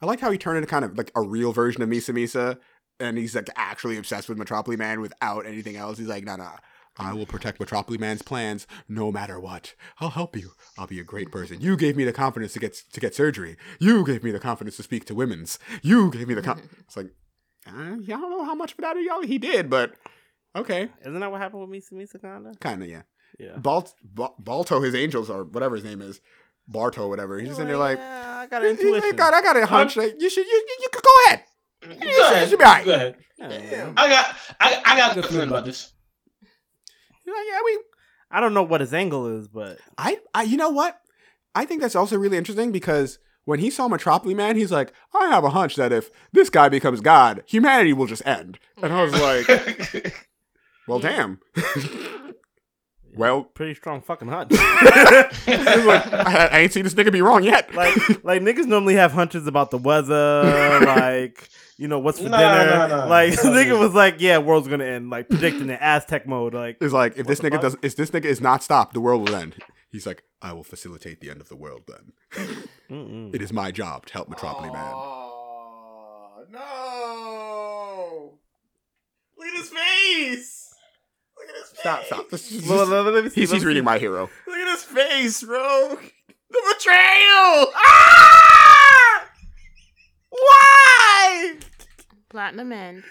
I 0.00 0.06
like 0.06 0.20
how 0.20 0.30
he 0.30 0.38
turned 0.38 0.58
into 0.58 0.68
kind 0.68 0.84
of 0.84 0.96
like 0.96 1.10
a 1.14 1.22
real 1.22 1.52
version 1.52 1.82
of 1.82 1.88
Misa 1.88 2.14
Misa, 2.14 2.58
and 3.00 3.18
he's 3.18 3.34
like 3.34 3.48
actually 3.56 3.96
obsessed 3.96 4.28
with 4.28 4.38
Metropolis 4.38 4.78
Man 4.78 5.00
without 5.00 5.46
anything 5.46 5.76
else. 5.76 5.98
He's 5.98 6.08
like, 6.08 6.24
nah, 6.24 6.36
nah, 6.36 6.56
I 6.98 7.12
will 7.12 7.26
protect 7.26 7.60
Metropolis 7.60 8.00
Man's 8.00 8.22
plans 8.22 8.66
no 8.88 9.12
matter 9.12 9.38
what. 9.38 9.74
I'll 10.00 10.10
help 10.10 10.36
you. 10.36 10.52
I'll 10.78 10.86
be 10.86 11.00
a 11.00 11.04
great 11.04 11.30
person. 11.30 11.60
You 11.60 11.76
gave 11.76 11.96
me 11.96 12.04
the 12.04 12.12
confidence 12.12 12.52
to 12.54 12.58
get 12.58 12.74
to 12.92 13.00
get 13.00 13.14
surgery. 13.14 13.56
You 13.78 14.04
gave 14.04 14.22
me 14.24 14.30
the 14.30 14.40
confidence 14.40 14.76
to 14.76 14.82
speak 14.82 15.04
to 15.06 15.14
women's. 15.14 15.58
You 15.82 16.10
gave 16.10 16.28
me 16.28 16.34
the 16.34 16.42
con. 16.42 16.62
It's 16.80 16.96
like, 16.96 17.10
uh, 17.66 17.96
yeah, 18.00 18.16
I 18.16 18.20
don't 18.20 18.30
know 18.30 18.44
how 18.44 18.54
much 18.54 18.72
of 18.72 18.78
that 18.78 18.96
y'all 19.02 19.22
he 19.22 19.38
did, 19.38 19.68
but 19.68 19.94
okay, 20.56 20.88
Isn't 21.02 21.20
that 21.20 21.30
what 21.30 21.40
happened 21.40 21.68
with 21.68 21.70
Misa 21.70 21.92
Misa 21.92 22.20
Kanda? 22.20 22.52
kind 22.60 22.82
of 22.82 22.88
yeah. 22.88 23.02
Yeah. 23.38 23.56
Balt, 23.58 23.94
Ba- 24.02 24.30
Balto, 24.38 24.80
his 24.80 24.94
angels 24.94 25.28
or 25.30 25.44
whatever 25.44 25.74
his 25.76 25.84
name 25.84 26.00
is, 26.00 26.20
Barto, 26.66 27.08
whatever. 27.08 27.38
He's 27.38 27.48
just 27.50 27.60
in 27.60 27.66
there 27.68 27.76
like. 27.76 27.98
yeah, 27.98 28.38
I 28.42 28.46
got 28.46 28.62
I 28.62 28.68
intuition. 28.70 29.14
got, 29.16 29.34
I 29.34 29.42
got 29.42 29.56
a 29.56 29.66
hunch. 29.66 29.94
that 29.96 30.20
you 30.20 30.30
should, 30.30 30.46
you, 30.46 30.52
you, 30.52 30.76
you 30.82 30.88
could 30.92 31.02
go 31.04 31.10
ahead. 31.26 31.42
Mm-hmm. 31.84 32.00
Go 32.02 32.08
You 32.08 32.24
ahead. 32.24 32.48
should 32.48 32.58
be 32.58 32.64
all 32.64 32.72
right. 32.72 32.84
Go 32.84 32.94
ahead. 32.94 33.16
Yeah. 33.38 33.92
I 33.96 34.08
got 34.08 34.36
I, 34.58 34.82
I 34.84 34.96
got 34.96 35.12
a 35.12 35.14
good 35.20 35.30
feeling 35.30 35.48
about 35.48 35.64
this. 35.66 35.92
You're 37.24 37.36
like, 37.36 37.44
yeah, 37.50 37.58
we. 37.64 37.78
I 38.30 38.40
don't 38.40 38.54
know 38.54 38.62
what 38.62 38.80
his 38.80 38.92
angle 38.94 39.26
is, 39.38 39.46
but 39.48 39.78
I, 39.98 40.18
I, 40.34 40.42
you 40.44 40.56
know 40.56 40.70
what? 40.70 40.98
I 41.54 41.64
think 41.64 41.80
that's 41.80 41.94
also 41.94 42.16
really 42.16 42.36
interesting 42.36 42.72
because 42.72 43.18
when 43.44 43.60
he 43.60 43.70
saw 43.70 43.86
Metropolis 43.88 44.36
Man, 44.36 44.56
he's 44.56 44.72
like, 44.72 44.92
I 45.14 45.26
have 45.28 45.44
a 45.44 45.50
hunch 45.50 45.76
that 45.76 45.92
if 45.92 46.10
this 46.32 46.50
guy 46.50 46.68
becomes 46.68 47.00
God, 47.00 47.44
humanity 47.46 47.92
will 47.92 48.06
just 48.06 48.26
end. 48.26 48.58
And 48.82 48.92
I 48.92 49.02
was 49.04 49.12
like, 49.20 50.14
well, 50.88 50.98
damn. 50.98 51.40
well, 53.14 53.44
Pretty 53.44 53.74
strong 53.74 54.02
fucking 54.02 54.28
hunch. 54.28 54.52
I, 54.54 55.84
like, 55.86 56.12
I, 56.12 56.46
I 56.52 56.58
ain't 56.60 56.72
seen 56.72 56.84
this 56.84 56.94
nigga 56.94 57.10
be 57.12 57.22
wrong 57.22 57.42
yet. 57.44 57.74
like 57.74 57.94
like 58.24 58.42
niggas 58.42 58.66
normally 58.66 58.94
have 58.96 59.12
hunches 59.12 59.46
about 59.46 59.70
the 59.70 59.78
weather, 59.78 60.80
like 60.86 61.48
you 61.78 61.88
know 61.88 61.98
what's 61.98 62.18
for 62.18 62.28
Nah, 62.28 62.38
dinner. 62.38 62.70
nah, 62.70 62.86
nah. 62.86 63.04
Like 63.06 63.30
Nah, 63.34 63.50
nigga 63.50 63.70
dude. 63.70 63.80
was 63.80 63.94
like, 63.94 64.16
yeah, 64.18 64.38
world's 64.38 64.68
gonna 64.68 64.84
end, 64.84 65.10
like 65.10 65.28
predicting 65.28 65.66
the 65.68 65.82
Aztec 65.82 66.26
mode. 66.26 66.54
Like 66.54 66.78
It's 66.80 66.92
like 66.92 67.16
if 67.18 67.26
this 67.26 67.40
nigga 67.40 67.52
fuck? 67.52 67.62
does, 67.62 67.76
if 67.82 67.96
this 67.96 68.10
nigga 68.10 68.24
is 68.26 68.40
not 68.40 68.62
stopped, 68.62 68.94
the 68.94 69.00
world 69.00 69.28
will 69.28 69.36
end. 69.36 69.54
He's 69.90 70.06
like, 70.06 70.22
I 70.42 70.52
will 70.52 70.64
facilitate 70.64 71.20
the 71.20 71.30
end 71.30 71.40
of 71.40 71.48
the 71.48 71.56
world. 71.56 71.82
Then 71.88 72.12
it 73.32 73.40
is 73.40 73.52
my 73.52 73.70
job 73.70 74.04
to 74.06 74.12
help 74.12 74.28
Metropolis 74.28 74.72
Man. 74.72 74.92
Oh, 74.94 76.44
no. 76.50 78.38
Look 79.38 79.46
at 79.48 79.54
his 79.54 79.68
face. 79.70 79.74
Look 79.78 79.84
at 79.84 79.84
his 79.84 79.84
face. 79.84 80.74
Stop, 81.74 82.04
stop. 82.04 82.28
This 82.30 82.50
is- 82.50 82.68
Well, 82.68 82.86
let- 82.86 83.12
let 83.12 83.24
me 83.24 83.30
see, 83.30 83.40
he's 83.42 83.50
he's 83.52 83.64
reading 83.64 83.84
my 83.84 83.98
hero. 83.98 84.28
Look 84.46 84.56
at 84.56 84.68
his 84.68 84.82
face, 84.84 85.42
bro. 85.42 85.98
The 86.50 86.74
betrayal. 86.76 87.72
Ah! 87.74 89.28
Why? 90.30 91.54
Platinum 92.28 92.72
End. 92.72 93.04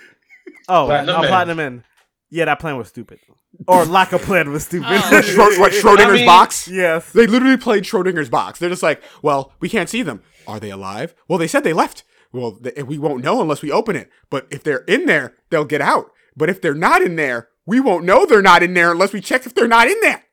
Oh, 0.68 0.86
Platinum 0.86 1.16
no, 1.16 1.22
Man. 1.22 1.28
platinum 1.30 1.60
in. 1.60 1.84
Yeah, 2.30 2.46
that 2.46 2.60
plan 2.60 2.78
was 2.78 2.88
stupid, 2.90 3.20
or 3.68 3.86
lack 3.86 4.12
of 4.14 4.22
plan 4.22 4.52
was 4.52 4.66
stupid. 4.66 4.88
Oh. 4.90 5.00
Schro- 5.24 5.60
what 5.60 5.72
Schrodinger's 5.72 6.06
I 6.10 6.14
mean- 6.14 6.26
box? 6.26 6.68
yes. 6.68 7.12
They 7.12 7.28
literally 7.28 7.58
played 7.58 7.84
Schrodinger's 7.84 8.30
box. 8.30 8.60
They're 8.60 8.70
just 8.70 8.84
like, 8.84 9.02
well, 9.22 9.54
we 9.60 9.70
can't 9.70 9.90
see 9.90 10.02
them. 10.02 10.22
Are 10.48 10.60
they 10.60 10.72
alive? 10.72 11.16
Well, 11.28 11.40
they 11.40 11.48
said 11.48 11.64
they 11.64 11.74
left. 11.74 12.04
Well, 12.32 12.54
th- 12.58 12.84
we 12.86 12.98
won't 12.98 13.24
know 13.24 13.42
unless 13.42 13.62
we 13.62 13.72
open 13.72 13.96
it. 13.96 14.10
But 14.30 14.48
if 14.52 14.64
they're 14.64 14.84
in 14.86 15.06
there, 15.06 15.36
they'll 15.50 15.66
get 15.66 15.82
out. 15.82 16.12
But 16.36 16.50
if 16.50 16.62
they're 16.62 16.74
not 16.76 17.02
in 17.02 17.16
there, 17.16 17.48
we 17.66 17.80
won't 17.80 18.06
know 18.06 18.26
they're 18.26 18.42
not 18.42 18.64
in 18.64 18.74
there 18.74 18.92
unless 18.92 19.14
we 19.14 19.22
check 19.22 19.46
if 19.46 19.54
they're 19.56 19.68
not 19.68 19.88
in 19.88 20.00
there. 20.02 20.24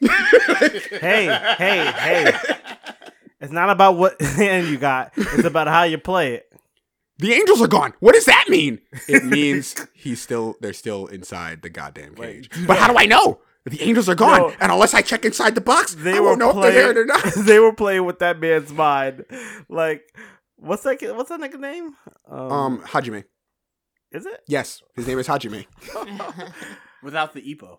Hey, 1.00 1.26
hey, 1.58 1.92
hey. 1.92 2.32
It's 3.40 3.52
not 3.52 3.68
about 3.70 3.96
what 3.96 4.20
hand 4.22 4.68
you 4.68 4.78
got. 4.78 5.12
It's 5.16 5.44
about 5.44 5.66
how 5.66 5.82
you 5.82 5.98
play 5.98 6.34
it. 6.34 6.46
The 7.18 7.32
angels 7.32 7.60
are 7.62 7.68
gone. 7.68 7.92
What 8.00 8.14
does 8.14 8.24
that 8.24 8.46
mean? 8.48 8.80
It 9.08 9.24
means 9.24 9.74
he's 9.94 10.20
still 10.20 10.56
they're 10.60 10.72
still 10.72 11.06
inside 11.06 11.62
the 11.62 11.70
goddamn 11.70 12.14
cage. 12.14 12.48
But 12.66 12.78
how 12.78 12.88
do 12.90 12.98
I 12.98 13.06
know? 13.06 13.40
The 13.66 13.82
angels 13.82 14.08
are 14.08 14.14
gone, 14.14 14.38
No. 14.40 14.52
and 14.60 14.70
unless 14.72 14.92
I 14.94 15.00
check 15.02 15.24
inside 15.24 15.54
the 15.54 15.60
box, 15.62 15.94
They 15.94 16.16
I 16.16 16.20
were 16.20 16.26
won't 16.28 16.38
know 16.38 16.52
playing. 16.52 16.74
if 16.74 16.74
they're 16.74 16.92
there 16.94 17.02
or 17.02 17.06
not. 17.06 17.24
they 17.46 17.58
were 17.58 17.72
playing 17.72 18.04
with 18.04 18.18
that 18.18 18.38
man's 18.40 18.72
mind. 18.72 19.24
Like, 19.70 20.02
what's 20.56 20.82
that? 20.82 21.00
What's 21.16 21.30
that 21.30 21.40
nigga 21.40 21.58
name? 21.58 21.94
Um, 22.28 22.52
Um, 22.52 22.78
Hajime. 22.82 23.24
Is 24.14 24.24
it 24.26 24.40
Yes, 24.46 24.80
his 24.94 25.06
name 25.08 25.18
is 25.18 25.26
Hajime. 25.26 25.66
Without 27.02 27.34
the 27.34 27.42
Ippo. 27.42 27.78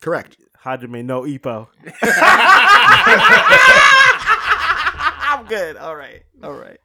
Correct. 0.00 0.36
Hajime 0.64 1.04
no 1.04 1.22
Ippo? 1.22 1.68
I'm 5.28 5.46
good. 5.46 5.76
All 5.76 5.94
right, 5.94 6.22
all 6.42 6.52
right. 6.54 6.78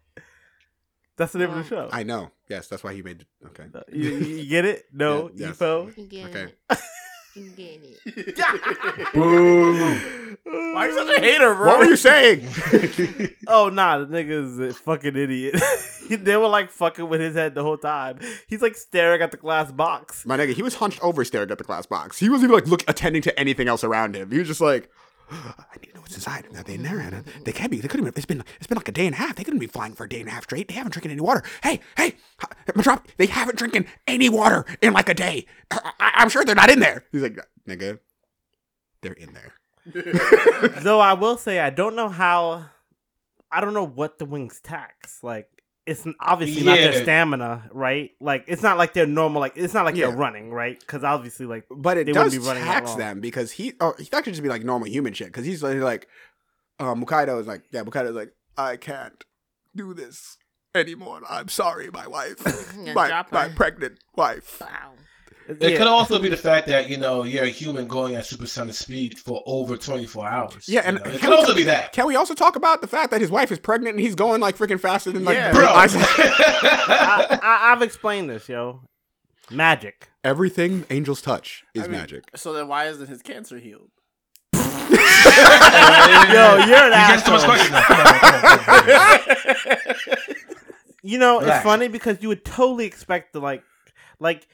That's 1.17 1.33
the 1.33 1.39
name 1.39 1.49
of 1.49 1.55
the 1.55 1.61
um, 1.61 1.67
show. 1.67 1.89
I 1.91 2.03
know. 2.03 2.31
Yes, 2.49 2.67
that's 2.67 2.83
why 2.83 2.93
he 2.93 3.01
made. 3.01 3.25
Okay. 3.47 3.65
you, 3.91 4.09
you 4.11 4.45
get 4.49 4.65
it? 4.65 4.85
No 4.93 5.29
Yeah, 5.35 5.47
yes. 5.47 5.57
Ippo. 5.57 5.97
You 5.97 6.05
get 6.05 6.29
Okay. 6.29 6.53
it. 6.69 6.79
You 7.33 7.49
get 7.51 7.79
it. 8.05 8.37
Why 10.43 10.73
are 10.75 10.87
you 10.89 10.93
such 10.95 11.17
a 11.17 11.21
hater, 11.21 11.55
bro? 11.55 11.65
What 11.67 11.79
were 11.79 11.85
you 11.85 11.95
saying? 11.95 12.47
Oh 13.47 13.69
nah, 13.69 13.97
the 13.99 14.05
nigga's 14.05 14.59
a 14.59 14.73
fucking 14.73 15.15
idiot. 15.15 15.61
they 16.09 16.37
were 16.37 16.47
like 16.47 16.71
fucking 16.71 17.09
with 17.09 17.19
his 17.19 17.35
head 17.35 17.53
the 17.53 17.63
whole 17.63 17.77
time. 17.77 18.19
He's 18.47 18.61
like 18.61 18.75
staring 18.75 19.21
at 19.21 19.31
the 19.31 19.37
glass 19.37 19.71
box. 19.71 20.25
My 20.25 20.37
nigga, 20.37 20.53
he 20.53 20.61
was 20.61 20.75
hunched 20.75 21.01
over 21.03 21.25
staring 21.25 21.51
at 21.51 21.57
the 21.57 21.63
glass 21.63 21.85
box. 21.85 22.19
He 22.19 22.29
wasn't 22.29 22.49
even 22.49 22.55
like 22.55 22.67
look 22.67 22.83
attending 22.87 23.21
to 23.23 23.37
anything 23.39 23.67
else 23.67 23.83
around 23.83 24.15
him. 24.15 24.31
He 24.31 24.39
was 24.39 24.47
just 24.47 24.61
like, 24.61 24.89
I 25.31 25.77
need 25.81 25.87
to 25.89 25.95
know 25.95 26.01
what's 26.01 26.15
inside. 26.15 26.45
Are 26.55 26.63
they 26.63 26.73
in 26.75 26.83
there? 26.83 26.99
Uh, 26.99 27.21
They 27.45 27.51
can't 27.53 27.71
be. 27.71 27.79
They 27.79 27.87
couldn't. 27.87 28.05
Have, 28.05 28.17
it's 28.17 28.25
been. 28.25 28.43
It's 28.57 28.67
been 28.67 28.75
like 28.77 28.89
a 28.89 28.91
day 28.91 29.05
and 29.05 29.15
a 29.15 29.17
half. 29.17 29.35
They 29.35 29.43
couldn't 29.43 29.59
be 29.59 29.67
flying 29.67 29.93
for 29.93 30.03
a 30.03 30.09
day 30.09 30.19
and 30.19 30.27
a 30.27 30.31
half 30.31 30.43
straight. 30.43 30.67
They 30.67 30.73
haven't 30.73 30.91
drinking 30.91 31.11
any 31.11 31.21
water. 31.21 31.43
Hey, 31.63 31.79
hey, 31.97 32.15
Metrop, 32.67 33.05
They 33.17 33.27
haven't 33.27 33.57
drinking 33.57 33.85
any 34.07 34.29
water 34.29 34.65
in 34.81 34.93
like 34.93 35.07
a 35.09 35.13
day. 35.13 35.45
I, 35.71 35.91
I, 35.99 36.11
I'm 36.15 36.29
sure 36.29 36.43
they're 36.43 36.55
not 36.55 36.69
in 36.69 36.79
there. 36.79 37.05
He's 37.11 37.21
like, 37.21 37.37
nigga, 37.67 37.99
they're 39.01 39.13
in 39.13 39.33
there. 39.33 39.53
Though 40.81 40.99
I 40.99 41.13
will 41.13 41.37
say 41.37 41.59
I 41.59 41.69
don't 41.71 41.95
know 41.95 42.09
how 42.09 42.65
I 43.51 43.61
don't 43.61 43.73
know 43.73 43.87
what 43.87 44.19
the 44.19 44.25
wings 44.25 44.59
tax. 44.61 45.23
Like 45.23 45.49
it's 45.85 46.05
n- 46.05 46.15
obviously 46.19 46.63
not 46.63 46.77
their 46.77 46.93
stamina, 47.01 47.69
right? 47.71 48.11
Like 48.19 48.45
it's 48.47 48.61
not 48.61 48.77
like 48.77 48.93
they're 48.93 49.07
normal 49.07 49.39
like 49.41 49.53
it's 49.55 49.73
not 49.73 49.85
like 49.85 49.95
Yeah. 49.95 50.07
they're 50.07 50.15
running, 50.15 50.51
right? 50.51 50.85
Cuz 50.87 51.03
obviously 51.03 51.45
like 51.45 51.65
But 51.69 51.97
it 51.97 52.05
They 52.05 52.11
wouldn't 52.11 52.31
does 52.31 52.39
be 52.41 52.47
running 52.47 52.63
tax 52.63 52.93
them 52.95 53.19
because 53.19 53.51
he, 53.51 53.73
or 53.81 53.95
he 53.97 54.05
that 54.11 54.23
could 54.23 54.33
just 54.33 54.43
be 54.43 54.49
like 54.49 54.63
normal 54.63 54.87
human 54.87 55.13
shit. 55.13 55.27
Because 55.27 55.45
he's 55.45 55.63
like, 55.63 55.77
like 55.77 56.07
um, 56.79 57.03
Mukaido 57.03 57.39
is 57.39 57.47
like, 57.47 57.63
yeah, 57.71 57.83
Mukaido 57.83 58.09
is 58.09 58.15
like, 58.15 58.33
I 58.57 58.75
can't 58.77 59.23
do 59.75 59.93
this 59.93 60.37
anymore. 60.73 61.21
I'm 61.29 61.47
sorry, 61.47 61.89
my 61.91 62.07
wife, 62.07 62.43
my, 62.95 63.23
my 63.31 63.49
pregnant 63.49 63.99
wife. 64.15 64.59
Wow. 64.61 64.93
It 65.47 65.61
yeah. 65.71 65.77
could 65.77 65.87
also 65.87 66.17
be 66.19 66.29
the 66.29 66.37
fact 66.37 66.67
that 66.67 66.89
you 66.89 66.97
know 66.97 67.23
you're 67.23 67.43
a 67.43 67.49
human 67.49 67.87
going 67.87 68.15
at 68.15 68.25
supersonic 68.25 68.75
speed 68.75 69.19
for 69.19 69.41
over 69.45 69.75
24 69.75 70.27
hours. 70.27 70.67
Yeah, 70.67 70.81
you 70.81 70.87
and 70.87 70.97
know? 70.97 71.03
it 71.03 71.19
can 71.19 71.29
could 71.29 71.33
also 71.39 71.51
ta- 71.51 71.57
be 71.57 71.63
that. 71.63 71.91
Can 71.91 72.05
we 72.07 72.15
also 72.15 72.33
talk 72.33 72.55
about 72.55 72.81
the 72.81 72.87
fact 72.87 73.11
that 73.11 73.19
his 73.21 73.29
wife 73.31 73.51
is 73.51 73.59
pregnant 73.59 73.95
and 73.95 73.99
he's 73.99 74.15
going 74.15 74.39
like 74.39 74.57
freaking 74.57 74.79
faster 74.79 75.11
than 75.11 75.25
like 75.25 75.35
Yeah. 75.35 75.51
Bro, 75.51 75.65
I, 75.67 75.87
I, 77.41 77.71
I've 77.71 77.81
explained 77.81 78.29
this, 78.29 78.47
yo. 78.47 78.81
Magic. 79.49 80.07
Everything 80.23 80.85
angels 80.89 81.21
touch 81.21 81.63
is 81.73 81.83
I 81.83 81.87
mean, 81.87 81.99
magic. 81.99 82.23
So 82.35 82.53
then 82.53 82.67
why 82.67 82.85
isn't 82.87 83.07
his 83.09 83.21
cancer 83.21 83.57
healed? 83.57 83.89
Yo, 84.53 84.59
you're 86.65 86.77
an 86.77 86.91
You 86.91 87.07
get 87.07 87.25
so 87.25 87.31
much 87.31 87.43
asshole. 87.71 90.15
You 91.03 91.17
know, 91.17 91.39
Relax. 91.39 91.57
it's 91.57 91.63
funny 91.63 91.87
because 91.87 92.21
you 92.21 92.27
would 92.27 92.45
totally 92.45 92.85
expect 92.85 93.33
to 93.33 93.39
like 93.39 93.63
like 94.19 94.47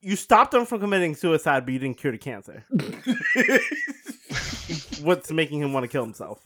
you 0.00 0.16
stopped 0.16 0.54
him 0.54 0.66
from 0.66 0.80
committing 0.80 1.14
suicide, 1.14 1.64
but 1.64 1.72
you 1.72 1.78
didn't 1.78 1.98
cure 1.98 2.12
the 2.12 2.18
cancer. 2.18 2.64
What's 5.02 5.30
making 5.30 5.60
him 5.62 5.72
want 5.72 5.84
to 5.84 5.88
kill 5.88 6.04
himself? 6.04 6.40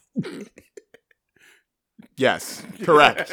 Yes, 2.17 2.63
correct, 2.83 3.33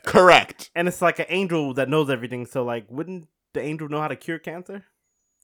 correct. 0.04 0.70
And 0.74 0.88
it's 0.88 1.00
like 1.00 1.18
an 1.18 1.26
angel 1.28 1.74
that 1.74 1.88
knows 1.88 2.10
everything. 2.10 2.46
So, 2.46 2.64
like, 2.64 2.86
wouldn't 2.90 3.28
the 3.54 3.60
angel 3.62 3.88
know 3.88 4.00
how 4.00 4.08
to 4.08 4.16
cure 4.16 4.38
cancer? 4.38 4.84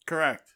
Correct. 0.06 0.54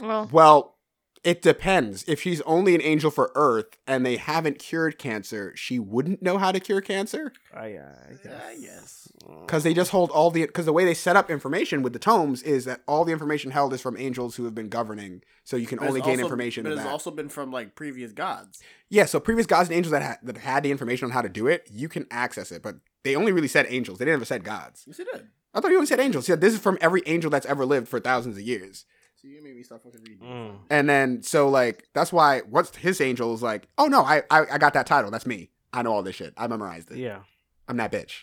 Well, 0.00 0.28
Well, 0.32 0.76
it 1.24 1.40
depends. 1.42 2.04
If 2.08 2.20
she's 2.22 2.40
only 2.42 2.74
an 2.74 2.82
angel 2.82 3.10
for 3.10 3.30
Earth 3.36 3.78
and 3.86 4.04
they 4.04 4.16
haven't 4.16 4.58
cured 4.58 4.98
cancer, 4.98 5.52
she 5.54 5.78
wouldn't 5.78 6.20
know 6.22 6.36
how 6.38 6.50
to 6.50 6.58
cure 6.58 6.80
cancer 6.80 7.32
I, 7.54 7.74
uh, 7.74 7.94
I 8.08 8.12
guess. 8.22 8.42
I 8.44 8.56
guess. 8.60 9.08
because 9.46 9.62
they 9.62 9.72
just 9.72 9.92
hold 9.92 10.10
all 10.10 10.30
the 10.32 10.42
because 10.46 10.66
the 10.66 10.72
way 10.72 10.84
they 10.84 10.94
set 10.94 11.14
up 11.14 11.30
information 11.30 11.82
with 11.82 11.92
the 11.92 11.98
tomes 12.00 12.42
is 12.42 12.64
that 12.64 12.80
all 12.88 13.04
the 13.04 13.12
information 13.12 13.52
held 13.52 13.72
is 13.72 13.80
from 13.80 13.96
angels 13.98 14.34
who 14.36 14.44
have 14.44 14.54
been 14.54 14.68
governing, 14.68 15.22
so 15.44 15.56
you 15.56 15.66
can 15.66 15.78
But 15.78 15.88
only 15.88 16.00
gain 16.00 16.12
also- 16.14 16.22
information. 16.24 16.64
But 16.64 16.72
it's 16.72 16.82
that. 16.82 16.90
also 16.90 17.10
been 17.12 17.28
from 17.28 17.52
like 17.52 17.74
previous 17.76 18.12
gods. 18.12 18.60
Yeah, 18.88 19.04
so 19.04 19.20
previous 19.20 19.46
gods 19.46 19.68
and 19.68 19.76
angels 19.76 19.92
that 19.92 20.02
had, 20.02 20.18
that 20.24 20.36
had 20.38 20.62
the 20.64 20.70
information 20.70 21.06
on 21.06 21.12
how 21.12 21.22
to 21.22 21.28
do 21.28 21.46
it, 21.46 21.68
you 21.70 21.88
can 21.88 22.06
access 22.10 22.50
it, 22.52 22.62
but 22.62 22.76
they 23.04 23.14
only 23.16 23.32
really 23.32 23.48
said 23.48 23.66
angels. 23.68 23.98
They 23.98 24.04
didn't 24.06 24.16
ever 24.16 24.24
said 24.24 24.44
gods. 24.44 24.84
Yes, 24.86 24.98
it 24.98 25.06
did. 25.12 25.28
I 25.54 25.60
thought 25.60 25.68
you 25.70 25.76
only 25.76 25.86
said 25.86 26.00
angels. 26.00 26.28
Yeah, 26.28 26.34
this 26.36 26.54
is 26.54 26.60
from 26.60 26.78
every 26.80 27.02
angel 27.06 27.30
that's 27.30 27.46
ever 27.46 27.64
lived 27.66 27.86
for 27.88 28.00
thousands 28.00 28.36
of 28.38 28.42
years. 28.42 28.86
So 29.22 29.28
you 29.28 29.40
made 29.40 29.54
me 29.54 29.62
stop 29.62 29.84
fucking 29.84 30.00
reading. 30.00 30.26
Mm. 30.26 30.56
And 30.68 30.90
then 30.90 31.22
so 31.22 31.48
like 31.48 31.86
that's 31.94 32.12
why 32.12 32.40
what's 32.40 32.74
his 32.74 33.00
angel 33.00 33.32
is 33.34 33.40
like, 33.40 33.68
oh 33.78 33.86
no, 33.86 34.02
I, 34.02 34.24
I 34.32 34.46
I 34.54 34.58
got 34.58 34.74
that 34.74 34.84
title. 34.84 35.12
That's 35.12 35.26
me. 35.26 35.50
I 35.72 35.82
know 35.82 35.92
all 35.92 36.02
this 36.02 36.16
shit. 36.16 36.34
I 36.36 36.48
memorized 36.48 36.90
it. 36.90 36.98
Yeah. 36.98 37.20
I'm 37.68 37.76
that 37.76 37.92
bitch. 37.92 38.22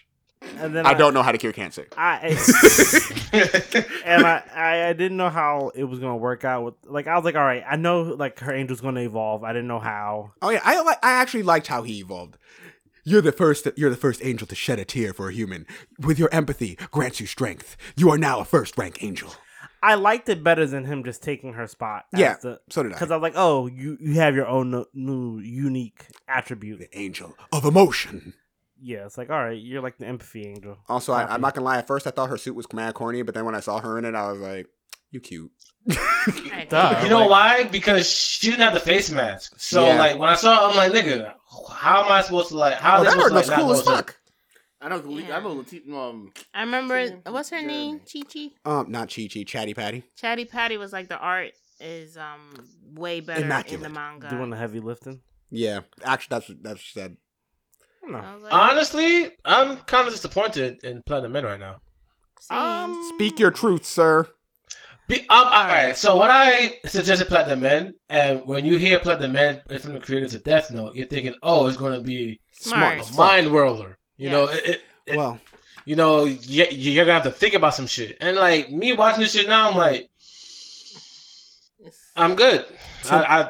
And 0.58 0.76
then 0.76 0.86
I 0.86 0.94
don't 0.94 1.14
know 1.14 1.24
how 1.24 1.32
to 1.32 1.38
cure 1.38 1.54
cancer. 1.54 1.88
I 1.96 2.18
and 4.04 4.26
I, 4.26 4.44
I 4.54 4.88
I 4.90 4.94
didn't 4.94 5.16
know 5.16 5.30
how 5.30 5.72
it 5.74 5.86
was 5.86 6.00
gonna 6.00 6.18
work 6.18 6.44
out 6.44 6.66
with 6.66 6.74
like 6.84 7.08
I 7.08 7.16
was 7.16 7.24
like 7.24 7.36
all 7.36 7.46
right 7.46 7.64
I 7.66 7.78
know 7.78 8.02
like 8.02 8.40
her 8.40 8.54
angel's 8.54 8.82
gonna 8.82 9.00
evolve 9.00 9.46
I 9.46 9.54
didn't 9.54 9.70
know 9.70 9.80
how 9.80 10.34
Oh 10.42 10.50
yeah, 10.50 10.60
I 10.66 10.82
like 10.82 11.00
I 11.02 11.12
actually 11.12 11.44
liked 11.44 11.68
how 11.68 11.84
he 11.84 12.00
evolved. 12.00 12.38
You're 13.06 13.22
the 13.22 13.32
first 13.32 13.66
you're 13.78 13.90
the 13.90 13.96
first 13.96 14.20
angel 14.22 14.48
to 14.48 14.56
shed 14.56 14.80
a 14.80 14.86
tear 14.86 15.14
for 15.14 15.30
a 15.30 15.34
human. 15.34 15.66
With 15.98 16.20
your 16.20 16.30
empathy 16.34 16.78
grants 16.92 17.22
you 17.22 17.26
strength. 17.26 17.78
You 17.96 18.10
are 18.10 18.18
now 18.18 18.42
a 18.42 18.46
first 18.46 18.78
rank 18.78 19.02
angel. 19.02 19.32
I 19.82 19.96
liked 19.96 20.28
it 20.30 20.44
better 20.44 20.66
than 20.66 20.86
him 20.86 21.04
just 21.04 21.24
taking 21.24 21.54
her 21.54 21.68
spot 21.68 22.06
Yeah, 22.14 22.36
the, 22.42 22.60
so 22.70 22.84
did 22.84 22.92
I. 22.92 22.96
because 22.96 23.12
I 23.12 23.16
was 23.16 23.22
like 23.22 23.34
oh 23.36 23.68
you 23.68 23.98
you 24.02 24.14
have 24.16 24.36
your 24.36 24.48
own 24.48 24.72
no- 24.72 24.86
new 24.94 25.40
unique 25.40 26.06
attribute 26.28 26.80
The 26.80 26.98
angel 26.98 27.36
of 27.52 27.66
emotion. 27.66 28.34
yeah 28.82 29.06
it's 29.06 29.18
like 29.18 29.30
all 29.30 29.44
right 29.44 29.60
you're 29.62 29.82
like 29.82 29.98
the 29.98 30.08
empathy 30.08 30.48
angel 30.48 30.78
Also, 30.88 31.14
I, 31.14 31.24
I'm 31.34 31.42
not 31.42 31.54
gonna 31.56 31.66
lie. 31.66 31.78
At 31.78 31.88
first, 31.88 32.08
I 32.08 32.12
thought 32.12 32.30
her 32.30 32.38
suit 32.38 32.56
was 32.56 32.72
mad 32.74 32.94
corny, 32.94 33.22
but 33.22 33.34
then 33.36 33.46
when 33.46 33.56
I 33.56 33.60
saw 33.62 33.80
her 33.80 33.98
in 33.98 34.06
it, 34.06 34.16
I 34.16 34.32
was 34.32 34.40
like, 34.40 34.68
"You 35.12 35.20
cute." 35.20 35.52
Duh. 36.70 37.00
You 37.04 37.10
know 37.10 37.20
Like- 37.28 37.30
why? 37.30 37.64
Because 37.66 38.10
she 38.10 38.50
didn't 38.50 38.62
have 38.64 38.74
the 38.74 38.80
face 38.80 39.10
mask. 39.10 39.54
So 39.58 39.86
Yeah. 39.86 39.98
like 39.98 40.18
when 40.20 40.30
I 40.30 40.36
saw, 40.36 40.56
her, 40.56 40.70
I'm 40.72 40.76
like, 40.76 40.92
nigga, 40.92 41.34
how 41.72 42.04
am 42.06 42.12
I 42.12 42.22
supposed 42.22 42.50
to 42.50 42.58
like? 42.58 42.76
How 42.76 42.98
Oh, 42.98 43.02
am 43.02 43.02
I 43.02 43.04
that 43.06 43.12
supposed 43.12 43.22
art 43.22 43.30
to 43.30 43.36
looks 43.36 43.48
like, 43.48 43.58
not 43.58 43.64
cool 43.66 43.74
as 43.74 43.82
fuck. 43.84 44.19
I 44.82 44.90
know. 44.90 45.04
Yeah. 45.10 45.38
I 45.38 45.42
know. 45.42 45.56
Lati- 45.56 45.92
um, 45.92 46.32
I 46.54 46.62
remember 46.62 47.08
Same. 47.08 47.22
what's 47.28 47.50
her 47.50 47.62
name? 47.62 48.02
Jeremy. 48.06 48.24
Chi 48.32 48.50
Chi. 48.66 48.72
Um, 48.72 48.92
not 48.92 49.14
Chi 49.14 49.28
Chi, 49.32 49.44
Chatty 49.44 49.74
Patty. 49.74 50.04
Chatty 50.16 50.46
Patty 50.46 50.78
was 50.78 50.94
like 50.94 51.10
the 51.10 51.18
art 51.18 51.52
is 51.82 52.18
um 52.18 52.52
way 52.94 53.20
better 53.20 53.42
Immaculate. 53.42 53.86
in 53.86 53.94
the 53.94 54.00
manga. 54.00 54.30
Doing 54.30 54.50
the 54.50 54.58
heavy 54.58 54.80
lifting. 54.80 55.22
Yeah, 55.50 55.82
actually, 56.04 56.36
that's 56.36 56.50
what 56.50 56.64
that's 56.64 56.76
what 56.76 56.82
she 56.82 57.00
said. 57.00 57.18
I 57.82 58.12
don't 58.12 58.12
know. 58.14 58.28
I 58.28 58.34
was 58.36 58.44
like, 58.44 58.54
Honestly, 58.54 59.32
I'm 59.46 59.78
kind 59.78 60.08
of 60.08 60.14
disappointed 60.14 60.84
in 60.84 61.02
Platinum 61.06 61.36
End 61.36 61.46
right 61.46 61.60
now. 61.60 61.78
same. 62.40 62.58
Um, 62.58 63.12
Speak 63.16 63.40
your 63.40 63.52
truth, 63.52 63.86
sir. 63.86 64.28
Be, 65.08 65.22
um, 65.22 65.26
all 65.30 65.68
right. 65.68 65.98
So 65.98 66.18
when 66.18 66.30
I 66.30 66.76
suggested 66.86 67.28
Platinum 67.28 67.66
End, 67.66 67.94
and 68.10 68.46
when 68.46 68.64
you 68.64 68.78
hear 68.78 69.00
Platinum 69.00 69.36
End 69.36 69.62
from 69.82 69.94
the 69.94 70.00
creators 70.00 70.36
of 70.36 70.44
Death 70.44 70.70
Note, 70.72 70.96
you're 70.96 71.08
thinking, 71.08 71.34
oh, 71.42 71.68
it's 71.68 71.78
going 71.78 71.94
to 72.00 72.02
be 72.06 72.40
Smart. 72.54 73.10
a 73.10 73.14
mind 73.16 73.52
whirler. 73.52 73.98
You 74.20 74.30
know, 74.30 74.50
Yes. 74.50 74.58
it, 74.60 74.66
it, 74.70 74.82
it- 75.08 75.18
Well, 75.18 75.40
you 75.86 75.96
know, 75.96 76.26
you, 76.26 76.66
you're 76.70 77.04
gonna 77.06 77.14
have 77.14 77.24
to 77.24 77.32
think 77.32 77.56
about 77.56 77.74
some 77.74 77.88
shit. 77.88 78.18
And 78.22 78.38
like 78.38 78.70
me 78.72 78.94
watching 78.94 79.24
this 79.24 79.32
shit 79.34 79.48
now, 79.48 79.70
I'm 79.72 79.76
like, 79.78 80.10
I'm 82.16 82.36
good. 82.36 82.66
I, 83.10 83.16
I, 83.24 83.50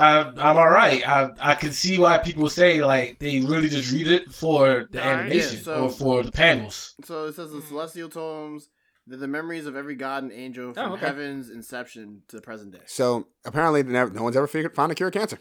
I, 0.00 0.20
I'm 0.38 0.56
all 0.56 0.70
right. 0.70 1.06
I, 1.06 1.30
I 1.38 1.54
can 1.54 1.70
see 1.70 1.98
why 1.98 2.16
people 2.18 2.48
say 2.48 2.82
like 2.82 3.18
they 3.18 3.40
really 3.40 3.68
just 3.68 3.92
read 3.92 4.06
it 4.08 4.32
for 4.32 4.88
the 4.90 5.00
Alright. 5.00 5.18
animation 5.26 5.56
Yeah, 5.58 5.62
so- 5.62 5.84
or 5.84 5.90
for 5.90 6.22
the 6.22 6.32
panels. 6.32 6.94
So 7.04 7.26
it 7.26 7.34
says 7.34 7.50
the 7.52 7.58
hmm. 7.58 7.68
celestial 7.68 8.08
tomes. 8.08 8.68
They're 9.08 9.18
the 9.18 9.28
memories 9.28 9.66
of 9.66 9.76
every 9.76 9.94
god 9.94 10.24
and 10.24 10.32
angel 10.32 10.70
oh, 10.70 10.74
from 10.74 10.90
Oh, 10.90 10.94
okay. 10.94 11.06
heaven's 11.06 11.50
inception 11.50 12.22
to 12.26 12.36
the 12.36 12.42
present 12.42 12.72
day. 12.72 12.80
so 12.86 13.28
apparently, 13.44 13.84
never, 13.84 14.10
no 14.10 14.24
one's 14.24 14.36
ever 14.36 14.48
figured 14.48 14.74
found 14.74 14.90
a 14.90 14.96
cure 14.96 15.10
to 15.12 15.16
cancer. 15.18 15.38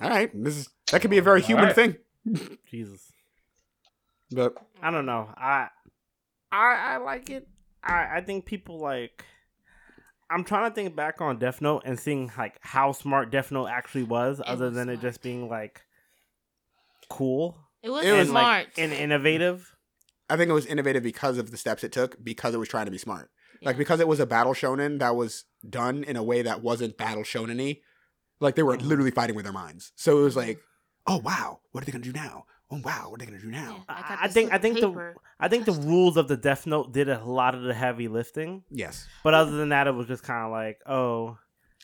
All 0.00 0.10
right, 0.10 0.30
this 0.34 0.56
is 0.56 0.68
that 0.90 1.00
could 1.00 1.10
be 1.10 1.18
a 1.18 1.22
very 1.22 1.42
human 1.42 1.68
Alright. 1.68 1.76
thing, 1.76 2.58
Jesus. 2.70 3.11
But 4.32 4.54
I 4.82 4.90
don't 4.90 5.06
know. 5.06 5.28
I 5.36 5.68
I 6.50 6.74
I 6.74 6.96
like 6.98 7.30
it. 7.30 7.48
I 7.84 8.16
I 8.18 8.20
think 8.20 8.44
people 8.46 8.78
like. 8.78 9.24
I'm 10.30 10.44
trying 10.44 10.70
to 10.70 10.74
think 10.74 10.96
back 10.96 11.20
on 11.20 11.38
Death 11.38 11.60
Note 11.60 11.82
and 11.84 12.00
seeing 12.00 12.32
like 12.38 12.56
how 12.62 12.92
smart 12.92 13.30
Death 13.30 13.52
Note 13.52 13.66
actually 13.66 14.04
was, 14.04 14.40
other 14.46 14.66
was 14.66 14.74
than 14.74 14.88
it 14.88 15.00
just 15.02 15.20
being 15.22 15.46
like 15.48 15.82
cool 17.10 17.58
it 17.82 17.90
was, 17.90 18.04
It 18.04 18.12
was, 18.12 18.20
and 18.28 18.30
like 18.32 18.42
smart 18.42 18.68
and 18.78 18.92
innovative. 18.92 19.74
I 20.30 20.36
think 20.36 20.48
it 20.48 20.54
was 20.54 20.64
innovative 20.66 21.02
because 21.02 21.36
of 21.36 21.50
the 21.50 21.56
steps 21.58 21.84
it 21.84 21.92
took, 21.92 22.22
because 22.24 22.54
it 22.54 22.58
was 22.58 22.68
trying 22.68 22.86
to 22.86 22.90
be 22.90 22.98
smart. 22.98 23.30
Like 23.64 23.76
because 23.76 24.00
it 24.00 24.08
was 24.08 24.18
a 24.18 24.26
battle 24.26 24.54
shonen 24.54 24.98
that 25.00 25.14
was 25.14 25.44
done 25.68 26.02
in 26.02 26.16
a 26.16 26.22
way 26.22 26.42
that 26.42 26.62
wasn't 26.62 26.96
battle 26.96 27.22
shonen-y. 27.22 27.78
Like 28.40 28.56
they 28.56 28.62
were 28.64 28.76
Mhm. 28.76 28.86
literally 28.86 29.10
fighting 29.12 29.36
with 29.36 29.44
their 29.44 29.52
minds. 29.52 29.92
So 29.94 30.18
it 30.18 30.22
was 30.22 30.34
like, 30.36 30.58
oh 31.06 31.18
wow, 31.18 31.60
what 31.70 31.82
are 31.82 31.84
they 31.84 31.92
gonna 31.92 32.02
do 32.02 32.12
now? 32.12 32.46
Oh 32.72 32.80
wow, 32.82 33.10
what 33.10 33.20
are 33.20 33.24
they 33.26 33.30
gonna 33.30 33.42
do 33.42 33.50
now? 33.50 33.84
Yeah, 33.88 33.94
I- 33.94 34.18
I 34.22 34.28
think- 34.28 34.50
I 34.52 34.58
think 34.58 34.80
the- 34.80 35.14
I 35.38 35.48
think 35.48 35.66
the 35.66 35.72
rules 35.72 36.16
of 36.16 36.26
the 36.28 36.36
Death 36.38 36.66
Note 36.66 36.90
did 36.92 37.08
a 37.08 37.22
lot 37.22 37.54
of 37.54 37.62
the 37.62 37.74
heavy 37.74 38.08
lifting, 38.08 38.64
Yes. 38.70 39.06
but 39.22 39.34
other 39.34 39.50
than 39.52 39.68
that, 39.70 39.86
it 39.88 39.90
was 39.94 40.06
just 40.06 40.22
kind 40.22 40.46
of 40.46 40.50
like, 40.52 40.78
oh, 40.86 41.36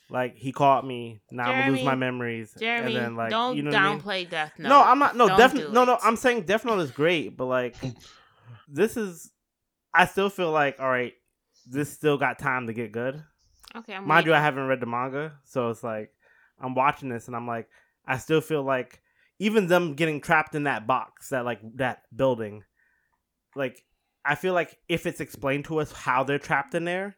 like 0.09 0.37
he 0.37 0.51
caught 0.53 0.87
me. 0.87 1.21
Now 1.31 1.51
I'm 1.51 1.61
gonna 1.61 1.73
lose 1.73 1.85
my 1.85 1.95
memories. 1.95 2.55
Jeremy, 2.59 2.97
and 2.97 3.05
then, 3.05 3.17
like, 3.17 3.29
don't 3.31 3.57
you 3.57 3.63
know 3.63 3.71
what 3.71 3.79
I 3.79 3.89
mean? 3.91 4.01
downplay 4.01 4.31
Death 4.31 4.53
Note. 4.59 4.69
No, 4.71 4.83
I'm 4.83 4.99
not. 4.99 5.15
No, 5.15 5.29
Don't 5.29 5.39
Death. 5.39 5.55
No, 5.55 5.85
no. 5.85 5.99
I'm 6.03 6.17
saying 6.17 6.43
Death 6.45 6.65
Note 6.65 6.79
is 6.79 6.91
great, 6.91 7.37
but 7.37 7.45
like, 7.47 7.77
this 8.69 8.97
is. 8.97 9.31
I 9.93 10.07
still 10.07 10.31
feel 10.31 10.51
like, 10.51 10.81
all 10.81 10.89
right, 10.89 11.13
this 11.67 11.93
still 11.93 12.17
got 12.19 12.39
time 12.39 12.67
to 12.69 12.73
get 12.73 12.93
good. 12.93 13.23
okay. 13.77 13.95
I'm 13.95 14.07
Mind 14.07 14.27
you, 14.27 14.33
I 14.35 14.41
haven't 14.41 14.67
read 14.69 14.81
the 14.81 14.87
manga, 14.87 15.33
so 15.45 15.69
it's 15.71 15.83
like 15.85 16.11
I'm 16.61 16.75
watching 16.75 17.09
this 17.11 17.27
and 17.27 17.37
I'm 17.37 17.47
like, 17.47 17.69
I 18.07 18.17
still 18.19 18.41
feel 18.41 18.63
like 18.63 19.03
even 19.39 19.69
them 19.69 19.95
getting 19.95 20.21
trapped 20.21 20.55
in 20.55 20.65
that 20.65 20.87
box, 20.87 21.29
that 21.29 21.45
like 21.45 21.61
that 21.77 22.03
building, 22.15 22.65
like 23.55 23.85
I 24.25 24.35
feel 24.35 24.55
like 24.55 24.79
if 24.89 25.07
it's 25.07 25.21
explained 25.21 25.67
to 25.67 25.79
us 25.79 25.93
how 25.93 26.25
they're 26.25 26.39
trapped 26.39 26.75
in 26.75 26.85
there, 26.85 27.17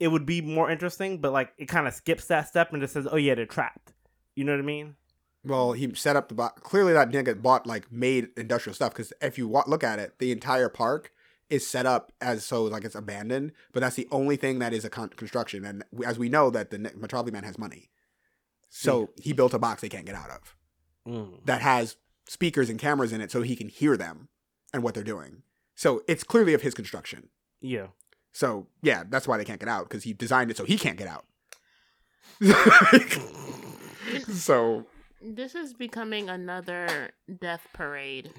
it 0.00 0.08
would 0.08 0.26
be 0.26 0.40
more 0.40 0.70
interesting. 0.70 1.20
But 1.20 1.32
like 1.32 1.52
it 1.58 1.66
kind 1.66 1.86
of 1.86 1.94
skips 1.94 2.26
that 2.26 2.48
step 2.48 2.72
and 2.72 2.82
just 2.82 2.94
says, 2.94 3.06
oh 3.10 3.16
yeah, 3.16 3.34
they're 3.34 3.46
trapped. 3.46 3.92
You 4.34 4.44
know 4.44 4.52
what 4.52 4.60
I 4.60 4.64
mean? 4.64 4.96
Well, 5.44 5.72
he 5.72 5.92
set 5.94 6.16
up 6.16 6.28
the 6.28 6.34
box. 6.34 6.60
Clearly, 6.62 6.92
that 6.92 7.10
nigga 7.10 7.40
bought 7.40 7.66
like 7.66 7.90
made 7.90 8.28
industrial 8.36 8.74
stuff. 8.74 8.92
Because 8.92 9.12
if 9.20 9.38
you 9.38 9.48
wa- 9.48 9.64
look 9.66 9.84
at 9.84 9.98
it, 9.98 10.18
the 10.18 10.32
entire 10.32 10.68
park 10.68 11.12
is 11.50 11.66
set 11.66 11.84
up 11.84 12.12
as 12.20 12.44
so 12.44 12.64
like 12.64 12.84
it's 12.84 12.94
abandoned. 12.94 13.52
But 13.72 13.80
that's 13.80 13.96
the 13.96 14.08
only 14.10 14.36
thing 14.36 14.58
that 14.60 14.72
is 14.72 14.84
a 14.84 14.90
con- 14.90 15.10
construction. 15.10 15.64
And 15.64 15.84
as 16.04 16.18
we 16.18 16.28
know, 16.28 16.50
that 16.50 16.70
the 16.70 16.78
Metropolis 16.78 17.32
Man 17.32 17.44
has 17.44 17.58
money, 17.58 17.90
so 18.68 19.10
he 19.20 19.32
built 19.32 19.54
a 19.54 19.58
box 19.58 19.82
they 19.82 19.88
can't 19.88 20.06
get 20.06 20.14
out 20.14 20.30
of 20.30 20.56
Mm. 21.06 21.44
that 21.46 21.60
has 21.62 21.96
speakers 22.28 22.70
and 22.70 22.78
cameras 22.78 23.12
in 23.12 23.20
it, 23.20 23.30
so 23.32 23.42
he 23.42 23.56
can 23.56 23.68
hear 23.68 23.96
them 23.96 24.28
and 24.72 24.82
what 24.82 24.94
they're 24.94 25.02
doing. 25.02 25.42
So 25.74 26.02
it's 26.06 26.22
clearly 26.24 26.54
of 26.54 26.62
his 26.62 26.74
construction. 26.74 27.28
Yeah. 27.60 27.88
So 28.32 28.66
yeah, 28.82 29.02
that's 29.08 29.26
why 29.28 29.36
they 29.36 29.44
can't 29.44 29.58
get 29.60 29.68
out 29.68 29.88
because 29.88 30.04
he 30.04 30.12
designed 30.12 30.50
it 30.50 30.56
so 30.56 30.64
he 30.64 30.78
can't 30.78 30.96
get 30.98 31.08
out. 31.08 31.24
so 34.32 34.86
This 35.20 35.54
is 35.54 35.74
becoming 35.74 36.28
another 36.28 37.10
death 37.40 37.66
parade 37.72 38.32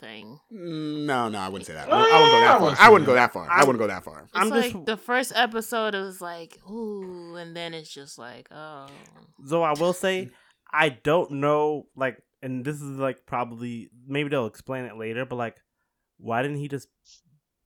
thing. 0.00 0.38
no, 0.50 1.28
no, 1.28 1.38
I 1.38 1.48
wouldn't 1.48 1.66
say 1.66 1.72
that. 1.74 1.88
I 1.90 1.96
wouldn't 1.96 2.12
I 2.12 2.20
wouldn't 2.20 2.32
go 2.32 2.40
that 2.40 2.62
far. 2.62 2.76
I 2.78 2.88
wouldn't 2.90 3.06
go 3.06 3.14
that. 3.16 3.24
that 3.26 3.32
far. 3.32 3.50
I 3.50 3.58
I'm- 3.58 3.66
wouldn't 3.66 3.80
go 3.80 3.86
that 3.88 4.04
far. 4.04 4.20
It's 4.22 4.30
I'm 4.34 4.48
like 4.48 4.72
just- 4.72 4.86
the 4.86 4.96
first 4.96 5.32
episode 5.34 5.94
was 5.94 6.20
like, 6.20 6.58
ooh, 6.70 7.34
and 7.36 7.56
then 7.56 7.74
it's 7.74 7.92
just 7.92 8.18
like, 8.18 8.48
oh. 8.52 8.86
So 9.46 9.62
I 9.62 9.72
will 9.72 9.92
say, 9.92 10.30
I 10.72 10.90
don't 10.90 11.30
know, 11.32 11.86
like, 11.96 12.22
and 12.42 12.64
this 12.64 12.76
is 12.76 12.98
like 12.98 13.24
probably 13.26 13.90
maybe 14.06 14.28
they'll 14.28 14.46
explain 14.46 14.84
it 14.84 14.96
later, 14.96 15.24
but 15.24 15.36
like, 15.36 15.56
why 16.18 16.42
didn't 16.42 16.58
he 16.58 16.68
just 16.68 16.88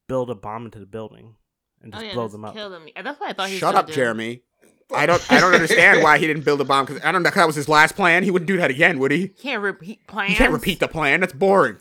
build 0.08 0.30
a 0.30 0.34
bomb 0.34 0.64
into 0.66 0.78
the 0.78 0.86
building 0.86 1.34
and 1.82 1.92
Oh 1.94 1.96
just 1.98 2.06
yeah, 2.06 2.14
blow 2.14 2.24
just 2.24 2.32
them 2.32 2.44
up? 2.44 2.54
kill 2.54 2.70
them. 2.70 2.86
That's 3.02 3.18
what 3.20 3.30
I 3.30 3.32
thought 3.32 3.48
he 3.48 3.56
Shut 3.58 3.74
up, 3.74 3.86
do. 3.88 3.92
Jeremy. 3.92 4.42
I 4.94 5.06
don't. 5.06 5.32
I 5.32 5.40
don't 5.40 5.54
understand 5.54 6.02
why 6.02 6.18
he 6.18 6.26
didn't 6.26 6.44
build 6.44 6.60
a 6.60 6.64
bomb 6.64 6.84
because 6.84 7.02
I 7.02 7.12
don't 7.12 7.22
know. 7.22 7.30
That 7.30 7.46
was 7.46 7.56
his 7.56 7.68
last 7.68 7.96
plan. 7.96 8.24
He 8.24 8.30
wouldn't 8.30 8.46
do 8.46 8.58
that 8.58 8.70
again, 8.70 8.98
would 8.98 9.10
he? 9.10 9.18
He 9.22 9.28
can't 9.28 9.62
repeat 9.62 10.06
plans. 10.06 10.30
He 10.32 10.36
can't 10.36 10.52
repeat 10.52 10.80
the 10.80 10.88
plan. 10.88 11.20
That's 11.20 11.32
boring. 11.32 11.78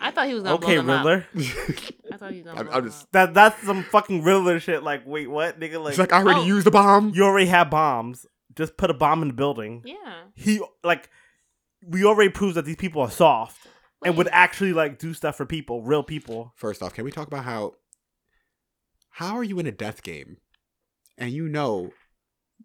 I 0.00 0.10
thought 0.10 0.26
he 0.28 0.34
was 0.34 0.42
gonna 0.42 0.56
Okay, 0.56 0.74
blow 0.78 0.82
them 0.82 0.90
up. 0.90 1.04
Riddler. 1.06 1.26
I 2.12 2.16
thought 2.18 2.30
he 2.32 2.36
was 2.42 2.44
gonna 2.46 2.56
I'm- 2.58 2.66
blow 2.66 2.74
I'm 2.76 2.82
them 2.82 2.90
just- 2.92 3.02
up. 3.04 3.10
That 3.12 3.34
that's 3.34 3.62
some 3.64 3.82
fucking 3.82 4.22
Riddler 4.24 4.60
shit. 4.60 4.82
Like, 4.82 5.02
wait, 5.06 5.28
what, 5.28 5.58
nigga? 5.58 5.82
Like, 5.82 5.92
He's 5.94 5.98
like, 5.98 6.12
I 6.12 6.18
already 6.22 6.40
Oh. 6.40 6.44
used 6.44 6.66
the 6.66 6.70
bomb. 6.70 7.12
you 7.14 7.24
already 7.24 7.46
have 7.46 7.70
bombs. 7.70 8.26
Just 8.58 8.76
put 8.76 8.90
a 8.90 8.94
bomb 8.94 9.22
in 9.22 9.28
the 9.28 9.34
building. 9.34 9.84
Yeah. 9.86 10.24
He 10.34 10.60
like, 10.82 11.08
we 11.86 12.04
already 12.04 12.28
proved 12.28 12.56
that 12.56 12.64
these 12.64 12.74
people 12.74 13.00
are 13.00 13.10
soft 13.10 13.68
and 14.04 14.16
would 14.16 14.28
actually 14.32 14.72
like 14.72 14.98
do 14.98 15.14
stuff 15.14 15.36
for 15.36 15.46
people, 15.46 15.84
real 15.84 16.02
people. 16.02 16.52
First 16.56 16.82
off, 16.82 16.92
can 16.92 17.04
we 17.04 17.12
talk 17.12 17.28
about 17.28 17.44
how? 17.44 17.74
How 19.10 19.36
are 19.36 19.44
you 19.44 19.60
in 19.60 19.66
a 19.68 19.72
death 19.72 20.02
game, 20.02 20.38
and 21.16 21.30
you 21.30 21.48
know, 21.48 21.92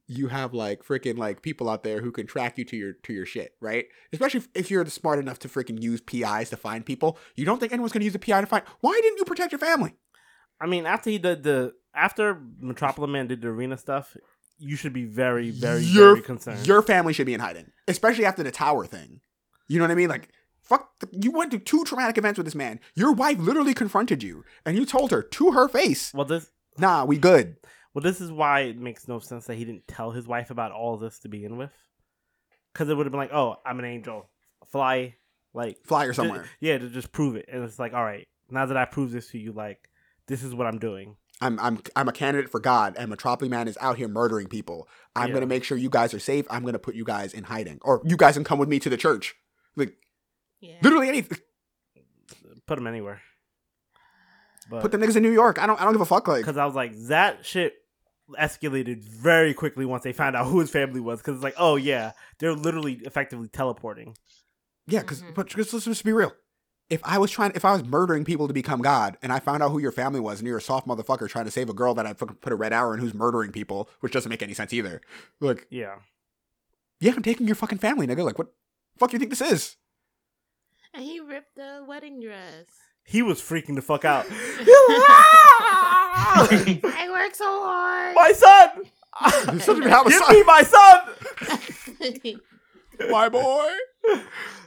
you 0.08 0.30
have 0.30 0.52
like 0.56 0.84
freaking 0.84 1.18
like 1.18 1.44
people 1.44 1.70
out 1.70 1.84
there 1.84 2.02
who 2.02 2.12
can 2.12 2.26
track 2.26 2.58
you 2.58 2.66
to 2.66 2.76
your 2.76 2.94
to 3.04 3.14
your 3.14 3.28
shit, 3.28 3.54
right? 3.62 3.86
Especially 4.12 4.40
if, 4.40 4.48
if 4.56 4.72
you're 4.72 4.84
smart 4.88 5.20
enough 5.20 5.38
to 5.40 5.48
freaking 5.48 5.80
use 5.80 6.02
PIs 6.02 6.50
to 6.50 6.58
find 6.58 6.84
people. 6.84 7.20
You 7.36 7.46
don't 7.46 7.60
think 7.60 7.72
anyone's 7.72 7.92
gonna 7.92 8.06
use 8.06 8.16
a 8.16 8.20
PI 8.20 8.42
to 8.42 8.48
find? 8.48 8.64
Why 8.82 9.00
didn't 9.00 9.20
you 9.20 9.26
protect 9.26 9.52
your 9.52 9.60
family? 9.60 9.94
I 10.60 10.66
mean, 10.66 10.88
after 10.88 11.12
he 11.12 11.20
did 11.20 11.44
the 11.44 11.74
after 11.94 12.42
Metropolis 12.60 13.12
Man 13.12 13.28
did 13.28 13.42
the 13.42 13.50
arena 13.50 13.78
stuff, 13.78 14.18
you 14.58 14.76
should 14.76 14.94
be 14.94 15.06
very, 15.06 15.50
very, 15.50 15.82
your, 15.82 16.14
very 16.16 16.22
concerned. 16.22 16.66
Your 16.68 16.82
family 16.82 17.14
should 17.14 17.26
be 17.26 17.34
in 17.34 17.40
hiding, 17.40 17.72
especially 17.88 18.26
after 18.26 18.44
the 18.44 18.52
tower 18.52 18.86
thing. 18.86 19.22
You 19.68 19.80
know 19.80 19.86
what 19.86 19.92
I 19.92 19.96
mean? 19.96 20.10
Like, 20.10 20.30
fuck, 20.62 21.00
the, 21.00 21.10
you 21.12 21.32
went 21.32 21.52
through 21.52 21.62
two 21.62 21.84
traumatic 21.84 22.18
events 22.18 22.38
with 22.38 22.46
this 22.46 22.56
man. 22.56 22.80
Your 22.96 23.12
wife 23.14 23.40
literally 23.40 23.74
confronted 23.74 24.24
you, 24.24 24.44
and 24.66 24.78
you 24.78 24.86
told 24.86 25.12
her 25.12 25.22
to 25.22 25.52
her 25.52 25.68
face, 25.68 26.14
well, 26.14 26.26
this 26.26 26.52
"Nah, 26.78 27.06
we 27.06 27.18
good." 27.18 27.58
well, 27.94 28.02
this 28.02 28.20
is 28.22 28.32
why 28.32 28.62
it 28.62 28.78
makes 28.78 29.08
no 29.08 29.20
sense 29.20 29.46
that 29.46 29.56
he 29.56 29.66
didn't 29.66 29.88
tell 29.88 30.12
his 30.12 30.28
wife 30.28 30.50
about 30.50 30.72
all 30.72 30.98
this 30.98 31.20
to 31.20 31.30
begin 31.30 31.58
with. 31.58 31.72
Because 32.74 32.90
it 32.90 32.96
would 32.98 33.06
have 33.06 33.12
been 33.12 33.20
like, 33.20 33.34
oh, 33.34 33.58
I'm 33.64 33.78
an 33.78 33.86
angel, 33.86 34.30
fly, 34.72 35.16
like 35.54 35.78
Fly 35.86 36.06
or 36.06 36.14
somewhere. 36.14 36.46
yeah, 36.60 36.80
to 36.80 36.90
just 36.90 37.12
prove 37.12 37.36
it, 37.36 37.46
and 37.52 37.64
it's 37.64 37.78
like, 37.78 37.94
all 37.94 38.04
right, 38.04 38.28
now 38.50 38.66
that 38.66 38.78
I 38.78 38.86
prove 38.86 39.12
this 39.12 39.30
to 39.30 39.38
you, 39.38 39.52
like 39.52 39.90
this 40.28 40.42
is 40.44 40.56
what 40.56 40.66
I'm 40.66 40.80
doing. 40.80 41.16
I'm 41.42 41.60
I'm 41.60 41.80
I'm 41.96 42.08
a 42.08 42.12
candidate 42.14 42.50
for 42.52 42.60
God, 42.60 42.96
and 42.98 43.10
Metropolis 43.10 43.50
Man 43.52 43.68
is 43.68 43.78
out 43.82 43.98
here 43.98 44.08
murdering 44.08 44.48
people. 44.48 44.88
I'm 45.16 45.30
Yeah. 45.30 45.34
gonna 45.36 45.48
make 45.48 45.64
sure 45.64 45.78
you 45.78 45.90
guys 45.90 46.14
are 46.14 46.20
safe. 46.20 46.46
I'm 46.50 46.64
gonna 46.64 46.80
put 46.80 46.96
you 46.96 47.04
guys 47.04 47.34
in 47.34 47.44
hiding, 47.46 47.80
or 47.82 48.02
you 48.06 48.16
guys 48.18 48.36
can 48.36 48.44
come 48.44 48.60
with 48.60 48.70
me 48.70 48.80
to 48.80 48.90
the 48.90 48.98
church. 48.98 49.36
Like 49.76 49.96
Yeah. 50.62 50.76
literally 50.82 51.10
anything. 51.10 51.40
Put 52.66 52.76
them 52.76 52.88
anywhere. 52.88 53.22
But 54.70 54.82
Put 54.82 54.92
the 54.92 54.98
niggas 54.98 55.18
in 55.18 55.24
New 55.24 55.32
York. 55.34 55.62
I 55.62 55.66
don't 55.68 55.80
I 55.82 55.84
don't 55.84 55.94
give 55.94 56.02
a 56.02 56.06
fuck. 56.06 56.28
Like 56.28 56.42
because 56.42 56.58
I 56.58 56.66
was 56.66 56.76
like, 56.76 56.96
that 57.08 57.46
shit 57.46 57.74
escalated 58.40 59.04
very 59.04 59.54
quickly 59.54 59.86
once 59.86 60.04
they 60.04 60.14
found 60.14 60.36
out 60.38 60.48
who 60.48 60.60
his 60.62 60.70
family 60.70 61.02
was. 61.02 61.20
Because 61.20 61.36
it's 61.36 61.44
like, 61.44 61.56
oh 61.58 61.76
yeah, 61.76 62.14
they're 62.40 62.54
literally 62.56 62.94
effectively 63.04 63.50
teleporting. 63.50 64.16
yeah, 64.88 65.02
because 65.02 65.22
Mhm. 65.22 65.36
but 65.36 65.48
just, 65.48 65.74
let's 65.74 65.86
just 65.86 66.04
be 66.06 66.14
real. 66.14 66.34
If 66.94 67.02
I 67.04 67.18
was 67.18 67.32
trying, 67.32 67.52
if 67.56 67.66
I 67.66 67.72
was 67.74 67.84
murdering 67.84 68.24
people 68.24 68.48
to 68.48 68.54
become 68.54 68.82
God, 68.82 69.18
and 69.24 69.34
I 69.34 69.40
found 69.40 69.64
out 69.64 69.72
who 69.72 69.80
your 69.80 69.92
family 69.92 70.20
was, 70.20 70.40
and 70.40 70.48
you're 70.48 70.60
a 70.60 70.62
soft 70.62 70.88
motherfucker 70.88 71.28
trying 71.28 71.46
to 71.46 71.52
save 71.52 71.68
a 71.70 71.74
girl 71.74 71.96
that 71.96 72.06
I 72.06 72.14
put 72.14 72.54
a 72.54 72.56
red 72.56 72.72
arrow 72.72 72.94
in 72.94 73.00
who's 73.00 73.16
murdering 73.16 73.52
people, 73.52 73.90
which 74.02 74.14
doesn't 74.14 74.30
make 74.30 74.44
any 74.44 74.54
sense 74.54 74.72
either. 74.74 75.02
Like, 75.40 75.66
Yeah. 75.72 75.96
yeah, 77.00 77.14
I'm 77.16 77.24
taking 77.24 77.48
your 77.48 77.56
fucking 77.56 77.80
family, 77.80 78.06
nigga. 78.06 78.24
Like, 78.24 78.38
what 78.38 78.54
fuck 78.98 79.10
do 79.10 79.16
you 79.16 79.20
think 79.20 79.32
this 79.32 79.42
is? 79.42 79.76
And 80.94 81.04
he 81.04 81.20
ripped 81.20 81.56
the 81.56 81.84
wedding 81.88 82.22
dress. 82.22 82.66
He 83.06 83.24
was 83.24 83.42
freaking 83.42 83.74
the 83.76 83.82
fuck 83.82 84.06
out. 84.06 84.26
I 86.36 87.08
work 87.12 87.34
so 87.36 87.46
hard. 87.64 88.16
my 88.16 88.32
son! 88.34 88.70
You 89.56 89.60
still 89.60 89.76
didn't 89.76 89.90
have 89.90 90.06
a 90.06 90.10
Give 90.10 90.22
son. 90.24 90.36
me 90.36 90.44
my 90.44 90.62
son! 90.64 92.40
My 93.10 93.28
boy. 93.28 93.68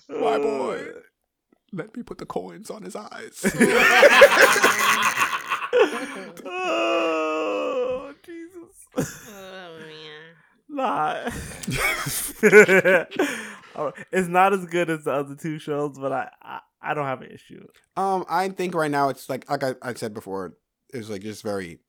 My 0.09 0.37
boy. 0.39 0.89
Let 1.77 1.97
me 1.97 2.03
put 2.03 2.19
the 2.19 2.27
coins 2.27 2.71
on 2.71 2.83
his 2.83 2.97
eyes. 2.97 3.45
oh, 6.47 8.15
Jesus. 8.25 8.87
oh 9.29 9.79
man. 9.79 10.35
Nah. 10.69 11.31
Oh, 13.79 13.93
it's 14.11 14.27
not 14.27 14.55
as 14.55 14.65
good 14.65 14.89
as 14.89 15.05
the 15.05 15.13
other 15.13 15.35
two 15.35 15.59
shows, 15.59 15.99
but 15.99 16.11
I, 16.11 16.31
I, 16.43 16.61
I 16.81 16.95
don't 16.95 17.05
have 17.05 17.21
an 17.21 17.31
issue. 17.31 17.63
um, 17.99 18.25
I 18.27 18.49
think 18.49 18.75
right 18.75 18.91
now 18.91 19.11
it's 19.11 19.29
like 19.29 19.51
like 19.51 19.63
I, 19.63 19.75
I 19.83 19.93
said 19.93 20.15
before, 20.15 20.55
it's 20.95 21.11
like 21.11 21.21
just 21.21 21.43
very 21.43 21.81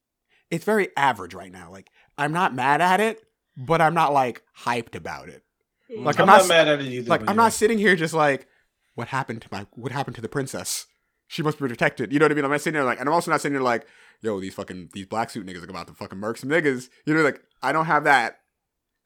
it's 0.52 0.66
very 0.66 0.90
average 0.98 1.34
right 1.34 1.50
now. 1.50 1.72
Like 1.72 1.90
I'm 2.18 2.34
not 2.34 2.54
mad 2.54 2.82
at 2.82 3.00
it, 3.00 3.22
but 3.56 3.80
I'm 3.80 3.94
not 3.94 4.12
like 4.12 4.44
hyped 4.60 4.96
about 4.96 5.30
it. 5.30 5.44
Like 5.90 6.20
I'm, 6.20 6.24
I'm 6.24 6.28
not, 6.28 6.38
not 6.40 6.48
mad 6.50 6.68
at 6.68 6.82
it 6.82 6.88
either. 6.88 7.10
like 7.10 7.22
I'm 7.30 7.38
not 7.38 7.54
sitting 7.54 7.78
here 7.78 7.96
just 7.96 8.14
like, 8.14 8.48
what 8.98 9.10
happened 9.10 9.42
to 9.44 9.48
my 9.52 9.66
what 9.74 9.92
happened 9.92 10.16
to 10.16 10.22
the 10.22 10.30
princess? 10.30 10.88
She 11.28 11.44
must 11.44 11.60
be 11.60 11.68
protected. 11.68 12.12
You 12.14 12.20
know 12.20 12.26
what 12.26 12.32
I 12.32 12.36
mean? 12.36 12.46
I'm 12.46 12.52
not 12.52 12.62
sitting 12.62 12.74
there 12.76 12.84
like, 12.86 13.00
and 13.00 13.08
I'm 13.10 13.14
also 13.14 13.30
not 13.32 13.42
sitting 13.42 13.54
there 13.54 13.62
like, 13.62 13.86
yo, 14.22 14.40
these 14.40 14.54
fucking 14.56 14.90
these 14.94 15.06
black 15.06 15.30
suit 15.30 15.46
niggas 15.46 15.62
are 15.66 15.70
about 15.70 15.88
to 15.88 15.94
fucking 15.94 16.18
murk 16.18 16.38
some 16.38 16.50
niggas. 16.50 16.90
You 17.06 17.14
know, 17.14 17.22
like 17.22 17.42
I 17.62 17.72
don't 17.72 17.86
have 17.86 18.04
that 18.06 18.40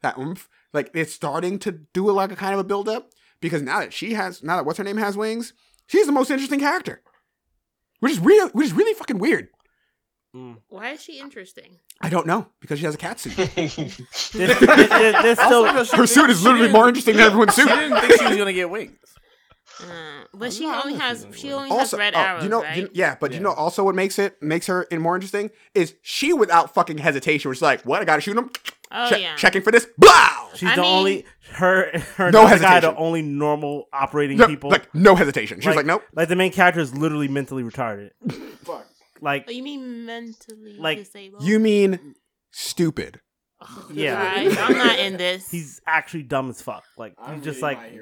that 0.02 0.16
oomph. 0.18 0.48
Like 0.72 0.90
it's 0.94 1.12
starting 1.12 1.58
to 1.60 1.72
do 1.72 2.08
it 2.08 2.12
like 2.14 2.32
a 2.32 2.36
kind 2.36 2.54
of 2.54 2.60
a 2.60 2.64
build 2.64 2.88
up 2.88 3.10
because 3.40 3.60
now 3.62 3.80
that 3.80 3.92
she 3.92 4.14
has 4.14 4.42
now 4.42 4.56
that 4.56 4.64
what's 4.64 4.78
her 4.78 4.84
name 4.84 4.96
has 4.96 5.16
wings, 5.16 5.52
she's 5.86 6.06
the 6.06 6.12
most 6.12 6.30
interesting 6.30 6.60
character, 6.60 7.02
which 8.00 8.12
is 8.12 8.20
real, 8.20 8.48
which 8.50 8.66
is 8.66 8.72
really 8.72 8.94
fucking 8.94 9.18
weird. 9.18 9.48
Mm. 10.34 10.58
Why 10.68 10.90
is 10.92 11.02
she 11.02 11.18
interesting? 11.20 11.78
I 12.00 12.08
don't 12.08 12.26
know 12.26 12.46
because 12.60 12.78
she 12.78 12.86
has 12.86 12.94
a 12.94 12.98
cat 12.98 13.20
suit. 13.20 13.36
There's, 13.36 13.76
there- 14.30 14.54
there- 14.56 15.22
there's 15.22 15.38
still, 15.38 15.66
Her 15.66 16.06
suit 16.06 16.30
is 16.30 16.42
literally 16.42 16.72
more 16.72 16.88
interesting 16.88 17.16
than 17.16 17.26
everyone's 17.26 17.54
She 17.54 17.62
suit. 17.62 17.68
didn't 17.68 18.00
think 18.00 18.18
she 18.18 18.26
was 18.28 18.36
gonna 18.38 18.52
get 18.54 18.70
wings. 18.70 18.96
Uh, 19.80 20.24
but 20.34 20.52
she 20.52 20.64
I'm 20.64 20.72
not 20.72 20.86
only 20.86 20.98
has 20.98 21.26
she 21.34 21.52
only 21.52 21.70
also, 21.70 21.96
has 21.96 21.98
red 21.98 22.14
oh, 22.14 22.18
arrows, 22.20 22.42
you 22.44 22.48
know, 22.50 22.62
right? 22.62 22.76
you- 22.76 22.90
yeah, 22.92 23.16
but 23.18 23.32
you 23.32 23.40
know, 23.40 23.52
also 23.52 23.82
what 23.84 23.94
makes 23.94 24.18
it 24.18 24.40
makes 24.42 24.66
her 24.66 24.82
in 24.84 25.00
more 25.00 25.14
interesting 25.14 25.50
is 25.74 25.94
she 26.02 26.32
without 26.32 26.72
fucking 26.74 26.98
hesitation 26.98 27.48
was 27.48 27.62
like, 27.62 27.82
"What? 27.82 28.00
I 28.00 28.04
gotta 28.04 28.20
shoot 28.20 28.36
him." 28.36 28.50
oh 28.92 29.08
Check- 29.08 29.20
yeah. 29.20 29.34
Checking 29.36 29.62
for 29.62 29.70
this. 29.72 29.86
Blow. 29.98 30.10
she's 30.54 30.68
I 30.68 30.76
the 30.76 30.82
mean- 30.82 30.90
only 30.98 31.24
her 31.54 31.98
her 32.16 32.30
No 32.30 32.44
no 32.44 32.48
the 32.50 32.60
guy 32.60 32.80
the 32.80 32.86
hesitation. 32.88 32.94
only 32.98 33.22
normal 33.22 33.88
operating 33.92 34.36
No, 34.36 34.46
people. 34.46 34.70
like 34.70 34.94
no 34.94 35.14
hesitation. 35.16 35.60
She 35.60 35.68
was 35.68 35.76
like, 35.76 35.86
"Nope." 35.86 36.02
Like 36.14 36.28
the 36.28 36.36
main 36.36 36.52
character 36.52 36.80
is 36.80 36.94
literally 36.94 37.28
mentally 37.28 37.62
retarded. 37.62 38.10
Fuck. 38.64 38.86
Like 39.20 39.46
Oh, 39.48 39.52
you 39.52 39.62
mean 39.62 40.04
mentally 40.04 40.76
Like, 40.78 40.98
disabled? 40.98 41.42
You 41.44 41.58
mean 41.58 42.14
stupid? 42.50 43.20
yeah, 43.92 44.14
Right, 44.20 44.58
I'm 44.58 44.76
not 44.76 44.98
in 44.98 45.16
this. 45.16 45.48
he's 45.50 45.80
actually 45.86 46.24
dumb 46.24 46.50
as 46.50 46.60
fuck. 46.60 46.82
Like 46.98 47.14
I'm 47.18 47.36
he's 47.36 47.44
just 47.44 47.62
really 47.62 47.76
like 47.76 47.92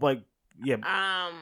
like 0.00 0.22
yeah, 0.62 0.76
um, 0.76 1.34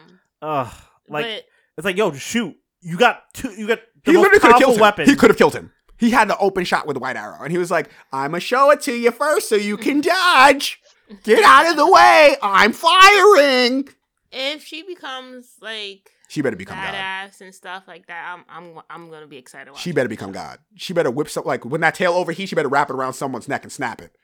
ugh. 0.42 0.72
Like 1.08 1.24
but 1.24 1.44
it's 1.78 1.84
like 1.84 1.96
yo, 1.96 2.12
shoot. 2.12 2.56
You 2.80 2.96
got 2.98 3.22
two. 3.34 3.50
You 3.50 3.66
got 3.66 3.80
the 4.04 4.12
He 4.12 4.16
literally 4.16 4.38
could 4.40 4.42
have 4.42 4.52
powerful 4.52 4.58
killed 4.60 4.74
him. 4.76 4.80
weapon. 4.80 5.08
He 5.08 5.16
could 5.16 5.30
have 5.30 5.36
killed 5.38 5.54
him. 5.54 5.72
He 5.98 6.10
had 6.10 6.28
an 6.30 6.36
open 6.40 6.64
shot 6.64 6.86
with 6.86 6.94
the 6.94 7.00
white 7.00 7.16
arrow, 7.16 7.42
and 7.42 7.50
he 7.50 7.58
was 7.58 7.70
like, 7.70 7.90
"I'm 8.12 8.30
gonna 8.32 8.40
show 8.40 8.70
it 8.70 8.80
to 8.82 8.92
you 8.94 9.10
first, 9.10 9.48
so 9.48 9.54
you 9.56 9.76
can 9.76 10.00
dodge. 10.02 10.80
Get 11.24 11.42
out 11.44 11.70
of 11.70 11.76
the 11.76 11.90
way. 11.90 12.36
I'm 12.42 12.72
firing." 12.72 13.88
if 14.32 14.62
she 14.64 14.82
becomes 14.82 15.54
like 15.62 16.10
She 16.28 16.42
better 16.42 16.56
become 16.56 16.76
God. 16.76 16.92
badass 16.92 17.40
and 17.40 17.54
stuff 17.54 17.84
like 17.86 18.06
that, 18.08 18.34
I'm 18.34 18.44
I'm 18.48 18.82
I'm 18.90 19.10
gonna 19.10 19.26
be 19.26 19.36
excited. 19.38 19.74
She 19.78 19.92
better 19.92 20.08
become 20.08 20.32
God. 20.32 20.58
She 20.74 20.92
better 20.92 21.10
whip 21.10 21.28
some 21.30 21.44
like 21.44 21.64
when 21.64 21.80
that 21.80 21.94
tail 21.94 22.12
overheat. 22.12 22.48
She 22.48 22.54
better 22.56 22.68
wrap 22.68 22.90
it 22.90 22.94
around 22.94 23.14
someone's 23.14 23.48
neck 23.48 23.62
and 23.62 23.72
snap 23.72 24.02
it. 24.02 24.14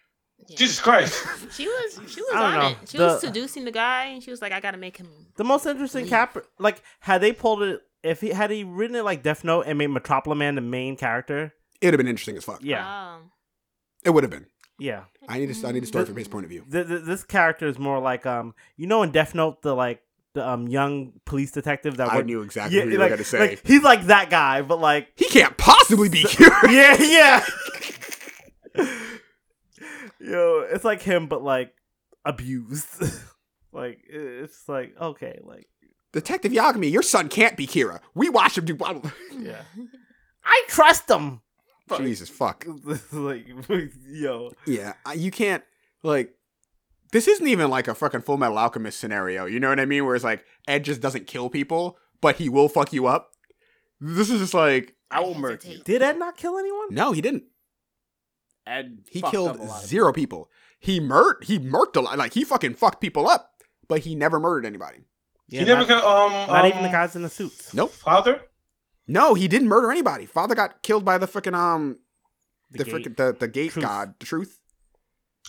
Yeah. 0.49 0.57
Jesus 0.57 0.81
Christ. 0.81 1.25
She 1.53 1.67
was 1.67 2.01
she 2.09 2.21
was 2.21 2.35
on 2.35 2.55
know. 2.59 2.69
it. 2.69 2.77
She 2.89 2.99
The- 2.99 3.05
was 3.05 3.21
seducing 3.21 3.65
the 3.65 3.71
guy, 3.71 4.07
and 4.07 4.23
she 4.23 4.31
was 4.31 4.41
like, 4.43 4.53
"I 4.53 4.61
gotta 4.61 4.79
make 4.79 4.97
him." 4.97 5.09
the 5.37 5.45
most 5.45 5.67
interesting 5.67 6.07
cap. 6.07 6.37
Like 6.59 6.83
had 7.01 7.21
they 7.21 7.33
pulled 7.33 7.63
it, 7.63 7.81
if 8.03 8.21
he 8.21 8.31
had 8.31 8.51
he 8.51 8.65
written 8.65 8.97
it 8.97 9.05
like 9.05 9.23
Death 9.23 9.45
Note 9.45 9.63
and 9.67 9.79
made 9.79 9.89
Metropoliman 9.89 10.55
the 10.57 10.61
main 10.61 10.97
character, 10.97 11.55
It'd 11.81 11.95
have 11.95 11.99
been 11.99 12.09
interesting 12.09 12.37
as 12.37 12.45
fuck. 12.45 12.61
yeah, 12.63 12.85
Oh. 12.87 13.19
It 14.05 14.11
would 14.11 14.25
have 14.25 14.31
been. 14.31 14.47
yeah. 14.79 15.05
I 15.29 15.39
need 15.39 15.55
to. 15.55 15.67
I 15.69 15.73
need 15.73 15.81
to 15.81 15.87
story 15.87 16.05
from 16.07 16.17
his 16.17 16.27
point 16.29 16.45
of 16.45 16.51
view. 16.51 16.65
Th- 16.71 16.87
th- 16.87 17.03
this 17.05 17.23
character 17.23 17.67
is 17.69 17.79
more 17.79 18.01
like 18.01 18.27
um, 18.27 18.55
you 18.77 18.87
know, 18.89 19.03
in 19.05 19.11
Death 19.13 19.35
Note, 19.35 19.63
the 19.63 19.75
like 19.75 20.03
the 20.35 20.49
um 20.49 20.67
young 20.67 21.13
police 21.27 21.53
detective 21.53 21.99
that 21.99 22.09
I 22.11 22.17
worked- 22.17 22.27
knew 22.27 22.41
exactly 22.43 22.81
who 22.81 22.89
you 22.91 22.99
were 22.99 23.09
gonna 23.09 23.23
say. 23.23 23.39
like, 23.51 23.67
he's 23.67 23.83
like 23.83 24.07
that 24.07 24.31
guy, 24.31 24.63
but 24.63 24.81
like 24.81 25.13
he 25.15 25.27
can't 25.29 25.57
possibly 25.57 26.09
be 26.09 26.23
cured. 26.27 26.53
yeah, 26.71 26.97
yeah. 27.01 27.45
Yo, 30.23 30.67
it's 30.71 30.85
like 30.85 31.03
him, 31.03 31.27
but 31.27 31.43
like 31.43 31.75
abused. 32.25 33.03
like 33.73 34.01
it's 34.09 34.69
like 34.69 34.95
okay, 35.01 35.41
like 35.43 35.69
Detective 36.13 36.53
Yagami, 36.53 36.91
your 36.91 37.03
son 37.03 37.29
can't 37.29 37.57
be 37.57 37.67
Kira. 37.67 38.01
We 38.15 38.29
watch 38.29 38.57
him 38.59 38.65
do. 38.65 38.75
Bottle. 38.75 39.11
yeah. 39.37 39.63
I 40.45 40.65
trust 40.69 41.11
him. 41.11 41.41
Jesus 41.97 42.29
fuck. 42.29 42.65
like 43.13 43.47
yo, 44.07 44.53
Yeah, 44.67 44.95
you 45.15 45.31
can't 45.31 45.63
like. 46.03 46.35
This 47.11 47.29
isn't 47.29 47.47
even 47.47 47.69
like 47.69 47.89
a 47.89 47.95
fucking 47.95 48.23
Fullmetal 48.23 48.57
Alchemist 48.57 48.99
scenario. 48.99 49.45
You 49.45 49.61
know 49.61 49.69
what 49.69 49.81
I 49.81 49.85
mean? 49.85 50.07
Where 50.07 50.15
it's 50.15 50.25
like 50.25 50.45
Ed 50.67 50.85
just 50.85 51.03
doesn't 51.03 51.27
kill 51.27 51.51
people, 51.51 51.99
but 52.23 52.37
he 52.37 52.49
will 52.49 52.71
fuck 52.71 52.93
you 52.95 53.07
up. 53.07 53.33
This 54.01 54.31
is 54.31 54.41
just 54.41 54.55
like 54.55 54.95
I 55.11 55.21
will 55.21 55.35
murder 55.35 55.69
you. 55.69 55.83
did 55.85 56.01
Ed 56.03 56.19
not 56.19 56.37
kill 56.37 56.57
anyone? 56.59 56.87
no, 56.91 57.13
he 57.13 57.21
didn't. 57.21 57.45
Ed 58.67 58.99
He 59.11 59.23
killed 59.23 59.51
up 59.51 59.59
a 59.59 59.63
lot 59.63 59.83
of 59.83 59.89
zero 59.89 60.13
people. 60.13 60.51
He 60.79 61.01
murked. 61.01 61.45
He 61.45 61.59
murked 61.59 61.97
a 61.97 62.01
lot. 62.01 62.19
Like 62.19 62.35
he 62.35 62.45
fucking 62.45 62.75
fucked 62.75 63.01
people 63.01 63.29
up, 63.29 63.51
but 63.89 64.01
he 64.01 64.15
never 64.15 64.41
murdered 64.41 64.67
anybody. 64.67 64.99
Yeah, 65.49 65.61
he 65.61 65.67
never 65.67 65.81
not, 65.81 65.89
got 65.89 66.05
um 66.05 66.33
not 66.49 66.65
um, 66.65 66.71
even 66.71 66.83
the 66.83 66.89
guys 66.89 67.15
in 67.17 67.23
the 67.23 67.29
suits. 67.29 67.75
Nope. 67.75 67.93
father. 67.93 68.41
No, 69.07 69.35
he 69.35 69.49
didn't 69.49 69.69
murder 69.69 69.91
anybody. 69.91 70.27
Father 70.27 70.55
got 70.55 70.83
killed 70.83 71.05
by 71.05 71.19
the 71.19 71.27
freaking 71.27 71.55
um 71.55 71.99
The 72.71 72.79
the, 72.79 72.85
gate. 72.85 72.95
frickin' 72.95 73.17
the 73.17 73.37
the 73.39 73.49
gate 73.49 73.73
Truth. 73.73 73.85
god, 73.85 74.15
the 74.19 74.27
truth. 74.27 74.59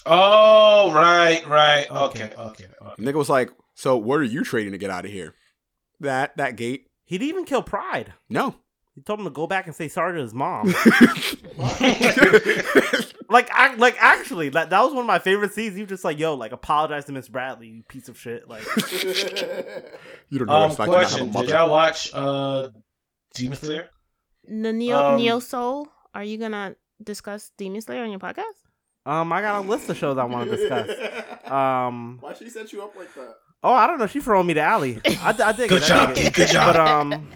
Oh 0.06 0.92
right, 0.94 1.48
right. 1.48 1.90
Okay. 1.90 2.26
Okay, 2.26 2.34
okay. 2.38 2.66
okay. 2.82 3.02
Nigga 3.02 3.14
was 3.14 3.30
like, 3.30 3.52
"So 3.76 3.96
what 3.96 4.20
are 4.20 4.24
you 4.24 4.44
trading 4.44 4.74
to 4.74 4.78
get 4.78 4.90
out 4.90 5.06
of 5.06 5.12
here?" 5.12 5.36
That 6.00 6.36
that 6.38 6.56
gate. 6.58 6.88
He 7.06 7.18
didn't 7.18 7.30
even 7.30 7.46
kill 7.46 7.62
Pride. 7.64 8.14
No. 8.30 8.56
He 8.96 9.02
told 9.02 9.20
him 9.20 9.26
to 9.26 9.32
go 9.32 9.48
back 9.48 9.68
and 9.68 9.76
say 9.76 9.88
sorry 9.88 10.18
to 10.18 10.22
his 10.22 10.34
mom. 10.34 10.68
like, 13.34 13.50
I, 13.52 13.74
like 13.76 13.98
actually, 14.00 14.50
that 14.50 14.70
that 14.70 14.82
was 14.82 14.94
one 14.94 15.02
of 15.02 15.08
my 15.08 15.20
favorite 15.20 15.52
scenes. 15.54 15.78
You 15.78 15.86
just 15.86 16.04
like, 16.06 16.18
"Yo, 16.20 16.36
like, 16.36 16.52
apologize 16.54 17.06
to 17.06 17.12
Miss 17.12 17.28
Bradley, 17.28 17.68
you 17.68 17.84
piece 17.84 18.08
of 18.08 18.18
shit." 18.18 18.48
Like, 18.48 18.64
you 20.30 20.40
don't 20.40 20.48
know 20.48 20.54
what 20.54 20.62
Um, 20.64 20.70
it's 20.72 20.80
like 20.80 20.90
to 20.90 20.92
not 20.92 21.04
have 21.04 21.12
a 21.12 21.32
question: 21.32 21.32
Did 21.32 21.50
y'all 21.50 21.70
watch 21.70 22.12
uh 22.14 22.70
Demon 23.34 23.58
Slayer? 23.58 23.90
The 24.48 24.72
Neo 24.74 24.98
Um, 24.98 25.18
Neo 25.18 25.40
Soul. 25.40 25.88
Are 26.14 26.24
you 26.24 26.38
gonna 26.38 26.76
discuss 27.04 27.52
Demon 27.58 27.82
Slayer 27.82 28.04
on 28.04 28.12
your 28.12 28.20
podcast? 28.20 28.44
um, 29.06 29.34
I 29.34 29.42
got 29.42 29.66
a 29.66 29.68
list 29.68 29.90
of 29.90 29.98
shows 29.98 30.18
I 30.18 30.24
want 30.24 30.50
to 30.50 30.56
discuss. 30.56 30.90
Um, 31.52 32.18
Why 32.22 32.34
she 32.34 32.50
set 32.50 32.72
you 32.72 32.84
up 32.84 32.96
like 32.96 33.14
that? 33.16 33.34
oh, 33.64 33.74
I 33.74 33.88
don't 33.88 33.98
know. 34.00 34.08
She 34.08 34.20
throwing 34.22 34.48
me 34.48 34.54
to 34.54 34.62
alley. 34.62 35.02
I, 35.06 35.36
I 35.44 35.52
dig 35.54 35.70
Good 35.70 35.82
it. 35.82 35.92
I 35.92 36.14
job, 36.14 36.34
good 36.34 36.48
job. 36.50 36.74
But 36.74 36.88
um, 36.88 37.30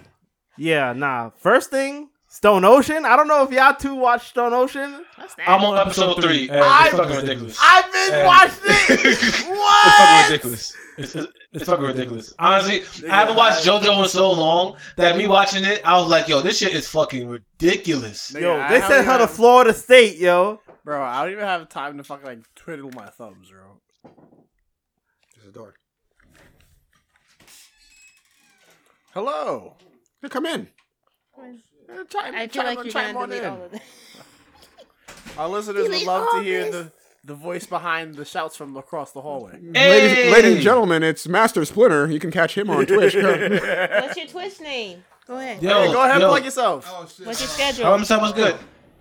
yeah, 0.58 0.94
nah. 0.94 1.32
First 1.42 1.70
thing, 1.72 2.10
Stone 2.38 2.64
Ocean. 2.66 3.04
I 3.04 3.16
don't 3.16 3.28
know 3.28 3.44
if 3.44 3.52
y'all 3.52 3.74
two 3.74 3.96
watch 3.96 4.30
Stone 4.30 4.54
Ocean. 4.54 5.04
What's 5.16 5.34
that? 5.36 5.50
I'm 5.50 5.64
on 5.66 5.76
episode 5.80 6.22
three. 6.22 6.48
and 6.50 6.60
I- 6.60 6.86
it's 6.88 6.96
fucking 6.96 7.16
ridiculous. 7.18 7.58
I've 7.60 7.92
been 7.92 8.14
And- 8.14 8.28
watching 8.28 8.54
it. 8.66 9.06
It's 9.06 9.32
fucking 9.42 9.56
what? 9.58 10.30
ridiculous. 10.30 10.74
It's, 11.00 11.16
it's, 11.16 11.28
it's 11.54 11.66
fucking 11.66 11.84
ridiculous. 11.86 12.36
Honestly, 12.38 12.84
I 13.10 13.16
haven't 13.22 13.38
watched 13.38 13.66
JoJo 13.66 14.04
in 14.04 14.10
so 14.10 14.32
long 14.32 14.78
that 14.98 15.18
me 15.18 15.28
watching 15.28 15.64
it, 15.66 15.82
I 15.84 15.98
was 16.00 16.10
like, 16.12 16.28
yo, 16.28 16.42
this 16.42 16.60
shit 16.60 16.74
is 16.76 16.88
fucking 16.88 17.28
ridiculous. 17.28 18.32
Yo, 18.34 18.40
they 18.70 18.80
don't 18.80 18.88
sent 18.88 19.08
her 19.08 19.18
to 19.18 19.28
Florida 19.28 19.74
State, 19.74 20.18
yo. 20.18 20.62
Bro, 20.86 21.02
I 21.04 21.24
don't 21.24 21.34
even 21.34 21.44
have 21.44 21.68
time 21.70 21.98
to 21.98 22.04
fucking 22.04 22.26
like 22.26 22.40
twiddle 22.56 22.92
my 22.92 23.08
thumbs, 23.08 23.50
bro. 23.50 24.12
There's 25.36 25.50
a 25.50 25.52
door. 25.52 25.74
Hello. 29.14 29.76
Yeah, 30.22 30.30
Come 30.30 30.46
in. 30.46 30.68
Uh, 31.90 32.04
chime- 32.10 32.36
I 32.36 32.48
feel 32.48 32.64
chime- 32.64 32.76
like 32.76 32.84
you're 32.86 32.92
chime 32.94 33.14
gonna 33.14 33.20
on 33.24 33.30
delete 33.30 33.44
in. 33.44 33.50
all 33.50 33.64
of 33.64 33.72
that. 33.72 33.82
Our 35.38 35.50
listeners 35.50 35.88
would 35.90 36.04
love 36.04 36.28
to 36.36 36.44
hear 36.44 36.70
the, 36.72 36.92
the 37.24 37.34
voice 37.36 37.66
behind 37.66 38.16
the 38.16 38.26
shouts 38.26 38.56
from 38.56 38.76
across 38.78 39.12
the 39.12 39.22
hallway. 39.22 39.54
Ladies, 39.54 39.74
Hey! 39.76 40.32
ladies 40.32 40.54
and 40.56 40.62
gentlemen, 40.62 41.04
it's 41.04 41.28
Master 41.28 41.64
Splinter. 41.66 42.08
You 42.12 42.20
can 42.20 42.32
catch 42.32 42.58
him 42.58 42.70
on 42.70 42.86
Twitch. 42.86 43.14
What's 43.16 44.18
your 44.18 44.28
Twitch 44.28 44.60
name? 44.62 45.04
Go 45.28 45.38
ahead. 45.38 45.62
Yo, 45.62 45.70
Hey, 45.70 45.92
go 45.94 46.02
ahead 46.02 46.14
and 46.16 46.22
yo, 46.22 46.30
plug 46.30 46.44
yourself. 46.46 46.88
What's 46.92 47.20
your 47.42 47.50
schedule? 47.50 47.84
Tell 47.84 47.96
him 47.96 48.06
something's 48.06 48.34
good. 48.34 48.56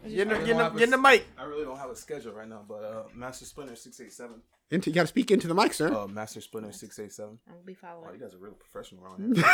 Get 0.09 0.19
in 0.21 0.29
the, 0.29 0.35
I 0.37 0.39
get 0.41 0.49
in 0.51 0.57
the, 0.59 0.63
don't 0.65 0.75
get 0.77 0.85
in 0.85 0.91
the 0.91 0.99
mic. 0.99 1.27
I 1.39 1.45
really 1.45 1.65
don't 1.65 1.79
have 1.79 1.91
a 1.91 1.97
schedule 1.97 2.33
right 2.33 2.49
now, 2.49 2.63
but 2.69 2.85
uh, 2.85 3.03
Master 3.15 3.45
Splinter 3.45 3.75
six 3.75 4.01
eight 4.01 4.13
seven. 4.13 4.37
Into, 4.71 4.91
you 4.91 4.95
got 4.95 5.03
to 5.03 5.07
speak 5.09 5.31
into 5.31 5.47
the 5.49 5.55
mic, 5.55 5.73
sir. 5.73 5.93
Uh, 5.93 6.07
Master 6.07 6.41
Splinter 6.41 6.73
six 6.73 6.99
eight 6.99 7.13
seven. 7.13 7.39
I'll 7.49 7.57
be 7.65 7.77
Oh, 7.83 7.87
following. 7.87 8.15
you 8.15 8.21
guys 8.21 8.35
are 8.35 8.39
real 8.39 8.53
professional 8.55 9.05
around 9.05 9.37
here. 9.37 9.45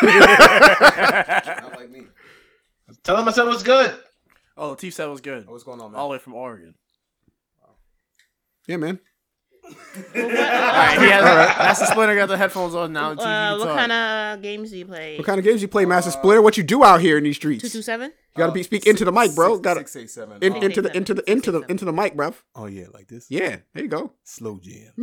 Not 1.62 1.76
like 1.76 1.90
me. 1.90 2.02
Tell 3.02 3.16
him 3.16 3.28
I 3.28 3.32
said 3.32 3.46
it 3.46 3.50
was 3.50 3.62
good. 3.62 3.94
Oh, 4.56 4.74
Latif 4.74 4.92
said 4.92 5.06
it 5.06 5.10
was 5.10 5.20
good. 5.20 5.46
Oh, 5.48 5.52
what's 5.52 5.64
going 5.64 5.80
on, 5.80 5.92
man? 5.92 6.00
All 6.00 6.08
the 6.08 6.12
way 6.12 6.18
from 6.18 6.34
Oregon. 6.34 6.74
yeah, 8.66 8.76
man. 8.76 9.00
All 9.64 9.72
right, 10.14 10.98
he 11.00 11.08
has, 11.08 11.22
Master 11.22 11.86
Splinter 11.86 12.16
got 12.16 12.26
the 12.26 12.36
headphones 12.36 12.74
on 12.74 12.92
now. 12.92 13.12
Uh, 13.12 13.56
what 13.58 13.66
talk. 13.66 13.76
kind 13.76 13.92
of 13.92 14.42
games 14.42 14.70
do 14.70 14.76
you 14.78 14.84
play? 14.86 15.16
What 15.16 15.24
kind 15.24 15.38
of 15.38 15.44
games 15.44 15.62
you 15.62 15.68
play, 15.68 15.84
Master 15.84 16.10
Splinter? 16.10 16.42
What 16.42 16.56
you 16.56 16.64
do 16.64 16.82
out 16.84 17.00
here 17.00 17.16
in 17.16 17.24
these 17.24 17.36
streets? 17.36 17.62
Two 17.62 17.68
two 17.68 17.80
seven. 17.82 18.10
You 18.10 18.38
got 18.38 18.46
to 18.46 18.52
be 18.52 18.62
speak 18.64 18.86
into 18.86 19.04
the 19.04 19.12
mic, 19.12 19.34
bro. 19.34 19.58
Got 19.58 19.74
to 19.74 19.80
six 19.80 19.96
eight 19.96 20.10
seven. 20.10 20.38
in, 20.42 20.54
Oh, 20.54 20.60
into 20.60 20.82
the 20.82 20.94
into 20.96 21.14
the 21.14 21.30
into 21.30 21.52
the 21.52 21.60
into 21.68 21.84
the 21.84 21.92
mic, 21.92 22.16
bro. 22.16 22.34
oh 22.56 22.66
yeah, 22.66 22.86
like 22.92 23.06
this. 23.08 23.26
Yeah, 23.30 23.58
there 23.72 23.84
you 23.84 23.88
go. 23.88 24.12
Slow 24.24 24.58
jam. 24.60 24.92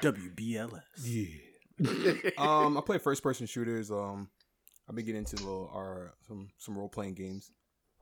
WBLS. 0.00 0.82
Yeah. 1.02 2.30
um, 2.38 2.78
I 2.78 2.80
play 2.84 2.98
first 2.98 3.22
person 3.22 3.46
shooters. 3.46 3.90
Um, 3.90 4.28
I've 4.88 4.94
been 4.94 5.04
getting 5.06 5.20
into 5.20 5.36
little 5.36 5.70
our 5.74 6.14
some 6.26 6.48
some 6.58 6.76
role 6.76 6.88
playing 6.88 7.14
games. 7.14 7.50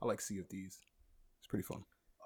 I 0.01 0.05
like 0.05 0.21
Sea 0.21 0.39
of 0.39 0.47
Thieves. 0.47 0.79
It's 1.39 1.47
pretty 1.47 1.63
fun. 1.63 1.83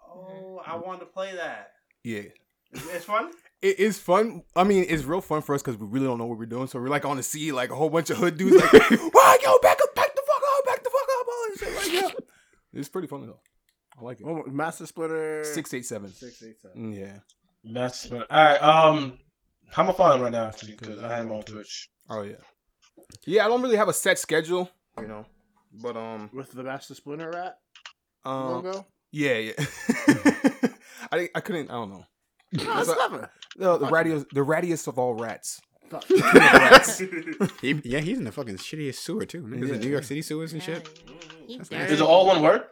Oh, 0.10 0.62
I 0.66 0.76
want 0.78 1.00
to 1.02 1.06
play 1.06 1.36
that. 1.36 1.74
Yeah. 2.04 2.24
It's 2.72 3.06
fun. 3.06 3.32
It 3.62 3.80
is 3.80 3.98
fun. 4.00 4.44
I 4.56 4.64
mean, 4.64 4.86
it's 4.90 5.04
real 5.04 5.22
fun 5.22 5.42
for 5.42 5.56
us 5.56 5.62
because 5.62 5.80
we 5.80 5.88
really 5.88 6.06
don't 6.08 6.18
know 6.18 6.26
what 6.26 6.38
we're 6.38 6.46
doing. 6.46 6.68
So 6.68 6.80
we're 6.80 6.88
like 6.90 7.06
on 7.06 7.18
the 7.18 7.24
sea, 7.24 7.52
like 7.52 7.70
a 7.72 7.76
whole 7.76 7.90
bunch 7.90 8.10
of 8.10 8.18
hood 8.18 8.38
dudes, 8.38 8.56
like, 8.56 8.74
"Wow, 9.14 9.36
yo, 9.44 9.58
back 9.60 9.78
up, 9.82 9.96
back 9.96 10.14
the 10.16 10.22
fuck 10.28 10.44
up, 10.58 10.66
back 10.66 10.84
the 10.84 10.90
fuck 10.90 11.10
up!" 11.20 11.28
All 11.28 11.48
this 11.50 11.60
shit 11.60 11.94
like 12.04 12.14
that. 12.16 12.24
It's 12.74 12.90
pretty 12.90 13.08
fun 13.08 13.26
though. 13.26 13.40
I 14.00 14.04
like 14.04 14.20
it. 14.22 14.26
Oh, 14.28 14.44
Master 14.48 14.86
Splinter 14.86 15.44
Six 15.44 15.74
eight 15.74 15.86
seven. 15.86 16.12
Six, 16.14 16.44
eight, 16.44 16.60
seven. 16.62 16.94
Mm, 16.94 17.00
Yeah. 17.00 17.18
That's 17.64 18.12
all 18.12 18.24
right. 18.30 18.58
Um, 18.62 19.18
how 19.72 19.84
am 19.84 19.90
I 19.90 19.94
following 19.94 20.22
right 20.22 20.32
now? 20.32 20.48
Actually, 20.48 20.76
because 20.76 21.02
I 21.02 21.16
have 21.16 21.26
him 21.26 21.32
on 21.32 21.42
Twitch. 21.44 21.90
Oh 22.10 22.22
yeah. 22.22 22.36
Yeah, 23.26 23.46
I 23.46 23.48
don't 23.48 23.62
really 23.62 23.78
have 23.78 23.90
a 23.90 23.94
set 23.94 24.20
schedule, 24.20 24.70
you 25.00 25.08
know, 25.08 25.26
but 25.74 25.96
um, 25.98 26.30
With 26.34 26.52
the 26.52 26.64
Master 26.64 26.96
Splinter 26.96 27.30
rat 27.32 27.58
um, 28.26 28.50
logo. 28.64 28.86
yeah, 29.12 29.36
yeah. 29.38 29.54
I 31.12 31.30
I 31.36 31.40
couldn't. 31.42 31.70
I 31.70 31.74
don't 31.74 31.90
know. 31.90 32.06
No, 32.54 32.80
it's 32.80 32.94
clever. 32.94 33.30
The, 33.58 33.78
the 33.78 33.86
radius, 33.88 34.26
the 34.32 34.44
radius 34.44 34.88
of 34.88 34.98
all 35.00 35.14
rats. 35.16 35.62
He, 37.62 37.80
yeah, 37.84 38.00
he's 38.00 38.18
in 38.18 38.24
the 38.26 38.32
fucking 38.32 38.58
shittiest 38.58 38.96
sewer 38.96 39.26
too. 39.26 39.42
Man. 39.42 39.60
He's 39.62 39.70
in 39.70 39.76
Yeah. 39.76 39.82
New 39.82 39.90
York 39.92 40.04
City 40.04 40.22
sewers 40.22 40.54
and 40.54 40.62
shit. 40.62 40.88
He 41.48 41.58
That's 41.58 41.70
dirty. 41.70 41.94
Is 41.94 42.02
it 42.02 42.04
all 42.06 42.26
one 42.28 42.42
word? 42.42 42.64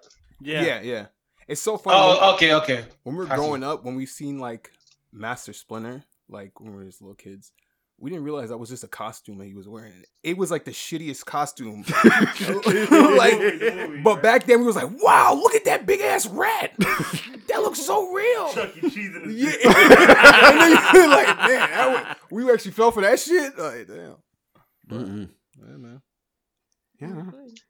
Yeah, 0.41 0.63
yeah. 0.63 0.81
Yeah. 0.81 1.05
It's 1.47 1.61
so 1.61 1.77
funny. 1.77 1.97
Oh, 1.97 2.33
okay, 2.35 2.53
okay. 2.55 2.85
when 3.03 3.15
we 3.15 3.23
were 3.25 3.31
I 3.31 3.35
see. 3.35 3.41
growing 3.41 3.63
up, 3.63 3.85
when 3.85 3.95
we've 3.95 4.09
seen 4.09 4.39
like 4.39 4.71
Master 5.13 5.53
Splinter, 5.53 6.03
like 6.27 6.59
when 6.59 6.71
we 6.71 6.77
were 6.77 6.83
just 6.85 7.01
little 7.01 7.15
kids, 7.15 7.51
we 7.97 8.09
didn't 8.09 8.25
realize 8.25 8.49
that 8.49 8.57
was 8.57 8.69
just 8.69 8.83
a 8.83 8.87
costume 8.89 9.37
that 9.37 9.45
he 9.45 9.53
was 9.53 9.67
wearing. 9.67 9.93
It 10.23 10.37
was 10.37 10.51
like 10.51 10.65
the 10.65 10.71
shittiest 10.71 11.25
costume. 11.25 11.85
like, 13.17 14.03
but 14.03 14.21
back 14.21 14.45
then 14.45 14.59
we 14.59 14.65
was 14.65 14.75
like, 14.75 14.89
wow, 15.01 15.33
look 15.33 15.55
at 15.55 15.65
that 15.65 15.85
big 15.85 16.01
ass 16.01 16.27
rat. 16.27 16.73
that 16.77 17.61
looks 17.61 17.79
so 17.79 18.11
real. 18.11 18.51
Yeah. 18.53 19.51
and 19.63 20.59
then 20.61 20.77
you're 20.93 21.07
like, 21.09 21.37
man, 21.37 21.69
that 21.69 21.89
wa- 22.07 22.15
we 22.31 22.51
actually 22.51 22.71
fell 22.71 22.91
for 22.91 23.01
that 23.01 23.19
shit. 23.19 23.57
Like, 23.57 23.87
damn. 23.87 24.15
Mm-mm. 24.89 25.29
Yeah, 25.57 25.77
man. 25.77 26.01
Yeah. 26.99 27.07
All 27.07 27.23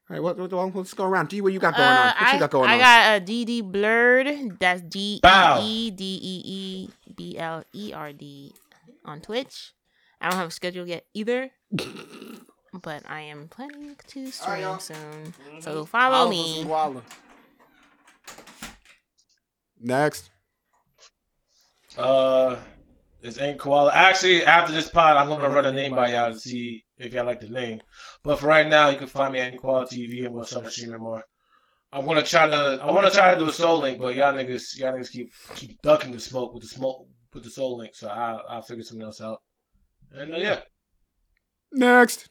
right, 0.10 0.22
what, 0.22 0.38
what, 0.38 0.52
what, 0.52 0.76
let's 0.76 0.94
go 0.94 1.06
around. 1.06 1.30
D, 1.30 1.42
what 1.42 1.54
you 1.54 1.60
got 1.60 1.76
going 1.76 1.88
on? 1.88 1.96
Uh, 1.98 2.14
What 2.20 2.28
I, 2.30 2.34
you 2.34 2.40
got 2.40 2.50
going 2.52 2.70
I 2.70 2.74
on? 2.74 2.80
I 2.80 2.84
got 2.84 3.22
a 3.22 3.26
DD 3.26 3.72
blurred. 3.72 4.60
That's 4.60 4.82
D 4.82 5.20
Bow. 5.22 5.60
E 5.62 5.88
E 5.88 5.92
D 5.92 6.20
E 6.22 6.42
E 6.46 6.90
B 7.16 7.38
L 7.38 7.64
E 7.74 7.92
R 7.94 8.12
D 8.14 8.54
on 9.04 9.22
Twitch. 9.22 9.74
I 10.26 10.30
don't 10.30 10.40
have 10.40 10.48
a 10.48 10.52
schedule 10.52 10.88
yet 10.88 11.06
either, 11.14 11.52
but 12.82 13.04
I 13.08 13.22
am 13.22 13.48
planning 13.48 13.96
to 14.08 14.32
stream 14.32 14.80
soon. 14.80 15.36
So 15.60 15.86
follow 15.86 16.28
me. 16.28 16.66
Next. 19.80 20.32
Uh, 21.96 22.56
it's 23.22 23.38
AngryKoala. 23.38 23.92
Actually, 23.94 24.44
after 24.44 24.74
this 24.74 24.90
pod, 24.90 25.16
I'm 25.16 25.28
gonna 25.28 25.48
run 25.48 25.68
a 25.68 25.72
name 25.72 25.94
by 25.94 26.14
y'all 26.14 26.34
to 26.34 26.40
see 26.40 26.84
if 26.98 27.14
y'all 27.14 27.28
like 27.28 27.42
the 27.42 27.50
name. 27.50 27.82
But 28.24 28.40
for 28.40 28.48
right 28.48 28.68
now, 28.68 28.90
you 28.90 28.98
can 28.98 29.06
find 29.06 29.32
me 29.32 29.42
at 29.42 29.54
AngryKoala 29.54 29.94
TV, 29.94 30.26
and 30.26 30.34
we'll 30.34 30.46
start 30.46 30.72
streaming 30.72 31.02
more. 31.02 31.24
I'm 31.92 32.04
gonna 32.04 32.24
try 32.24 32.48
to. 32.48 32.80
I 32.82 32.92
want 32.92 33.06
to 33.06 33.14
try 33.16 33.36
to 33.36 33.40
do 33.40 33.48
a 33.48 33.54
soul 33.54 33.78
link, 33.78 34.00
but 34.00 34.16
y'all 34.16 34.34
niggas, 34.34 34.76
y'all 34.80 34.92
niggas 34.92 35.12
keep 35.12 35.32
keep 35.54 35.80
ducking 35.84 36.14
the 36.14 36.20
smoke 36.20 36.56
with 36.56 36.64
the 36.64 36.70
smoke 36.70 37.08
with 37.32 37.44
the 37.44 37.52
soul 37.52 37.78
link. 37.78 37.94
So 37.94 38.10
I 38.10 38.40
I'll 38.50 38.64
figure 38.64 38.84
something 38.84 39.06
else 39.06 39.22
out. 39.22 39.42
And 40.14 40.34
uh, 40.34 40.38
yeah, 40.38 40.60
Next. 41.72 42.30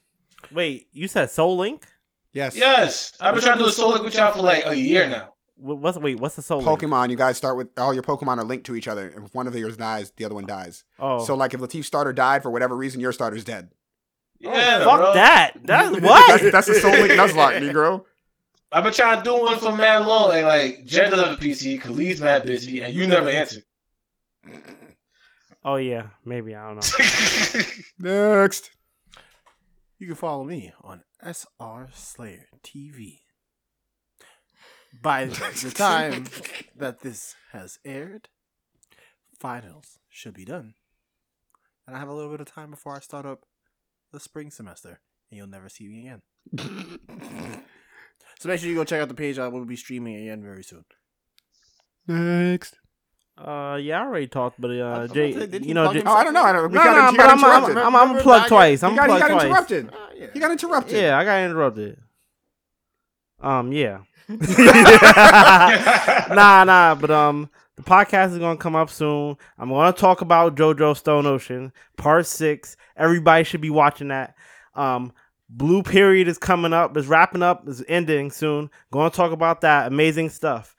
Wait, 0.51 0.87
you 0.91 1.07
said 1.07 1.31
Soul 1.31 1.57
Link? 1.57 1.85
Yes. 2.33 2.55
yes, 2.55 3.13
I've 3.21 3.33
been 3.33 3.43
trying 3.43 3.57
to 3.57 3.63
do 3.63 3.69
a 3.69 3.71
soul 3.71 3.91
link 3.93 4.03
with 4.03 4.13
y'all 4.13 4.33
for 4.33 4.41
like 4.41 4.65
a 4.65 4.75
year 4.77 5.07
now. 5.07 5.33
Wh- 5.55 5.81
What's 5.81 5.97
wait? 5.97 6.19
What's 6.19 6.35
the 6.35 6.41
Soul 6.41 6.61
Link? 6.61 6.81
Pokemon, 6.81 7.09
you 7.09 7.15
guys 7.15 7.37
start 7.37 7.55
with 7.55 7.69
all 7.79 7.93
your 7.93 8.03
Pokemon 8.03 8.39
are 8.39 8.43
linked 8.43 8.65
to 8.65 8.75
each 8.75 8.89
other. 8.89 9.07
If 9.07 9.33
one 9.33 9.47
of 9.47 9.55
yours 9.55 9.77
dies, 9.77 10.11
the 10.17 10.25
other 10.25 10.35
one 10.35 10.45
dies. 10.45 10.83
Oh, 10.99 11.23
So, 11.23 11.33
like, 11.35 11.53
if 11.53 11.61
Latif's 11.61 11.87
starter 11.87 12.11
died 12.11 12.43
for 12.43 12.51
whatever 12.51 12.75
reason, 12.75 12.99
your 12.99 13.13
starter's 13.13 13.45
dead. 13.45 13.69
Yeah, 14.39 14.83
fuck 14.83 14.97
bro. 14.99 15.13
that. 15.13 15.53
That's 15.63 15.91
what? 16.01 16.41
that's, 16.41 16.51
that's 16.51 16.67
a 16.67 16.81
Soul 16.81 16.91
Link 16.91 17.13
Nuzlocke, 17.13 17.59
Negro. 17.71 18.03
I've 18.71 18.83
been 18.83 18.91
trying 18.91 19.19
to 19.19 19.23
do 19.23 19.39
one 19.41 19.57
for 19.57 19.71
mad 19.73 20.05
long, 20.05 20.33
and 20.33 20.45
like 20.45 20.83
Jen 20.85 21.09
doesn't 21.11 21.25
have 21.29 21.37
a 21.39 21.41
PC, 21.41 21.79
Khalid's 21.79 22.19
mad 22.19 22.45
busy, 22.45 22.81
and 22.81 22.93
you 22.93 23.07
never 23.07 23.29
answer. 23.29 23.61
Oh 25.65 25.75
yeah, 25.75 26.07
maybe 26.23 26.55
I 26.55 26.67
don't 26.67 26.75
know. 26.75 27.61
Next. 27.99 28.71
You 29.97 30.07
can 30.07 30.15
follow 30.15 30.43
me 30.43 30.71
on 30.81 31.03
SR 31.21 31.89
Slayer 31.93 32.47
TV. 32.63 33.21
By 35.01 35.25
the 35.25 35.71
time 35.75 36.25
that 36.75 37.01
this 37.01 37.35
has 37.51 37.79
aired, 37.83 38.29
finals 39.39 39.99
should 40.09 40.33
be 40.33 40.45
done. 40.45 40.75
And 41.87 41.95
I 41.95 41.99
have 41.99 42.07
a 42.07 42.13
little 42.13 42.31
bit 42.31 42.41
of 42.41 42.47
time 42.47 42.71
before 42.71 42.95
I 42.95 42.99
start 42.99 43.25
up 43.25 43.45
the 44.11 44.19
spring 44.19 44.51
semester, 44.51 45.01
and 45.29 45.37
you'll 45.37 45.47
never 45.47 45.69
see 45.69 45.87
me 45.87 46.07
again. 46.07 46.21
so 48.39 48.47
make 48.47 48.59
sure 48.59 48.69
you 48.69 48.75
go 48.75 48.83
check 48.83 49.01
out 49.01 49.07
the 49.07 49.13
page. 49.13 49.39
I 49.39 49.47
will 49.47 49.65
be 49.65 49.75
streaming 49.75 50.15
again 50.15 50.41
very 50.41 50.63
soon. 50.63 50.85
Next. 52.07 52.77
Uh, 53.37 53.77
yeah, 53.81 54.01
I 54.01 54.05
already 54.05 54.27
talked, 54.27 54.59
but 54.61 54.71
uh, 54.71 54.83
I- 54.83 55.03
I 55.03 55.07
Jay, 55.07 55.33
thought- 55.33 55.51
did 55.51 55.65
you 55.65 55.73
know, 55.73 55.91
Jay, 55.91 56.01
Oh, 56.05 56.13
I 56.13 56.23
don't 56.23 56.33
know. 56.33 56.41
I 56.43 56.53
don't, 56.53 56.71
we 56.71 56.77
no, 56.77 56.83
got, 56.83 56.95
no, 56.95 57.11
he 57.11 57.17
but 57.17 57.23
got 57.23 57.37
I'm, 57.37 57.45
I'm. 57.45 57.77
I'm, 57.77 57.95
I'm, 57.95 58.01
Remember 58.01 58.21
plug 58.23 58.47
twice. 58.47 58.81
I'm 58.81 58.91
he, 58.91 58.97
got, 58.97 59.09
he 59.11 59.19
got 59.19 59.27
twice. 59.29 59.43
interrupted. 59.43 59.89
Ah, 59.93 60.09
yeah. 60.15 60.27
He 60.33 60.39
got 60.39 60.51
interrupted. 60.51 60.93
Yeah, 60.95 61.17
I 61.17 61.25
got 61.25 61.39
interrupted. 61.43 61.97
Um, 63.41 63.71
yeah. 63.73 63.99
nah, 66.33 66.63
nah, 66.63 66.95
but 66.95 67.11
um, 67.11 67.49
the 67.75 67.83
podcast 67.83 68.31
is 68.31 68.39
gonna 68.39 68.57
come 68.57 68.75
up 68.75 68.89
soon. 68.89 69.37
I'm 69.57 69.69
gonna 69.69 69.93
talk 69.93 70.21
about 70.21 70.55
JoJo 70.55 70.97
Stone 70.97 71.25
Ocean 71.25 71.71
Part 71.97 72.25
Six. 72.25 72.77
Everybody 72.97 73.43
should 73.43 73.61
be 73.61 73.69
watching 73.69 74.07
that. 74.07 74.35
Um, 74.75 75.13
Blue 75.49 75.83
Period 75.83 76.27
is 76.27 76.37
coming 76.37 76.73
up. 76.73 76.95
Is 76.97 77.07
wrapping 77.07 77.43
up. 77.43 77.67
Is 77.67 77.83
ending 77.87 78.31
soon. 78.31 78.69
Gonna 78.91 79.09
talk 79.09 79.31
about 79.31 79.61
that. 79.61 79.87
Amazing 79.87 80.29
stuff. 80.29 80.75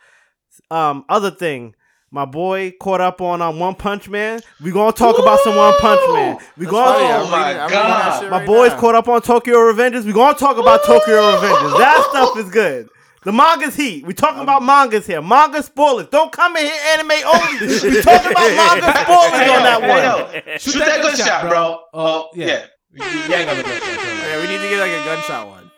Um, 0.71 1.05
other 1.09 1.31
thing. 1.31 1.75
My 2.13 2.25
boy 2.25 2.73
caught 2.81 3.01
up 3.01 3.21
on 3.21 3.43
um, 3.43 3.59
One 3.59 3.75
Punch 3.75 4.09
Man. 4.09 4.41
We 4.63 4.71
gonna 4.71 4.93
talk 4.93 5.19
about 5.19 5.41
some 5.41 5.57
One 5.57 5.75
Punch 5.81 6.01
Man. 6.15 6.39
We 6.57 6.65
That's 6.65 6.71
gonna 6.73 6.93
funny, 6.99 7.13
Oh 7.13 7.31
my 7.31 7.49
reading- 7.49 7.61
I'm 7.63 7.69
reading 7.69 7.83
that 7.83 8.21
God. 8.21 8.31
my 8.31 8.39
right 8.39 8.47
boys 8.47 8.71
now. 8.71 8.79
caught 8.81 8.95
up 8.95 9.09
on 9.09 9.23
Tokyo 9.23 9.57
Revengers. 9.57 10.05
We 10.05 10.13
gonna 10.13 10.39
talk 10.39 10.57
about 10.57 10.85
Tokyo 10.85 11.17
Revengers. 11.17 11.79
That 11.79 12.07
stuff 12.11 12.39
is 12.39 12.51
good. 12.51 12.89
The 13.25 13.33
manga's 13.33 13.75
heat. 13.75 14.07
We 14.07 14.15
talking 14.15 14.41
about 14.41 14.63
mangas 14.63 15.05
here. 15.05 15.21
Manga 15.21 15.61
spoilers. 15.63 16.07
Don't 16.09 16.31
come 16.31 16.57
in 16.57 16.65
here 16.67 16.81
anime 16.93 17.11
only. 17.11 17.67
We 17.67 18.01
talking 18.03 18.31
about 18.31 18.55
manga 18.55 18.99
spoilers 19.01 19.33
Hey, 19.33 19.57
on 19.57 19.63
that 19.65 19.83
hey, 19.83 20.51
one. 20.53 20.59
Shoot 20.61 20.79
that 20.79 21.03
gunshot, 21.03 21.49
bro. 21.51 21.81
Oh 21.93 22.29
yeah, 22.35 22.67
yeah. 22.95 23.05
ain't 23.05 23.29
gonna. 23.29 23.63
Yeah, 23.69 24.41
we 24.41 24.47
need 24.47 24.59
to 24.63 24.69
get 24.69 24.79
like 24.79 24.93
a 24.93 25.05
gunshot 25.05 25.49
one. 25.49 25.71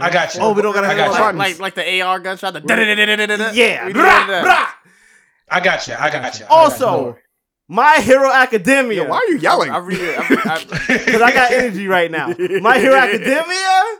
I 0.00 0.10
got 0.10 0.34
you. 0.34 0.40
Oh, 0.40 0.52
we 0.52 0.62
don't 0.62 0.72
gotta 0.74 0.86
I 0.88 0.94
have 0.94 1.12
got 1.12 1.20
no 1.20 1.30
you. 1.30 1.38
Like 1.38 1.60
like 1.60 1.74
the 1.76 2.00
AR 2.00 2.18
gunshot. 2.18 2.54
The. 2.54 2.60
Yeah. 3.54 3.88
Brah, 3.90 4.42
brah. 4.42 4.66
I 5.50 5.60
got 5.60 5.86
you. 5.88 5.94
I 5.98 6.10
got 6.10 6.38
you. 6.38 6.46
Also, 6.48 7.16
My 7.68 7.96
Hero 8.00 8.30
Academia. 8.30 9.02
Yo, 9.04 9.08
why 9.08 9.16
are 9.18 9.28
you 9.32 9.38
yelling? 9.38 9.70
I. 9.70 9.76
I, 9.78 9.80
I, 9.80 10.86
Because 10.86 11.20
I 11.22 11.32
got 11.32 11.52
energy 11.52 11.86
right 11.86 12.10
now. 12.10 12.28
My 12.60 12.78
Hero 12.78 12.94
Academia. 12.96 13.98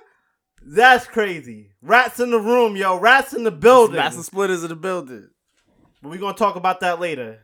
That's 0.62 1.06
crazy. 1.06 1.70
Rats 1.82 2.20
in 2.20 2.30
the 2.30 2.38
room, 2.40 2.76
yo. 2.76 2.98
Rats 2.98 3.32
in 3.32 3.44
the 3.44 3.50
building. 3.50 3.96
Master 3.96 4.22
Splinters 4.22 4.62
in 4.62 4.68
the 4.68 4.76
building. 4.76 5.28
But 6.02 6.10
we're 6.10 6.18
gonna 6.18 6.36
talk 6.36 6.56
about 6.56 6.80
that 6.80 7.00
later. 7.00 7.40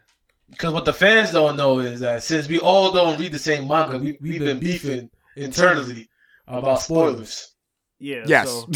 Because 0.51 0.73
what 0.73 0.85
the 0.85 0.93
fans 0.93 1.33
don't 1.33 1.57
know 1.57 1.81
is 1.81 2.01
that 2.01 2.23
since 2.23 2.47
we 2.49 2.61
all 2.61 2.93
don't 2.93 3.19
read 3.19 3.33
the 3.33 3.39
same 3.39 3.67
manga, 3.67 3.99
we, 3.99 4.17
we've 4.21 4.39
been 4.41 4.61
beefing 4.61 5.11
internally 5.35 6.09
about 6.47 6.81
spoilers. 6.83 7.55
Yeah. 7.99 8.23
Yes. 8.27 8.49
so- 8.51 8.67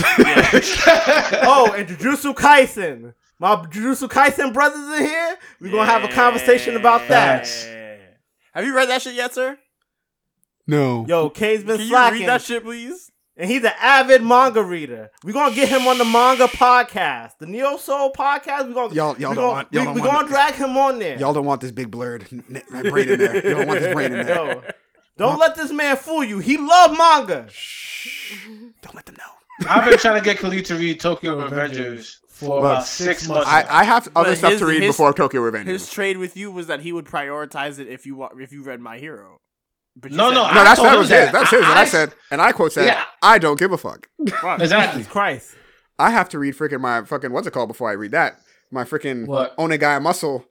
oh, 1.45 1.73
and 1.77 1.87
Jujutsu 1.89 2.35
Kaisen. 2.35 3.15
My 3.41 3.57
Jujutsu 3.57 4.09
Kaisen 4.09 4.53
brothers 4.53 5.01
in 5.01 5.07
here. 5.07 5.37
We're 5.61 5.71
gonna 5.73 5.91
have 5.91 6.05
a 6.05 6.09
conversation 6.13 6.77
about 6.77 7.09
that. 7.09 7.47
Facts. 7.47 7.67
Have 8.55 8.65
you 8.67 8.77
read 8.77 8.89
that 8.91 9.01
shit 9.03 9.15
yet, 9.15 9.33
sir? 9.35 9.59
no. 10.67 11.07
Yo, 11.09 11.31
K's 11.31 11.65
been 11.65 11.77
Can 11.79 11.87
you 11.87 11.89
slacking, 11.91 12.21
read 12.21 12.29
that 12.29 12.43
shit, 12.43 12.63
please? 12.63 13.11
and 13.37 13.51
he's 13.51 13.65
an 13.65 13.73
avid 13.81 14.23
manga 14.23 14.63
reader. 14.63 15.11
We're 15.25 15.33
gonna 15.33 15.55
get 15.55 15.69
him 15.71 15.87
on 15.89 15.97
the 15.99 16.05
manga 16.05 16.47
podcast, 16.49 17.39
the 17.39 17.47
Neo 17.47 17.77
Soul 17.79 18.13
podcast. 18.13 18.69
We're 18.69 18.75
gonna 18.75 18.95
Y'all- 18.95 19.17
y'all 19.19 19.31
we 19.31 19.35
don't 19.35 19.35
gonna, 19.37 19.49
want- 19.49 19.69
y'all 19.73 19.81
we, 19.81 19.87
don't 19.87 19.95
we 19.95 20.01
want 20.03 20.13
gonna 20.13 20.27
it. 20.27 20.31
drag 20.31 20.55
him 20.55 20.77
on 20.77 20.99
there. 20.99 21.19
Y'all 21.19 21.33
don't 21.33 21.47
want 21.47 21.61
this 21.63 21.73
big 21.73 21.91
blurred 21.91 22.27
n- 22.31 22.45
n- 22.75 22.91
brain 22.91 23.09
in 23.09 23.19
there. 23.19 23.37
You 23.37 23.55
don't 23.55 23.67
want 23.69 23.81
this 23.81 23.95
brain 23.95 24.13
in 24.13 24.27
there. 24.27 24.37
Yo, 24.37 24.63
don't 25.17 25.39
let 25.39 25.55
this 25.57 25.73
man 25.73 25.97
fool 25.97 26.23
you. 26.23 26.39
He 26.41 26.59
love 26.59 26.97
manga. 26.97 27.47
Shh. 27.51 28.37
Don't 28.83 28.95
let 28.95 29.07
them 29.07 29.17
know. 29.17 29.69
I've 29.71 29.89
been 29.89 29.99
trying 29.99 30.19
to 30.19 30.25
get 30.25 30.39
Khalid 30.39 30.65
to 30.67 30.75
read 30.75 31.01
Tokyo 31.01 31.37
Revengers 31.49 32.17
for 32.41 32.49
Well, 32.49 32.59
about 32.73 32.87
six 32.87 33.29
months. 33.29 33.47
I, 33.49 33.65
I 33.69 33.85
have 33.85 34.09
other 34.17 34.31
But 34.31 34.39
stuff 34.39 34.51
his- 34.53 34.61
to 34.61 34.67
read 34.67 34.83
his- 34.83 34.91
before 34.95 35.13
Tokyo 35.13 35.41
Revenge. 35.43 35.69
His 35.69 35.91
trade 35.91 36.17
with 36.17 36.37
you 36.37 36.51
was 36.51 36.67
that 36.67 36.81
he 36.81 36.93
would 36.93 37.05
prioritize 37.05 37.79
it 37.79 37.87
if 37.89 38.07
you 38.07 38.17
wa- 38.17 38.31
if 38.39 38.53
you 38.53 38.63
read 38.63 38.81
My 38.81 38.99
Hero. 38.99 39.39
But 39.97 40.11
you 40.13 40.17
No, 40.17 40.29
said- 40.31 40.35
no, 40.35 40.43
no, 40.43 40.49
I 40.61 40.65
that's 40.65 40.77
told 40.81 40.87
that 40.89 40.93
him 40.95 40.99
was 41.01 41.09
that. 41.11 41.23
his. 41.25 41.33
That's 41.33 41.51
his. 41.51 41.61
And 41.63 41.69
I- 41.73 41.81
I 41.81 41.85
said, 41.85 42.15
and 42.31 42.41
I 42.41 42.53
quote 42.53 42.73
said, 42.73 42.87
Yeah. 42.87 43.05
"I 43.23 43.39
don't 43.39 43.59
give 43.59 43.73
a 43.73 43.79
fuck." 43.79 44.09
exactly. 44.21 44.99
Jesus 45.01 45.13
Christ. 45.13 45.55
I 45.99 46.11
have 46.11 46.29
to 46.31 46.39
read 46.39 46.57
freaking 46.57 46.81
my 46.81 47.05
fucking 47.05 47.31
what's 47.33 47.47
it 47.47 47.53
called 47.53 47.69
before 47.69 47.91
I 47.91 47.93
read 47.93 48.13
that. 48.13 48.41
My 48.71 48.85
freaking 48.85 49.27
What? 49.27 49.57
Onegai 49.59 50.01
muscle. 50.01 50.47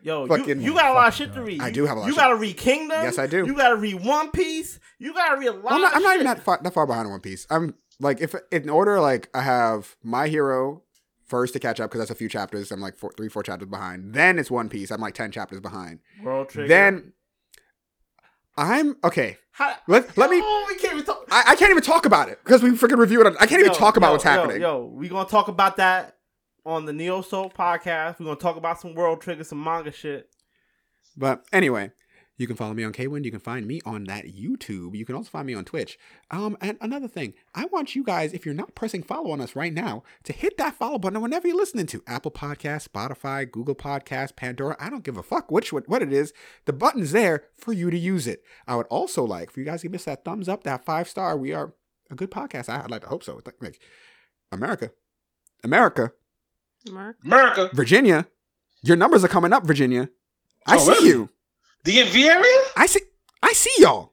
Yo, 0.00 0.22
you, 0.22 0.28
Fucking- 0.28 0.62
you 0.62 0.72
got 0.74 0.92
a 0.92 0.94
lot 0.94 1.08
of 1.08 1.14
shit 1.14 1.34
to 1.34 1.42
read. 1.42 1.60
I 1.60 1.70
do 1.72 1.84
have 1.84 1.96
a 1.96 2.00
lot 2.00 2.06
You 2.06 2.12
of 2.12 2.16
gotta 2.18 2.36
read 2.36 2.56
Kingdom. 2.56 3.02
Yes, 3.02 3.18
I 3.18 3.26
do. 3.26 3.44
You 3.44 3.54
gotta 3.54 3.74
read 3.74 4.02
One 4.04 4.30
Piece. 4.30 4.78
You 5.00 5.12
gotta 5.12 5.36
read 5.38 5.48
a 5.48 5.52
lot. 5.52 5.72
I'm 5.72 5.80
not, 5.80 5.90
of 5.90 5.96
I'm 5.96 6.02
not 6.04 6.08
shit. 6.12 6.20
even 6.20 6.26
that 6.28 6.42
far, 6.44 6.60
that 6.62 6.72
far 6.72 6.86
behind 6.86 7.06
on 7.06 7.10
One 7.10 7.20
Piece. 7.20 7.48
I'm 7.50 7.74
like, 7.98 8.20
if 8.20 8.32
in 8.52 8.70
order, 8.70 9.00
like 9.00 9.28
I 9.34 9.42
have 9.42 9.96
My 10.04 10.28
Hero 10.28 10.82
first 11.28 11.52
to 11.54 11.60
catch 11.60 11.80
up 11.80 11.90
because 11.90 12.00
that's 12.00 12.10
a 12.10 12.14
few 12.14 12.28
chapters. 12.28 12.70
I'm 12.72 12.80
like 12.80 12.96
four, 12.96 13.12
three, 13.16 13.28
four 13.28 13.42
chapters 13.42 13.68
behind. 13.68 14.14
Then 14.14 14.38
it's 14.38 14.50
One 14.50 14.68
Piece. 14.68 14.90
I'm 14.90 15.00
like 15.00 15.14
ten 15.14 15.30
chapters 15.30 15.60
behind. 15.60 16.00
World 16.22 16.48
Trigger. 16.48 16.68
Then 16.68 17.12
I'm 18.56 18.96
okay. 19.04 19.38
How- 19.52 19.74
Let 19.86 20.16
let 20.16 20.30
me. 20.30 20.40
Oh, 20.42 20.64
we 20.68 20.76
can't 20.76 20.94
even 20.94 21.04
talk. 21.04 21.24
I, 21.30 21.44
I 21.48 21.56
can't 21.56 21.70
even 21.70 21.82
talk 21.82 22.06
about 22.06 22.28
it 22.28 22.38
because 22.44 22.62
we 22.62 22.70
freaking 22.70 22.98
review 22.98 23.20
it. 23.20 23.26
On, 23.26 23.34
I 23.36 23.46
can't 23.46 23.60
even 23.60 23.72
Yo, 23.72 23.78
talk 23.78 23.96
about 23.96 24.08
yo, 24.08 24.12
what's 24.12 24.24
yo, 24.24 24.30
happening. 24.30 24.60
Yo, 24.60 24.84
we 24.86 25.08
gonna 25.08 25.28
talk 25.28 25.48
about 25.48 25.76
that 25.76 26.16
on 26.66 26.84
the 26.84 26.92
Neo 26.92 27.22
Soul 27.22 27.50
podcast. 27.50 28.18
We're 28.18 28.26
gonna 28.26 28.36
talk 28.36 28.56
about 28.56 28.80
some 28.80 28.94
World 28.94 29.20
Trigger, 29.20 29.44
some 29.44 29.62
manga 29.62 29.92
shit. 29.92 30.28
But 31.16 31.44
anyway, 31.52 31.90
you 32.38 32.46
can 32.46 32.56
follow 32.56 32.72
me 32.72 32.84
on 32.84 32.92
Kaywind. 32.92 33.24
You 33.24 33.30
can 33.30 33.40
find 33.40 33.66
me 33.66 33.80
on 33.84 34.04
that 34.04 34.26
YouTube. 34.26 34.96
You 34.96 35.04
can 35.04 35.14
also 35.16 35.28
find 35.28 35.46
me 35.46 35.54
on 35.54 35.64
Twitch. 35.64 35.98
Um, 36.30 36.56
and 36.60 36.78
another 36.80 37.08
thing, 37.08 37.34
I 37.54 37.66
want 37.66 37.94
you 37.94 38.02
guys, 38.04 38.32
if 38.32 38.46
you're 38.46 38.54
not 38.54 38.74
pressing 38.74 39.02
follow 39.02 39.32
on 39.32 39.40
us 39.40 39.54
right 39.56 39.72
now, 39.74 40.04
to 40.24 40.32
hit 40.32 40.56
that 40.56 40.74
follow 40.76 40.98
button 40.98 41.20
whenever 41.20 41.46
you're 41.48 41.56
listening 41.56 41.86
to 41.88 42.02
Apple 42.06 42.30
Podcasts, 42.30 42.88
Spotify, 42.88 43.50
Google 43.50 43.74
Podcasts, 43.74 44.34
Pandora. 44.34 44.76
I 44.78 44.88
don't 44.88 45.04
give 45.04 45.16
a 45.16 45.22
fuck 45.22 45.50
which 45.50 45.72
what, 45.72 45.88
what 45.88 46.00
it 46.00 46.12
is. 46.12 46.32
The 46.64 46.72
button's 46.72 47.12
there 47.12 47.44
for 47.56 47.72
you 47.72 47.90
to 47.90 47.98
use 47.98 48.26
it. 48.26 48.42
I 48.66 48.76
would 48.76 48.86
also 48.86 49.24
like 49.24 49.50
for 49.50 49.60
you 49.60 49.66
guys 49.66 49.82
to 49.82 49.88
give 49.88 49.94
us 49.96 50.04
that 50.04 50.24
thumbs 50.24 50.48
up, 50.48 50.62
that 50.64 50.84
five 50.84 51.08
star. 51.08 51.36
We 51.36 51.52
are 51.52 51.74
a 52.10 52.14
good 52.14 52.30
podcast. 52.30 52.68
I, 52.68 52.82
I'd 52.84 52.90
like 52.90 53.02
to 53.02 53.08
hope 53.08 53.24
so. 53.24 53.40
Like 53.60 53.80
America, 54.52 54.92
America, 55.64 56.12
Mark. 56.90 57.16
America, 57.24 57.70
Virginia. 57.74 58.26
Your 58.82 58.96
numbers 58.96 59.24
are 59.24 59.28
coming 59.28 59.52
up, 59.52 59.66
Virginia. 59.66 60.08
I 60.66 60.76
Oh, 60.76 60.78
see 60.78 60.90
really? 60.92 61.08
you. 61.08 61.28
DMV 61.84 62.24
area. 62.24 62.62
I 62.76 62.86
see. 62.86 63.00
I 63.42 63.52
see 63.52 63.72
y'all. 63.78 64.12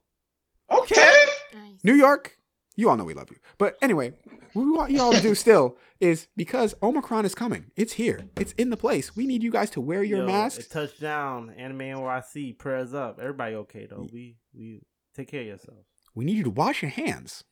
Okay. 0.72 1.13
Nice. 1.53 1.84
New 1.84 1.93
York, 1.93 2.38
you 2.76 2.89
all 2.89 2.97
know 2.97 3.03
we 3.03 3.13
love 3.13 3.30
you. 3.30 3.38
But 3.57 3.78
anyway, 3.82 4.13
what 4.53 4.66
we 4.66 4.72
want 4.72 4.91
y'all 4.91 5.13
to 5.13 5.22
do 5.22 5.36
still 5.36 5.78
is 5.99 6.28
because 6.36 6.74
Omicron 6.82 7.26
is 7.26 7.36
coming. 7.36 7.72
It's 7.76 7.93
here. 7.93 8.22
It's 8.38 8.53
in 8.53 8.70
the 8.70 8.78
place. 8.78 9.16
We 9.16 9.26
need 9.26 9.43
you 9.43 9.51
guys 9.51 9.70
to 9.72 9.82
wear 9.82 10.03
your 10.03 10.20
Yo, 10.20 10.28
masks. 10.28 10.66
It 10.66 10.72
touched 10.72 11.01
down. 11.01 11.49
Anime 11.51 11.80
NYC. 11.80 12.57
Prayers 12.57 12.93
up. 12.93 13.20
Everybody 13.20 13.55
okay 13.55 13.88
though. 13.89 14.07
We 14.11 14.38
we 14.53 14.82
take 15.16 15.30
care 15.30 15.41
of 15.41 15.47
yourself. 15.47 15.78
We 16.13 16.26
need 16.26 16.38
you 16.38 16.43
to 16.43 16.49
wash 16.49 16.82
your 16.82 16.91
hands. 16.91 17.43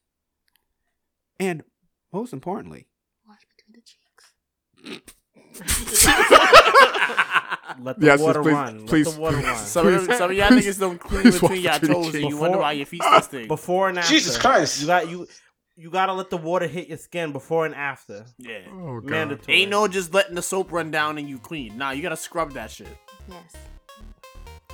And 1.39 1.63
most 2.11 2.33
importantly, 2.33 2.87
Wash 3.27 3.39
between 3.57 3.73
the 3.73 3.81
cheeks. 3.81 5.11
Let 7.79 7.99
the 7.99 8.05
Yes, 8.05 8.19
water 8.19 8.41
please- 8.41 8.53
run. 8.53 8.85
please- 8.85 9.07
Let 9.07 9.15
the 9.15 9.21
water 9.21 9.37
please. 9.37 9.45
run. 9.45 9.55
Some 9.57 9.87
of, 9.87 9.93
them- 10.07 10.17
some 10.17 10.31
of 10.31 10.37
y'all 10.37 10.49
niggas 10.49 10.79
don't 10.79 10.97
clean 10.99 11.23
between 11.23 11.51
walk 11.51 11.59
y'all 11.61 11.79
through 11.79 11.87
the 11.87 11.93
toes, 11.93 12.15
and 12.15 12.29
you 12.29 12.37
wonder 12.37 12.57
why 12.57 12.71
your 12.73 12.85
feet 12.85 13.03
still 13.03 13.21
stink. 13.21 13.47
Before 13.47 13.89
and 13.89 13.99
after. 13.99 14.09
Jesus 14.13 14.37
Christ. 14.37 14.81
You 14.81 14.87
got 14.87 15.09
you. 15.09 15.27
You 15.75 15.89
gotta 15.89 16.13
let 16.13 16.29
the 16.29 16.37
water 16.37 16.67
hit 16.67 16.87
your 16.87 16.99
skin 16.99 17.31
before 17.31 17.65
and 17.65 17.73
after. 17.73 18.25
Yeah. 18.37 18.59
oh 18.71 19.01
Mandatory. 19.01 19.57
Ain't 19.61 19.71
no 19.71 19.87
just 19.87 20.13
letting 20.13 20.35
the 20.35 20.41
soap 20.43 20.71
run 20.71 20.91
down 20.91 21.17
and 21.17 21.27
you 21.27 21.39
clean. 21.39 21.77
Nah, 21.79 21.91
you 21.91 22.01
gotta 22.03 22.15
scrub 22.17 22.51
that 22.53 22.69
shit. 22.69 22.87
Yes. 23.27 23.55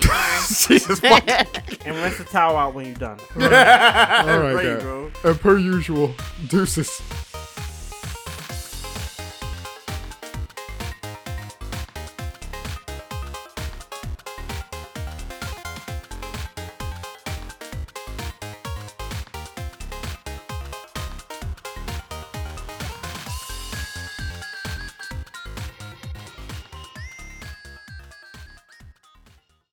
Jesus 0.68 1.00
fuck. 1.00 1.24
and 1.86 1.96
rinse 1.98 2.18
the 2.18 2.26
towel 2.26 2.58
out 2.58 2.74
when 2.74 2.86
you're 2.88 2.96
done. 2.96 3.20
All 3.36 3.42
right, 3.42 4.54
Right, 4.54 4.64
guys. 4.64 4.82
bro. 4.82 5.12
And 5.24 5.40
per 5.40 5.58
usual, 5.58 6.14
deuces. 6.48 7.02